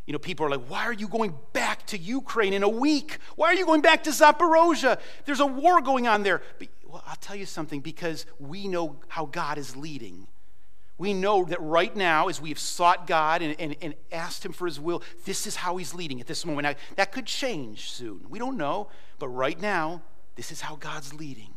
you 0.07 0.13
know, 0.13 0.19
people 0.19 0.45
are 0.45 0.49
like, 0.49 0.65
why 0.67 0.85
are 0.85 0.93
you 0.93 1.09
going 1.09 1.35
back 1.51 1.85
to 1.87 1.97
Ukraine 1.97 2.53
in 2.53 2.63
a 2.63 2.69
week? 2.69 3.17
Why 3.35 3.47
are 3.47 3.53
you 3.53 3.65
going 3.65 3.81
back 3.81 4.05
to 4.05 4.09
Zaporozhye? 4.09 4.97
There's 5.25 5.41
a 5.41 5.45
war 5.45 5.81
going 5.81 6.07
on 6.07 6.23
there. 6.23 6.41
But, 6.57 6.69
well, 6.87 7.03
I'll 7.05 7.17
tell 7.17 7.35
you 7.35 7.45
something 7.45 7.81
because 7.81 8.25
we 8.39 8.69
know 8.69 8.95
how 9.09 9.25
God 9.25 9.57
is 9.57 9.75
leading. 9.75 10.27
We 10.97 11.13
know 11.13 11.43
that 11.43 11.61
right 11.61 11.93
now, 11.93 12.29
as 12.29 12.41
we 12.41 12.49
have 12.49 12.57
sought 12.57 13.05
God 13.05 13.41
and, 13.41 13.59
and, 13.59 13.75
and 13.81 13.95
asked 14.13 14.45
Him 14.45 14.53
for 14.53 14.65
His 14.65 14.79
will, 14.79 15.03
this 15.25 15.45
is 15.45 15.57
how 15.57 15.75
He's 15.75 15.93
leading 15.93 16.21
at 16.21 16.25
this 16.25 16.45
moment. 16.45 16.63
Now, 16.63 16.73
that 16.95 17.11
could 17.11 17.25
change 17.25 17.91
soon. 17.91 18.25
We 18.29 18.39
don't 18.39 18.57
know. 18.57 18.87
But 19.19 19.27
right 19.27 19.59
now, 19.59 20.01
this 20.35 20.53
is 20.53 20.61
how 20.61 20.77
God's 20.77 21.13
leading. 21.13 21.53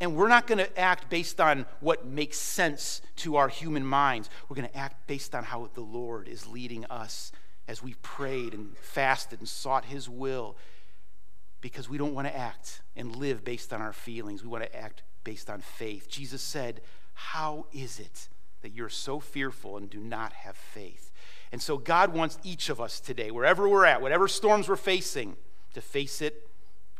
And 0.00 0.14
we're 0.14 0.28
not 0.28 0.46
going 0.46 0.58
to 0.58 0.78
act 0.78 1.10
based 1.10 1.40
on 1.40 1.66
what 1.80 2.06
makes 2.06 2.38
sense 2.38 3.02
to 3.16 3.36
our 3.36 3.48
human 3.48 3.84
minds. 3.84 4.30
We're 4.48 4.56
going 4.56 4.68
to 4.68 4.76
act 4.76 5.06
based 5.06 5.34
on 5.34 5.42
how 5.44 5.68
the 5.74 5.80
Lord 5.80 6.28
is 6.28 6.46
leading 6.46 6.84
us 6.86 7.32
as 7.66 7.82
we've 7.82 8.00
prayed 8.00 8.54
and 8.54 8.76
fasted 8.78 9.40
and 9.40 9.48
sought 9.48 9.84
His 9.84 10.08
will. 10.08 10.56
Because 11.60 11.88
we 11.88 11.98
don't 11.98 12.14
want 12.14 12.28
to 12.28 12.36
act 12.36 12.82
and 12.94 13.16
live 13.16 13.44
based 13.44 13.72
on 13.72 13.82
our 13.82 13.92
feelings. 13.92 14.44
We 14.44 14.48
want 14.48 14.62
to 14.62 14.76
act 14.76 15.02
based 15.24 15.50
on 15.50 15.60
faith. 15.60 16.08
Jesus 16.08 16.42
said, 16.42 16.80
How 17.14 17.66
is 17.72 17.98
it 17.98 18.28
that 18.62 18.70
you're 18.70 18.88
so 18.88 19.18
fearful 19.18 19.76
and 19.76 19.90
do 19.90 19.98
not 19.98 20.32
have 20.32 20.56
faith? 20.56 21.10
And 21.50 21.60
so 21.60 21.76
God 21.76 22.14
wants 22.14 22.38
each 22.44 22.68
of 22.68 22.80
us 22.80 23.00
today, 23.00 23.32
wherever 23.32 23.68
we're 23.68 23.86
at, 23.86 24.00
whatever 24.00 24.28
storms 24.28 24.68
we're 24.68 24.76
facing, 24.76 25.36
to 25.74 25.80
face 25.80 26.22
it 26.22 26.48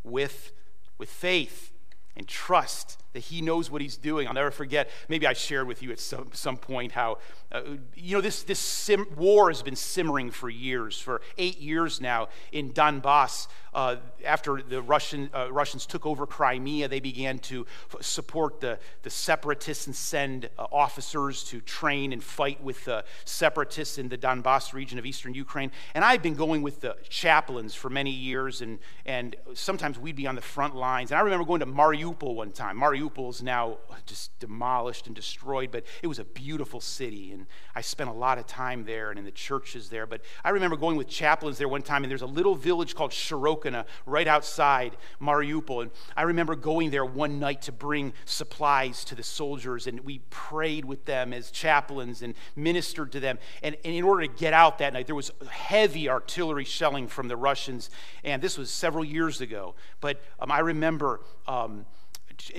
with, 0.02 0.52
with 0.98 1.08
faith 1.08 1.70
and 2.18 2.26
trust 2.26 3.02
that 3.12 3.20
he 3.20 3.40
knows 3.40 3.70
what 3.70 3.80
he's 3.80 3.96
doing. 3.96 4.28
I'll 4.28 4.34
never 4.34 4.50
forget, 4.50 4.90
maybe 5.08 5.26
I 5.26 5.32
shared 5.32 5.66
with 5.66 5.82
you 5.82 5.90
at 5.92 5.98
some, 5.98 6.28
some 6.32 6.56
point 6.56 6.92
how, 6.92 7.18
uh, 7.50 7.62
you 7.94 8.14
know, 8.16 8.20
this, 8.20 8.42
this 8.42 8.58
sim- 8.58 9.06
war 9.16 9.48
has 9.48 9.62
been 9.62 9.76
simmering 9.76 10.30
for 10.30 10.50
years, 10.50 11.00
for 11.00 11.22
eight 11.38 11.58
years 11.58 12.00
now 12.00 12.28
in 12.52 12.72
Donbass. 12.72 13.48
Uh, 13.74 13.96
after 14.24 14.62
the 14.62 14.80
Russian, 14.80 15.30
uh, 15.34 15.52
Russians 15.52 15.86
took 15.86 16.04
over 16.06 16.26
Crimea, 16.26 16.88
they 16.88 17.00
began 17.00 17.38
to 17.38 17.66
f- 17.94 18.02
support 18.02 18.60
the, 18.60 18.78
the 19.02 19.10
separatists 19.10 19.86
and 19.86 19.94
send 19.94 20.48
uh, 20.58 20.66
officers 20.72 21.44
to 21.44 21.60
train 21.60 22.12
and 22.12 22.24
fight 22.24 22.62
with 22.62 22.84
the 22.86 23.04
separatists 23.24 23.98
in 23.98 24.08
the 24.08 24.18
Donbass 24.18 24.72
region 24.72 24.98
of 24.98 25.06
eastern 25.06 25.34
Ukraine. 25.34 25.70
And 25.94 26.04
I've 26.04 26.22
been 26.22 26.34
going 26.34 26.62
with 26.62 26.80
the 26.80 26.96
chaplains 27.08 27.74
for 27.74 27.88
many 27.90 28.10
years, 28.10 28.62
and, 28.62 28.78
and 29.06 29.36
sometimes 29.54 29.98
we'd 29.98 30.16
be 30.16 30.26
on 30.26 30.34
the 30.34 30.40
front 30.42 30.74
lines. 30.74 31.10
And 31.10 31.18
I 31.18 31.22
remember 31.22 31.44
going 31.44 31.60
to 31.60 31.66
Mariupol 31.66 32.34
one 32.34 32.50
time. 32.50 32.78
Mariupol 32.78 32.97
is 32.98 33.42
now 33.42 33.78
just 34.06 34.36
demolished 34.40 35.06
and 35.06 35.14
destroyed, 35.14 35.70
but 35.70 35.84
it 36.02 36.06
was 36.06 36.18
a 36.18 36.24
beautiful 36.24 36.80
city, 36.80 37.32
and 37.32 37.46
I 37.74 37.80
spent 37.80 38.10
a 38.10 38.12
lot 38.12 38.38
of 38.38 38.46
time 38.46 38.84
there 38.84 39.10
and 39.10 39.18
in 39.18 39.24
the 39.24 39.30
churches 39.30 39.88
there. 39.88 40.06
But 40.06 40.22
I 40.44 40.50
remember 40.50 40.76
going 40.76 40.96
with 40.96 41.08
chaplains 41.08 41.58
there 41.58 41.68
one 41.68 41.82
time, 41.82 42.02
and 42.04 42.10
there's 42.10 42.22
a 42.22 42.26
little 42.26 42.54
village 42.54 42.94
called 42.94 43.12
Shirok 43.12 43.84
right 44.06 44.26
outside 44.26 44.96
Mariupol. 45.20 45.82
And 45.82 45.90
I 46.16 46.22
remember 46.22 46.56
going 46.56 46.90
there 46.90 47.04
one 47.04 47.38
night 47.38 47.62
to 47.62 47.72
bring 47.72 48.12
supplies 48.24 49.04
to 49.06 49.14
the 49.14 49.22
soldiers, 49.22 49.86
and 49.86 50.00
we 50.00 50.18
prayed 50.30 50.84
with 50.84 51.04
them 51.04 51.32
as 51.32 51.50
chaplains 51.50 52.22
and 52.22 52.34
ministered 52.56 53.12
to 53.12 53.20
them. 53.20 53.38
And, 53.62 53.76
and 53.84 53.94
in 53.94 54.04
order 54.04 54.26
to 54.26 54.32
get 54.32 54.52
out 54.52 54.78
that 54.78 54.92
night, 54.92 55.06
there 55.06 55.14
was 55.14 55.30
heavy 55.50 56.08
artillery 56.08 56.64
shelling 56.64 57.08
from 57.08 57.28
the 57.28 57.36
Russians, 57.36 57.90
and 58.24 58.42
this 58.42 58.58
was 58.58 58.70
several 58.70 59.04
years 59.04 59.40
ago. 59.40 59.74
But 60.00 60.20
um, 60.40 60.50
I 60.50 60.60
remember. 60.60 61.20
Um, 61.46 61.86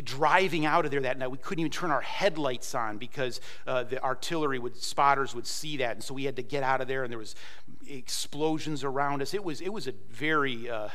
driving 0.03 0.65
out 0.65 0.85
of 0.85 0.91
there 0.91 1.01
that 1.01 1.17
night, 1.17 1.31
we 1.31 1.37
couldn't 1.37 1.61
even 1.61 1.71
turn 1.71 1.91
our 1.91 2.01
headlights 2.01 2.75
on 2.75 2.97
because 2.97 3.41
uh, 3.65 3.83
the 3.83 4.01
artillery 4.03 4.59
would 4.59 4.75
spotters 4.75 5.33
would 5.33 5.47
see 5.47 5.77
that, 5.77 5.91
and 5.93 6.03
so 6.03 6.13
we 6.13 6.25
had 6.25 6.35
to 6.35 6.43
get 6.43 6.63
out 6.63 6.81
of 6.81 6.87
there. 6.87 7.03
And 7.03 7.11
there 7.11 7.19
was 7.19 7.35
explosions 7.87 8.83
around 8.83 9.21
us. 9.21 9.33
It 9.33 9.43
was 9.43 9.61
it 9.61 9.73
was 9.73 9.87
a 9.87 9.93
very 10.11 10.69
uh, 10.69 10.89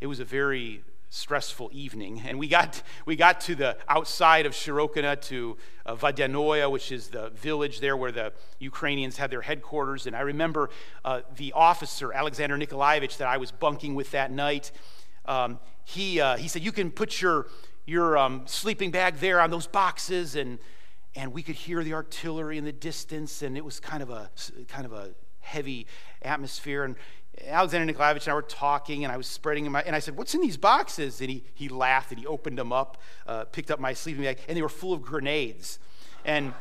it 0.00 0.06
was 0.06 0.20
a 0.20 0.24
very 0.24 0.82
stressful 1.14 1.70
evening. 1.72 2.20
And 2.26 2.40
we 2.40 2.48
got, 2.48 2.82
we 3.06 3.14
got 3.14 3.40
to 3.42 3.54
the 3.54 3.76
outside 3.88 4.46
of 4.46 4.52
Shirokina 4.52 5.20
to 5.22 5.56
uh, 5.86 6.70
which 6.70 6.90
is 6.90 7.08
the 7.08 7.30
village 7.30 7.78
there 7.78 7.96
where 7.96 8.10
the 8.10 8.32
Ukrainians 8.58 9.16
had 9.16 9.30
their 9.30 9.42
headquarters. 9.42 10.08
And 10.08 10.16
I 10.16 10.22
remember 10.22 10.70
uh, 11.04 11.20
the 11.36 11.52
officer, 11.52 12.12
Alexander 12.12 12.58
Nikolaevich, 12.58 13.16
that 13.18 13.28
I 13.28 13.36
was 13.36 13.52
bunking 13.52 13.94
with 13.94 14.10
that 14.10 14.32
night. 14.32 14.72
Um, 15.24 15.60
he, 15.84 16.20
uh, 16.20 16.36
he 16.36 16.48
said, 16.48 16.62
You 16.62 16.72
can 16.72 16.90
put 16.90 17.22
your, 17.22 17.46
your 17.86 18.16
um, 18.16 18.42
sleeping 18.46 18.90
bag 18.90 19.16
there 19.16 19.40
on 19.40 19.50
those 19.50 19.66
boxes. 19.66 20.36
And, 20.36 20.58
and 21.14 21.32
we 21.32 21.42
could 21.42 21.54
hear 21.54 21.82
the 21.84 21.94
artillery 21.94 22.58
in 22.58 22.64
the 22.64 22.72
distance. 22.72 23.42
And 23.42 23.56
it 23.56 23.64
was 23.64 23.80
kind 23.80 24.02
of 24.02 24.10
a, 24.10 24.30
kind 24.68 24.84
of 24.84 24.92
a 24.92 25.10
heavy 25.40 25.86
atmosphere. 26.22 26.84
And 26.84 26.96
Alexander 27.46 27.84
Nikolaevich 27.84 28.26
and 28.26 28.32
I 28.32 28.34
were 28.34 28.42
talking, 28.42 29.04
and 29.04 29.12
I 29.12 29.16
was 29.16 29.26
spreading 29.26 29.64
them, 29.64 29.74
and 29.74 29.94
I 29.94 29.98
said, 29.98 30.16
What's 30.16 30.34
in 30.34 30.40
these 30.40 30.56
boxes? 30.56 31.20
And 31.20 31.28
he, 31.28 31.44
he 31.54 31.68
laughed 31.68 32.12
and 32.12 32.20
he 32.20 32.26
opened 32.26 32.58
them 32.58 32.72
up, 32.72 32.98
uh, 33.26 33.44
picked 33.44 33.70
up 33.70 33.80
my 33.80 33.92
sleeping 33.92 34.22
bag, 34.22 34.38
and 34.48 34.56
they 34.56 34.62
were 34.62 34.68
full 34.68 34.92
of 34.92 35.02
grenades. 35.02 35.78
And 36.24 36.54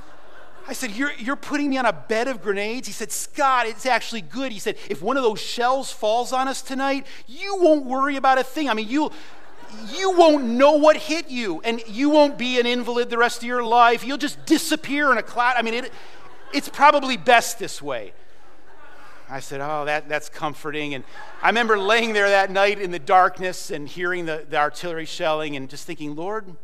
I 0.67 0.73
said, 0.73 0.91
you're, 0.91 1.11
you're 1.17 1.35
putting 1.35 1.69
me 1.69 1.77
on 1.77 1.85
a 1.85 1.93
bed 1.93 2.27
of 2.27 2.41
grenades? 2.41 2.87
He 2.87 2.93
said, 2.93 3.11
Scott, 3.11 3.65
it's 3.65 3.85
actually 3.85 4.21
good. 4.21 4.51
He 4.51 4.59
said, 4.59 4.77
If 4.89 5.01
one 5.01 5.17
of 5.17 5.23
those 5.23 5.41
shells 5.41 5.91
falls 5.91 6.31
on 6.31 6.47
us 6.47 6.61
tonight, 6.61 7.05
you 7.27 7.57
won't 7.57 7.85
worry 7.85 8.15
about 8.15 8.37
a 8.37 8.43
thing. 8.43 8.69
I 8.69 8.73
mean, 8.73 8.87
you 8.87 9.11
you 9.95 10.11
won't 10.11 10.45
know 10.45 10.73
what 10.73 10.97
hit 10.97 11.29
you, 11.29 11.61
and 11.61 11.81
you 11.87 12.09
won't 12.09 12.37
be 12.37 12.59
an 12.59 12.65
invalid 12.65 13.09
the 13.09 13.17
rest 13.17 13.37
of 13.37 13.43
your 13.43 13.63
life. 13.63 14.05
You'll 14.05 14.17
just 14.17 14.45
disappear 14.45 15.11
in 15.11 15.17
a 15.17 15.23
cloud. 15.23 15.55
I 15.57 15.61
mean, 15.61 15.73
it, 15.73 15.93
it's 16.53 16.69
probably 16.69 17.17
best 17.17 17.59
this 17.59 17.81
way. 17.81 18.13
I 19.29 19.39
said, 19.39 19.61
Oh, 19.61 19.85
that, 19.85 20.07
that's 20.07 20.29
comforting. 20.29 20.93
And 20.93 21.03
I 21.41 21.47
remember 21.47 21.79
laying 21.79 22.13
there 22.13 22.29
that 22.29 22.51
night 22.51 22.79
in 22.79 22.91
the 22.91 22.99
darkness 22.99 23.71
and 23.71 23.87
hearing 23.87 24.25
the, 24.25 24.45
the 24.47 24.57
artillery 24.57 25.05
shelling 25.05 25.55
and 25.55 25.69
just 25.69 25.87
thinking, 25.87 26.15
Lord, 26.15 26.55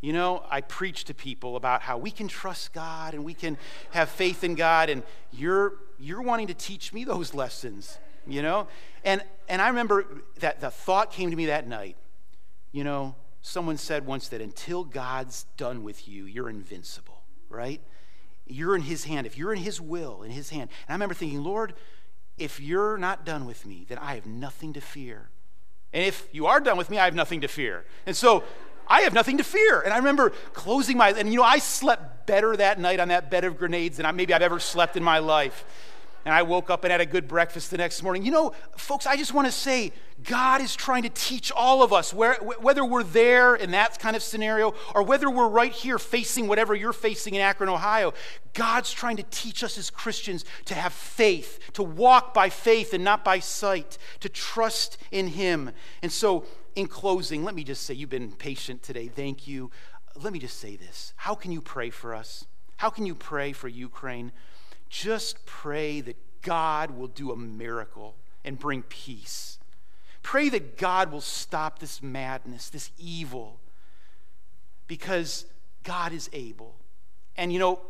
you 0.00 0.12
know, 0.12 0.44
I 0.50 0.60
preach 0.60 1.04
to 1.06 1.14
people 1.14 1.56
about 1.56 1.82
how 1.82 1.98
we 1.98 2.10
can 2.10 2.28
trust 2.28 2.72
God 2.72 3.14
and 3.14 3.24
we 3.24 3.34
can 3.34 3.56
have 3.90 4.08
faith 4.08 4.44
in 4.44 4.54
God, 4.54 4.88
and 4.88 5.02
you're, 5.32 5.74
you're 5.98 6.22
wanting 6.22 6.46
to 6.46 6.54
teach 6.54 6.92
me 6.92 7.02
those 7.02 7.34
lessons, 7.34 7.98
you 8.26 8.42
know? 8.42 8.68
And, 9.04 9.24
and 9.48 9.60
I 9.60 9.68
remember 9.68 10.06
that 10.40 10.60
the 10.60 10.70
thought 10.70 11.10
came 11.10 11.30
to 11.30 11.36
me 11.36 11.46
that 11.46 11.66
night, 11.66 11.96
you 12.76 12.84
know, 12.84 13.14
someone 13.40 13.78
said 13.78 14.04
once 14.04 14.28
that 14.28 14.42
until 14.42 14.84
God's 14.84 15.46
done 15.56 15.82
with 15.82 16.06
you, 16.06 16.26
you're 16.26 16.50
invincible, 16.50 17.22
right? 17.48 17.80
You're 18.46 18.76
in 18.76 18.82
His 18.82 19.04
hand. 19.04 19.26
If 19.26 19.38
you're 19.38 19.54
in 19.54 19.60
His 19.62 19.80
will, 19.80 20.22
in 20.22 20.30
His 20.30 20.50
hand. 20.50 20.68
And 20.86 20.90
I 20.90 20.92
remember 20.92 21.14
thinking, 21.14 21.42
Lord, 21.42 21.72
if 22.36 22.60
you're 22.60 22.98
not 22.98 23.24
done 23.24 23.46
with 23.46 23.64
me, 23.64 23.86
then 23.88 23.96
I 23.96 24.14
have 24.14 24.26
nothing 24.26 24.74
to 24.74 24.82
fear. 24.82 25.30
And 25.94 26.04
if 26.04 26.28
you 26.32 26.44
are 26.44 26.60
done 26.60 26.76
with 26.76 26.90
me, 26.90 26.98
I 26.98 27.06
have 27.06 27.14
nothing 27.14 27.40
to 27.40 27.48
fear. 27.48 27.86
And 28.04 28.14
so 28.14 28.44
I 28.86 29.00
have 29.00 29.14
nothing 29.14 29.38
to 29.38 29.44
fear. 29.44 29.80
And 29.80 29.94
I 29.94 29.96
remember 29.96 30.28
closing 30.52 30.98
my 30.98 31.12
and 31.12 31.32
you 31.32 31.38
know 31.38 31.44
I 31.44 31.60
slept 31.60 32.26
better 32.26 32.54
that 32.58 32.78
night 32.78 33.00
on 33.00 33.08
that 33.08 33.30
bed 33.30 33.44
of 33.44 33.56
grenades 33.56 33.96
than 33.96 34.04
I, 34.04 34.12
maybe 34.12 34.34
I've 34.34 34.42
ever 34.42 34.60
slept 34.60 34.98
in 34.98 35.02
my 35.02 35.18
life 35.18 35.64
and 36.26 36.34
I 36.34 36.42
woke 36.42 36.70
up 36.70 36.82
and 36.82 36.90
had 36.90 37.00
a 37.00 37.06
good 37.06 37.28
breakfast 37.28 37.70
the 37.70 37.78
next 37.78 38.02
morning. 38.02 38.24
You 38.24 38.32
know, 38.32 38.52
folks, 38.76 39.06
I 39.06 39.16
just 39.16 39.32
want 39.32 39.46
to 39.46 39.52
say 39.52 39.92
God 40.24 40.60
is 40.60 40.74
trying 40.74 41.04
to 41.04 41.08
teach 41.08 41.52
all 41.52 41.84
of 41.84 41.92
us, 41.92 42.12
where, 42.12 42.34
whether 42.34 42.84
we're 42.84 43.04
there 43.04 43.54
in 43.54 43.70
that 43.70 44.00
kind 44.00 44.16
of 44.16 44.24
scenario 44.24 44.74
or 44.92 45.04
whether 45.04 45.30
we're 45.30 45.48
right 45.48 45.70
here 45.70 46.00
facing 46.00 46.48
whatever 46.48 46.74
you're 46.74 46.92
facing 46.92 47.36
in 47.36 47.40
Akron, 47.40 47.68
Ohio. 47.68 48.12
God's 48.54 48.90
trying 48.90 49.18
to 49.18 49.22
teach 49.30 49.62
us 49.62 49.78
as 49.78 49.88
Christians 49.88 50.44
to 50.64 50.74
have 50.74 50.92
faith, 50.92 51.60
to 51.74 51.84
walk 51.84 52.34
by 52.34 52.50
faith 52.50 52.92
and 52.92 53.04
not 53.04 53.24
by 53.24 53.38
sight, 53.38 53.96
to 54.18 54.28
trust 54.28 54.98
in 55.12 55.28
Him. 55.28 55.70
And 56.02 56.10
so, 56.10 56.44
in 56.74 56.88
closing, 56.88 57.44
let 57.44 57.54
me 57.54 57.62
just 57.62 57.84
say, 57.84 57.94
you've 57.94 58.10
been 58.10 58.32
patient 58.32 58.82
today. 58.82 59.06
Thank 59.06 59.46
you. 59.46 59.70
Let 60.20 60.32
me 60.32 60.40
just 60.40 60.58
say 60.58 60.74
this 60.74 61.12
How 61.14 61.36
can 61.36 61.52
you 61.52 61.60
pray 61.60 61.90
for 61.90 62.16
us? 62.16 62.46
How 62.78 62.90
can 62.90 63.06
you 63.06 63.14
pray 63.14 63.52
for 63.52 63.68
Ukraine? 63.68 64.32
Just 64.88 65.44
pray 65.46 66.00
that 66.02 66.16
God 66.42 66.92
will 66.92 67.08
do 67.08 67.32
a 67.32 67.36
miracle 67.36 68.14
and 68.44 68.58
bring 68.58 68.82
peace. 68.82 69.58
Pray 70.22 70.48
that 70.48 70.76
God 70.78 71.12
will 71.12 71.20
stop 71.20 71.78
this 71.78 72.02
madness, 72.02 72.68
this 72.68 72.90
evil, 72.98 73.60
because 74.86 75.46
God 75.82 76.12
is 76.12 76.30
able. 76.32 76.74
And 77.36 77.52
you 77.52 77.58
know, 77.58 77.80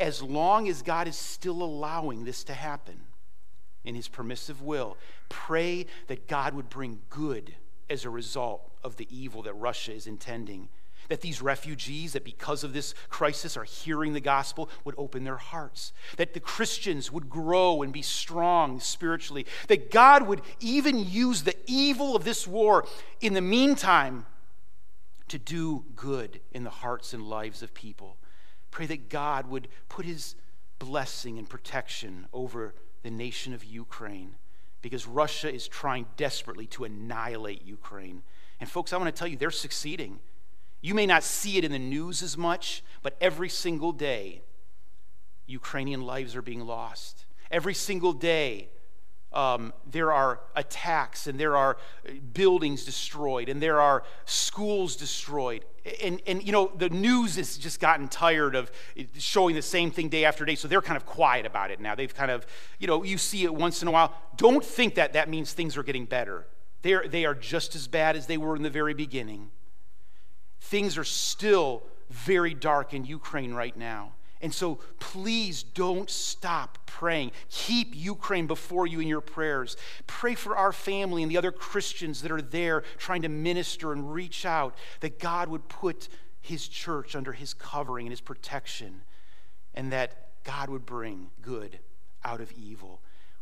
as 0.00 0.22
long 0.22 0.68
as 0.68 0.82
God 0.82 1.08
is 1.08 1.16
still 1.16 1.62
allowing 1.62 2.24
this 2.24 2.44
to 2.44 2.54
happen 2.54 3.00
in 3.84 3.94
His 3.94 4.08
permissive 4.08 4.62
will, 4.62 4.96
pray 5.28 5.86
that 6.06 6.28
God 6.28 6.54
would 6.54 6.68
bring 6.68 7.00
good 7.10 7.54
as 7.90 8.04
a 8.04 8.10
result 8.10 8.70
of 8.84 8.96
the 8.96 9.08
evil 9.10 9.42
that 9.42 9.54
Russia 9.54 9.92
is 9.92 10.06
intending 10.06 10.68
that 11.08 11.20
these 11.20 11.42
refugees, 11.42 12.12
that 12.12 12.24
because 12.24 12.64
of 12.64 12.72
this 12.72 12.94
crisis 13.08 13.56
are 13.56 13.64
hearing 13.64 14.12
the 14.12 14.20
gospel, 14.20 14.68
would 14.84 14.94
open 14.98 15.24
their 15.24 15.36
hearts. 15.36 15.92
That 16.16 16.34
the 16.34 16.40
Christians 16.40 17.10
would 17.10 17.28
grow 17.28 17.82
and 17.82 17.92
be 17.92 18.02
strong 18.02 18.80
spiritually. 18.80 19.46
That 19.68 19.90
God 19.90 20.26
would 20.26 20.42
even 20.60 20.98
use 20.98 21.42
the 21.42 21.56
evil 21.66 22.14
of 22.14 22.24
this 22.24 22.46
war 22.46 22.86
in 23.20 23.34
the 23.34 23.40
meantime 23.40 24.26
to 25.28 25.38
do 25.38 25.84
good 25.94 26.40
in 26.52 26.64
the 26.64 26.70
hearts 26.70 27.12
and 27.12 27.22
lives 27.22 27.62
of 27.62 27.74
people. 27.74 28.16
Pray 28.70 28.86
that 28.86 29.08
God 29.08 29.48
would 29.48 29.68
put 29.88 30.04
his 30.04 30.34
blessing 30.78 31.38
and 31.38 31.48
protection 31.48 32.26
over 32.32 32.74
the 33.02 33.10
nation 33.10 33.52
of 33.52 33.64
Ukraine 33.64 34.36
because 34.82 35.06
Russia 35.06 35.52
is 35.52 35.66
trying 35.66 36.06
desperately 36.16 36.66
to 36.66 36.84
annihilate 36.84 37.64
Ukraine. 37.64 38.22
And 38.60 38.70
folks, 38.70 38.92
I 38.92 38.96
want 38.96 39.14
to 39.14 39.18
tell 39.18 39.28
you, 39.28 39.36
they're 39.36 39.50
succeeding. 39.50 40.20
You 40.80 40.94
may 40.94 41.06
not 41.06 41.24
see 41.24 41.58
it 41.58 41.64
in 41.64 41.72
the 41.72 41.78
news 41.78 42.22
as 42.22 42.36
much, 42.36 42.82
but 43.02 43.16
every 43.20 43.48
single 43.48 43.92
day, 43.92 44.42
Ukrainian 45.46 46.02
lives 46.02 46.36
are 46.36 46.42
being 46.42 46.66
lost. 46.66 47.26
Every 47.50 47.74
single 47.74 48.12
day, 48.12 48.68
um, 49.32 49.74
there 49.90 50.12
are 50.12 50.40
attacks 50.56 51.26
and 51.26 51.38
there 51.38 51.56
are 51.56 51.76
uh, 52.06 52.12
buildings 52.32 52.84
destroyed 52.84 53.48
and 53.48 53.60
there 53.60 53.80
are 53.80 54.02
schools 54.24 54.96
destroyed. 54.96 55.64
And, 56.02 56.22
and, 56.26 56.42
you 56.42 56.52
know, 56.52 56.70
the 56.74 56.88
news 56.88 57.36
has 57.36 57.58
just 57.58 57.80
gotten 57.80 58.08
tired 58.08 58.54
of 58.54 58.70
showing 59.18 59.54
the 59.54 59.62
same 59.62 59.90
thing 59.90 60.08
day 60.08 60.24
after 60.24 60.44
day, 60.44 60.54
so 60.54 60.68
they're 60.68 60.82
kind 60.82 60.96
of 60.96 61.06
quiet 61.06 61.44
about 61.44 61.70
it 61.70 61.80
now. 61.80 61.94
They've 61.94 62.14
kind 62.14 62.30
of, 62.30 62.46
you 62.78 62.86
know, 62.86 63.02
you 63.02 63.18
see 63.18 63.44
it 63.44 63.54
once 63.54 63.82
in 63.82 63.88
a 63.88 63.90
while. 63.90 64.14
Don't 64.36 64.64
think 64.64 64.94
that 64.94 65.12
that 65.14 65.28
means 65.28 65.52
things 65.52 65.76
are 65.76 65.82
getting 65.82 66.04
better. 66.04 66.46
They're, 66.82 67.06
they 67.08 67.24
are 67.24 67.34
just 67.34 67.74
as 67.74 67.86
bad 67.88 68.16
as 68.16 68.26
they 68.26 68.36
were 68.36 68.54
in 68.54 68.62
the 68.62 68.70
very 68.70 68.94
beginning. 68.94 69.50
Things 70.60 70.98
are 70.98 71.04
still 71.04 71.82
very 72.10 72.54
dark 72.54 72.94
in 72.94 73.04
Ukraine 73.04 73.54
right 73.54 73.76
now. 73.76 74.12
And 74.40 74.54
so 74.54 74.78
please 75.00 75.62
don't 75.64 76.08
stop 76.08 76.78
praying. 76.86 77.32
Keep 77.50 77.94
Ukraine 77.94 78.46
before 78.46 78.86
you 78.86 79.00
in 79.00 79.08
your 79.08 79.20
prayers. 79.20 79.76
Pray 80.06 80.36
for 80.36 80.56
our 80.56 80.72
family 80.72 81.22
and 81.22 81.30
the 81.30 81.36
other 81.36 81.50
Christians 81.50 82.22
that 82.22 82.30
are 82.30 82.42
there 82.42 82.82
trying 82.98 83.22
to 83.22 83.28
minister 83.28 83.92
and 83.92 84.12
reach 84.12 84.46
out, 84.46 84.76
that 85.00 85.18
God 85.18 85.48
would 85.48 85.68
put 85.68 86.08
his 86.40 86.68
church 86.68 87.16
under 87.16 87.32
his 87.32 87.52
covering 87.52 88.06
and 88.06 88.12
his 88.12 88.20
protection, 88.20 89.02
and 89.74 89.92
that 89.92 90.44
God 90.44 90.70
would 90.70 90.86
bring 90.86 91.30
good 91.42 91.80
out 92.24 92.40
of 92.40 92.52
evil. 92.52 93.00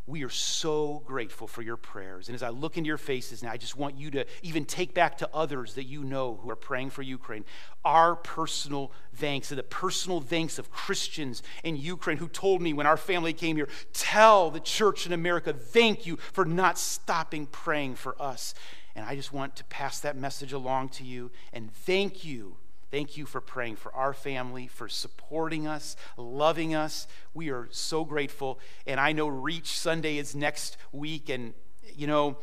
We 0.09 0.22
are 0.22 0.30
so 0.30 1.02
grateful 1.04 1.48
for 1.48 1.62
your 1.62 1.76
prayers. 1.76 2.28
And 2.28 2.36
as 2.36 2.42
I 2.42 2.50
look 2.50 2.76
into 2.76 2.86
your 2.86 2.96
faces 2.96 3.42
now, 3.42 3.50
I 3.50 3.57
just 3.57 3.76
want 3.76 3.98
you 3.98 4.12
to 4.12 4.24
even 4.42 4.64
take 4.64 4.94
back 4.94 5.18
to 5.18 5.28
others 5.34 5.74
that 5.74 5.84
you 5.84 6.04
know 6.04 6.38
who 6.40 6.48
are 6.48 6.57
praying 6.57 6.90
for 6.90 7.02
Ukraine 7.02 7.44
our 7.84 8.16
personal 8.16 8.90
thanks 9.14 9.52
and 9.52 9.59
the 9.59 9.62
personal 9.62 10.20
thanks 10.20 10.59
of 10.59 10.70
Christians 10.72 11.42
in 11.62 11.76
Ukraine 11.76 12.18
who 12.18 12.28
told 12.28 12.61
me 12.61 12.72
when 12.72 12.86
our 12.86 12.96
family 12.96 13.32
came 13.32 13.57
here, 13.57 13.68
tell 13.92 14.50
the 14.50 14.61
church 14.61 15.07
in 15.07 15.12
America, 15.12 15.52
thank 15.52 16.04
you 16.04 16.16
for 16.32 16.44
not 16.44 16.78
stopping 16.78 17.46
praying 17.46 17.94
for 17.94 18.20
us. 18.20 18.54
And 18.96 19.04
I 19.04 19.14
just 19.14 19.32
want 19.32 19.54
to 19.57 19.64
pass 19.64 20.00
that 20.00 20.16
message 20.16 20.52
along 20.52 20.88
to 20.90 21.04
you 21.04 21.30
and 21.52 21.72
thank 21.72 22.24
you 22.24 22.57
Thank 22.91 23.16
you 23.16 23.26
for 23.26 23.41
praying 23.41 23.76
for 23.76 23.93
our 23.95 24.12
family, 24.12 24.68
for 24.68 24.89
supporting 24.89 25.66
us, 25.66 25.97
loving 26.16 26.74
us. 26.74 27.09
We 27.34 27.51
are 27.51 27.68
so 27.72 28.05
grateful. 28.05 28.61
And 28.87 29.01
I 29.01 29.12
know 29.12 29.26
Reach 29.26 29.78
Sunday 29.78 30.18
is 30.18 30.37
next 30.37 30.76
week. 30.93 31.28
And, 31.28 31.53
you 31.95 32.07
know, 32.07 32.39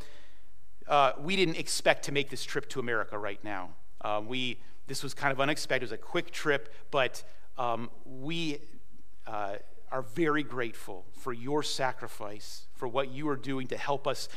uh, 0.87 1.13
we 1.17 1.37
didn't 1.37 1.55
expect 1.55 2.05
to 2.05 2.11
make 2.11 2.29
this 2.29 2.43
trip 2.43 2.67
to 2.69 2.81
America 2.81 3.17
right 3.17 3.41
now. 3.43 3.69
Uh, 4.01 4.21
we, 4.25 4.59
this 4.87 5.01
was 5.01 5.13
kind 5.13 5.31
of 5.31 5.39
unexpected. 5.39 5.83
It 5.83 5.91
was 5.91 5.91
a 5.93 5.97
quick 5.97 6.31
trip, 6.31 6.73
but 6.91 7.23
um, 7.57 7.89
we 8.05 8.59
uh, 9.25 9.55
are 9.91 10.01
very 10.01 10.43
grateful 10.43 11.05
for 11.13 11.31
your 11.31 11.63
sacrifice, 11.63 12.65
for 12.73 12.87
what 12.87 13.11
you 13.11 13.29
are 13.29 13.37
doing 13.37 13.67
to 13.67 13.77
help 13.77 14.07
us 14.07 14.27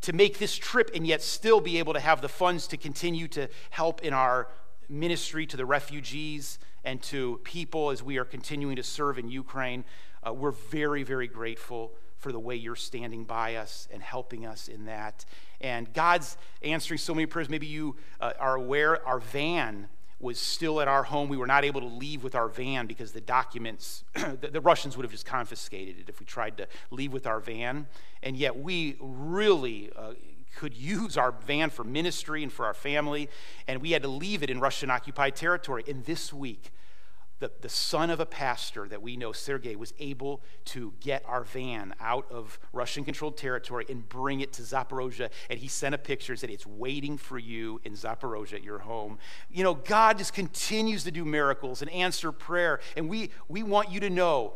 to 0.00 0.12
make 0.12 0.38
this 0.38 0.54
trip 0.54 0.90
and 0.94 1.06
yet 1.06 1.22
still 1.22 1.60
be 1.60 1.78
able 1.78 1.94
to 1.94 2.00
have 2.00 2.20
the 2.20 2.28
funds 2.28 2.66
to 2.66 2.76
continue 2.76 3.26
to 3.28 3.48
help 3.70 4.02
in 4.02 4.12
our 4.12 4.48
ministry 4.88 5.46
to 5.46 5.56
the 5.56 5.66
refugees 5.66 6.58
and 6.84 7.02
to 7.02 7.40
people 7.44 7.90
as 7.90 8.02
we 8.02 8.18
are 8.18 8.24
continuing 8.24 8.76
to 8.76 8.82
serve 8.82 9.18
in 9.18 9.28
Ukraine. 9.28 9.84
Uh, 10.26 10.32
we're 10.32 10.50
very, 10.50 11.02
very 11.02 11.28
grateful 11.28 11.92
for 12.16 12.32
the 12.32 12.40
way 12.40 12.56
you're 12.56 12.76
standing 12.76 13.24
by 13.24 13.56
us 13.56 13.86
and 13.92 14.02
helping 14.02 14.46
us 14.46 14.68
in 14.68 14.86
that. 14.86 15.24
And 15.60 15.92
God's 15.92 16.36
answering 16.62 16.98
so 16.98 17.14
many 17.14 17.26
prayers. 17.26 17.48
Maybe 17.48 17.66
you 17.66 17.96
uh, 18.20 18.32
are 18.38 18.54
aware 18.54 19.06
our 19.06 19.18
van 19.18 19.88
was 20.20 20.38
still 20.38 20.80
at 20.80 20.88
our 20.88 21.02
home. 21.02 21.28
We 21.28 21.36
were 21.36 21.46
not 21.46 21.64
able 21.64 21.82
to 21.82 21.86
leave 21.86 22.24
with 22.24 22.34
our 22.34 22.48
van 22.48 22.86
because 22.86 23.12
the 23.12 23.20
documents, 23.20 24.04
the, 24.14 24.48
the, 24.52 24.60
Russians 24.60 24.96
would 24.96 25.04
have 25.04 25.12
just 25.12 25.26
confiscated 25.26 25.98
it 25.98 26.08
if 26.08 26.18
we 26.18 26.24
tried 26.24 26.56
to 26.56 26.68
leave 26.90 27.12
with 27.12 27.26
our 27.26 27.40
van. 27.40 27.86
And 28.22 28.36
yet 28.36 28.56
we 28.56 28.96
really 29.00 29.90
uh, 29.94 30.14
could 30.54 30.74
use 30.74 31.16
our 31.16 31.32
van 31.32 31.70
for 31.70 31.84
ministry 31.84 32.42
and 32.42 32.52
for 32.52 32.66
our 32.66 32.74
family, 32.74 33.28
and 33.66 33.80
we 33.82 33.92
had 33.92 34.02
to 34.02 34.08
leave 34.08 34.42
it 34.42 34.50
in 34.50 34.60
Russian 34.60 34.90
occupied 34.90 35.36
territory. 35.36 35.84
And 35.88 36.04
this 36.04 36.32
week, 36.32 36.70
the, 37.40 37.50
the 37.60 37.68
son 37.68 38.10
of 38.10 38.20
a 38.20 38.26
pastor 38.26 38.86
that 38.88 39.02
we 39.02 39.16
know, 39.16 39.32
Sergei, 39.32 39.74
was 39.74 39.92
able 39.98 40.40
to 40.66 40.94
get 41.00 41.24
our 41.26 41.42
van 41.42 41.94
out 42.00 42.30
of 42.30 42.58
Russian 42.72 43.04
controlled 43.04 43.36
territory 43.36 43.84
and 43.88 44.08
bring 44.08 44.40
it 44.40 44.52
to 44.54 44.62
Zaporozhye. 44.62 45.28
And 45.50 45.58
he 45.58 45.68
sent 45.68 45.94
a 45.94 45.98
picture 45.98 46.32
and 46.32 46.40
said, 46.40 46.50
It's 46.50 46.66
waiting 46.66 47.18
for 47.18 47.38
you 47.38 47.80
in 47.84 47.94
Zaporozhye 47.94 48.54
at 48.54 48.62
your 48.62 48.78
home. 48.78 49.18
You 49.50 49.64
know, 49.64 49.74
God 49.74 50.18
just 50.18 50.32
continues 50.32 51.04
to 51.04 51.10
do 51.10 51.24
miracles 51.24 51.82
and 51.82 51.90
answer 51.90 52.30
prayer. 52.30 52.80
And 52.96 53.08
we, 53.08 53.30
we 53.48 53.62
want 53.62 53.90
you 53.90 54.00
to 54.00 54.10
know 54.10 54.54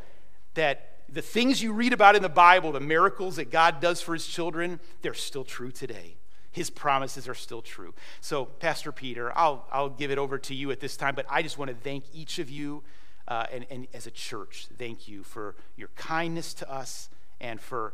that 0.55 0.98
the 1.11 1.23
things 1.23 1.63
you 1.63 1.73
read 1.73 1.93
about 1.93 2.17
in 2.17 2.23
the 2.23 2.29
Bible, 2.29 2.73
the 2.73 2.81
miracles 2.81 3.37
that 3.37 3.51
God 3.51 3.81
does 3.81 4.01
for 4.01 4.13
his 4.15 4.27
children, 4.27 4.81
they're 5.03 5.15
still 5.15 5.45
true 5.45 5.71
today. 5.71 6.17
His 6.51 6.71
promises 6.71 7.29
are 7.29 7.35
still 7.35 7.63
true. 7.63 7.95
So, 8.21 8.47
Pastor 8.47 8.93
Peter, 8.93 9.37
I'll, 9.37 9.67
I'll 9.71 9.91
give 9.91 10.11
it 10.11 10.19
over 10.19 10.39
to 10.39 10.55
you 10.55 10.71
at 10.71 10.81
this 10.81 10.97
time, 10.97 11.15
but 11.15 11.27
I 11.31 11.43
just 11.43 11.59
want 11.59 11.71
to 11.71 11.77
thank 11.77 12.05
each 12.13 12.39
of 12.39 12.51
you 12.51 12.83
uh, 13.29 13.47
and, 13.53 13.67
and 13.71 13.87
as 13.93 14.07
a 14.07 14.11
church, 14.11 14.67
thank 14.79 15.07
you 15.07 15.23
for 15.23 15.55
your 15.77 15.89
kindness 15.97 16.55
to 16.55 16.71
us 16.71 17.11
and 17.41 17.61
for 17.61 17.93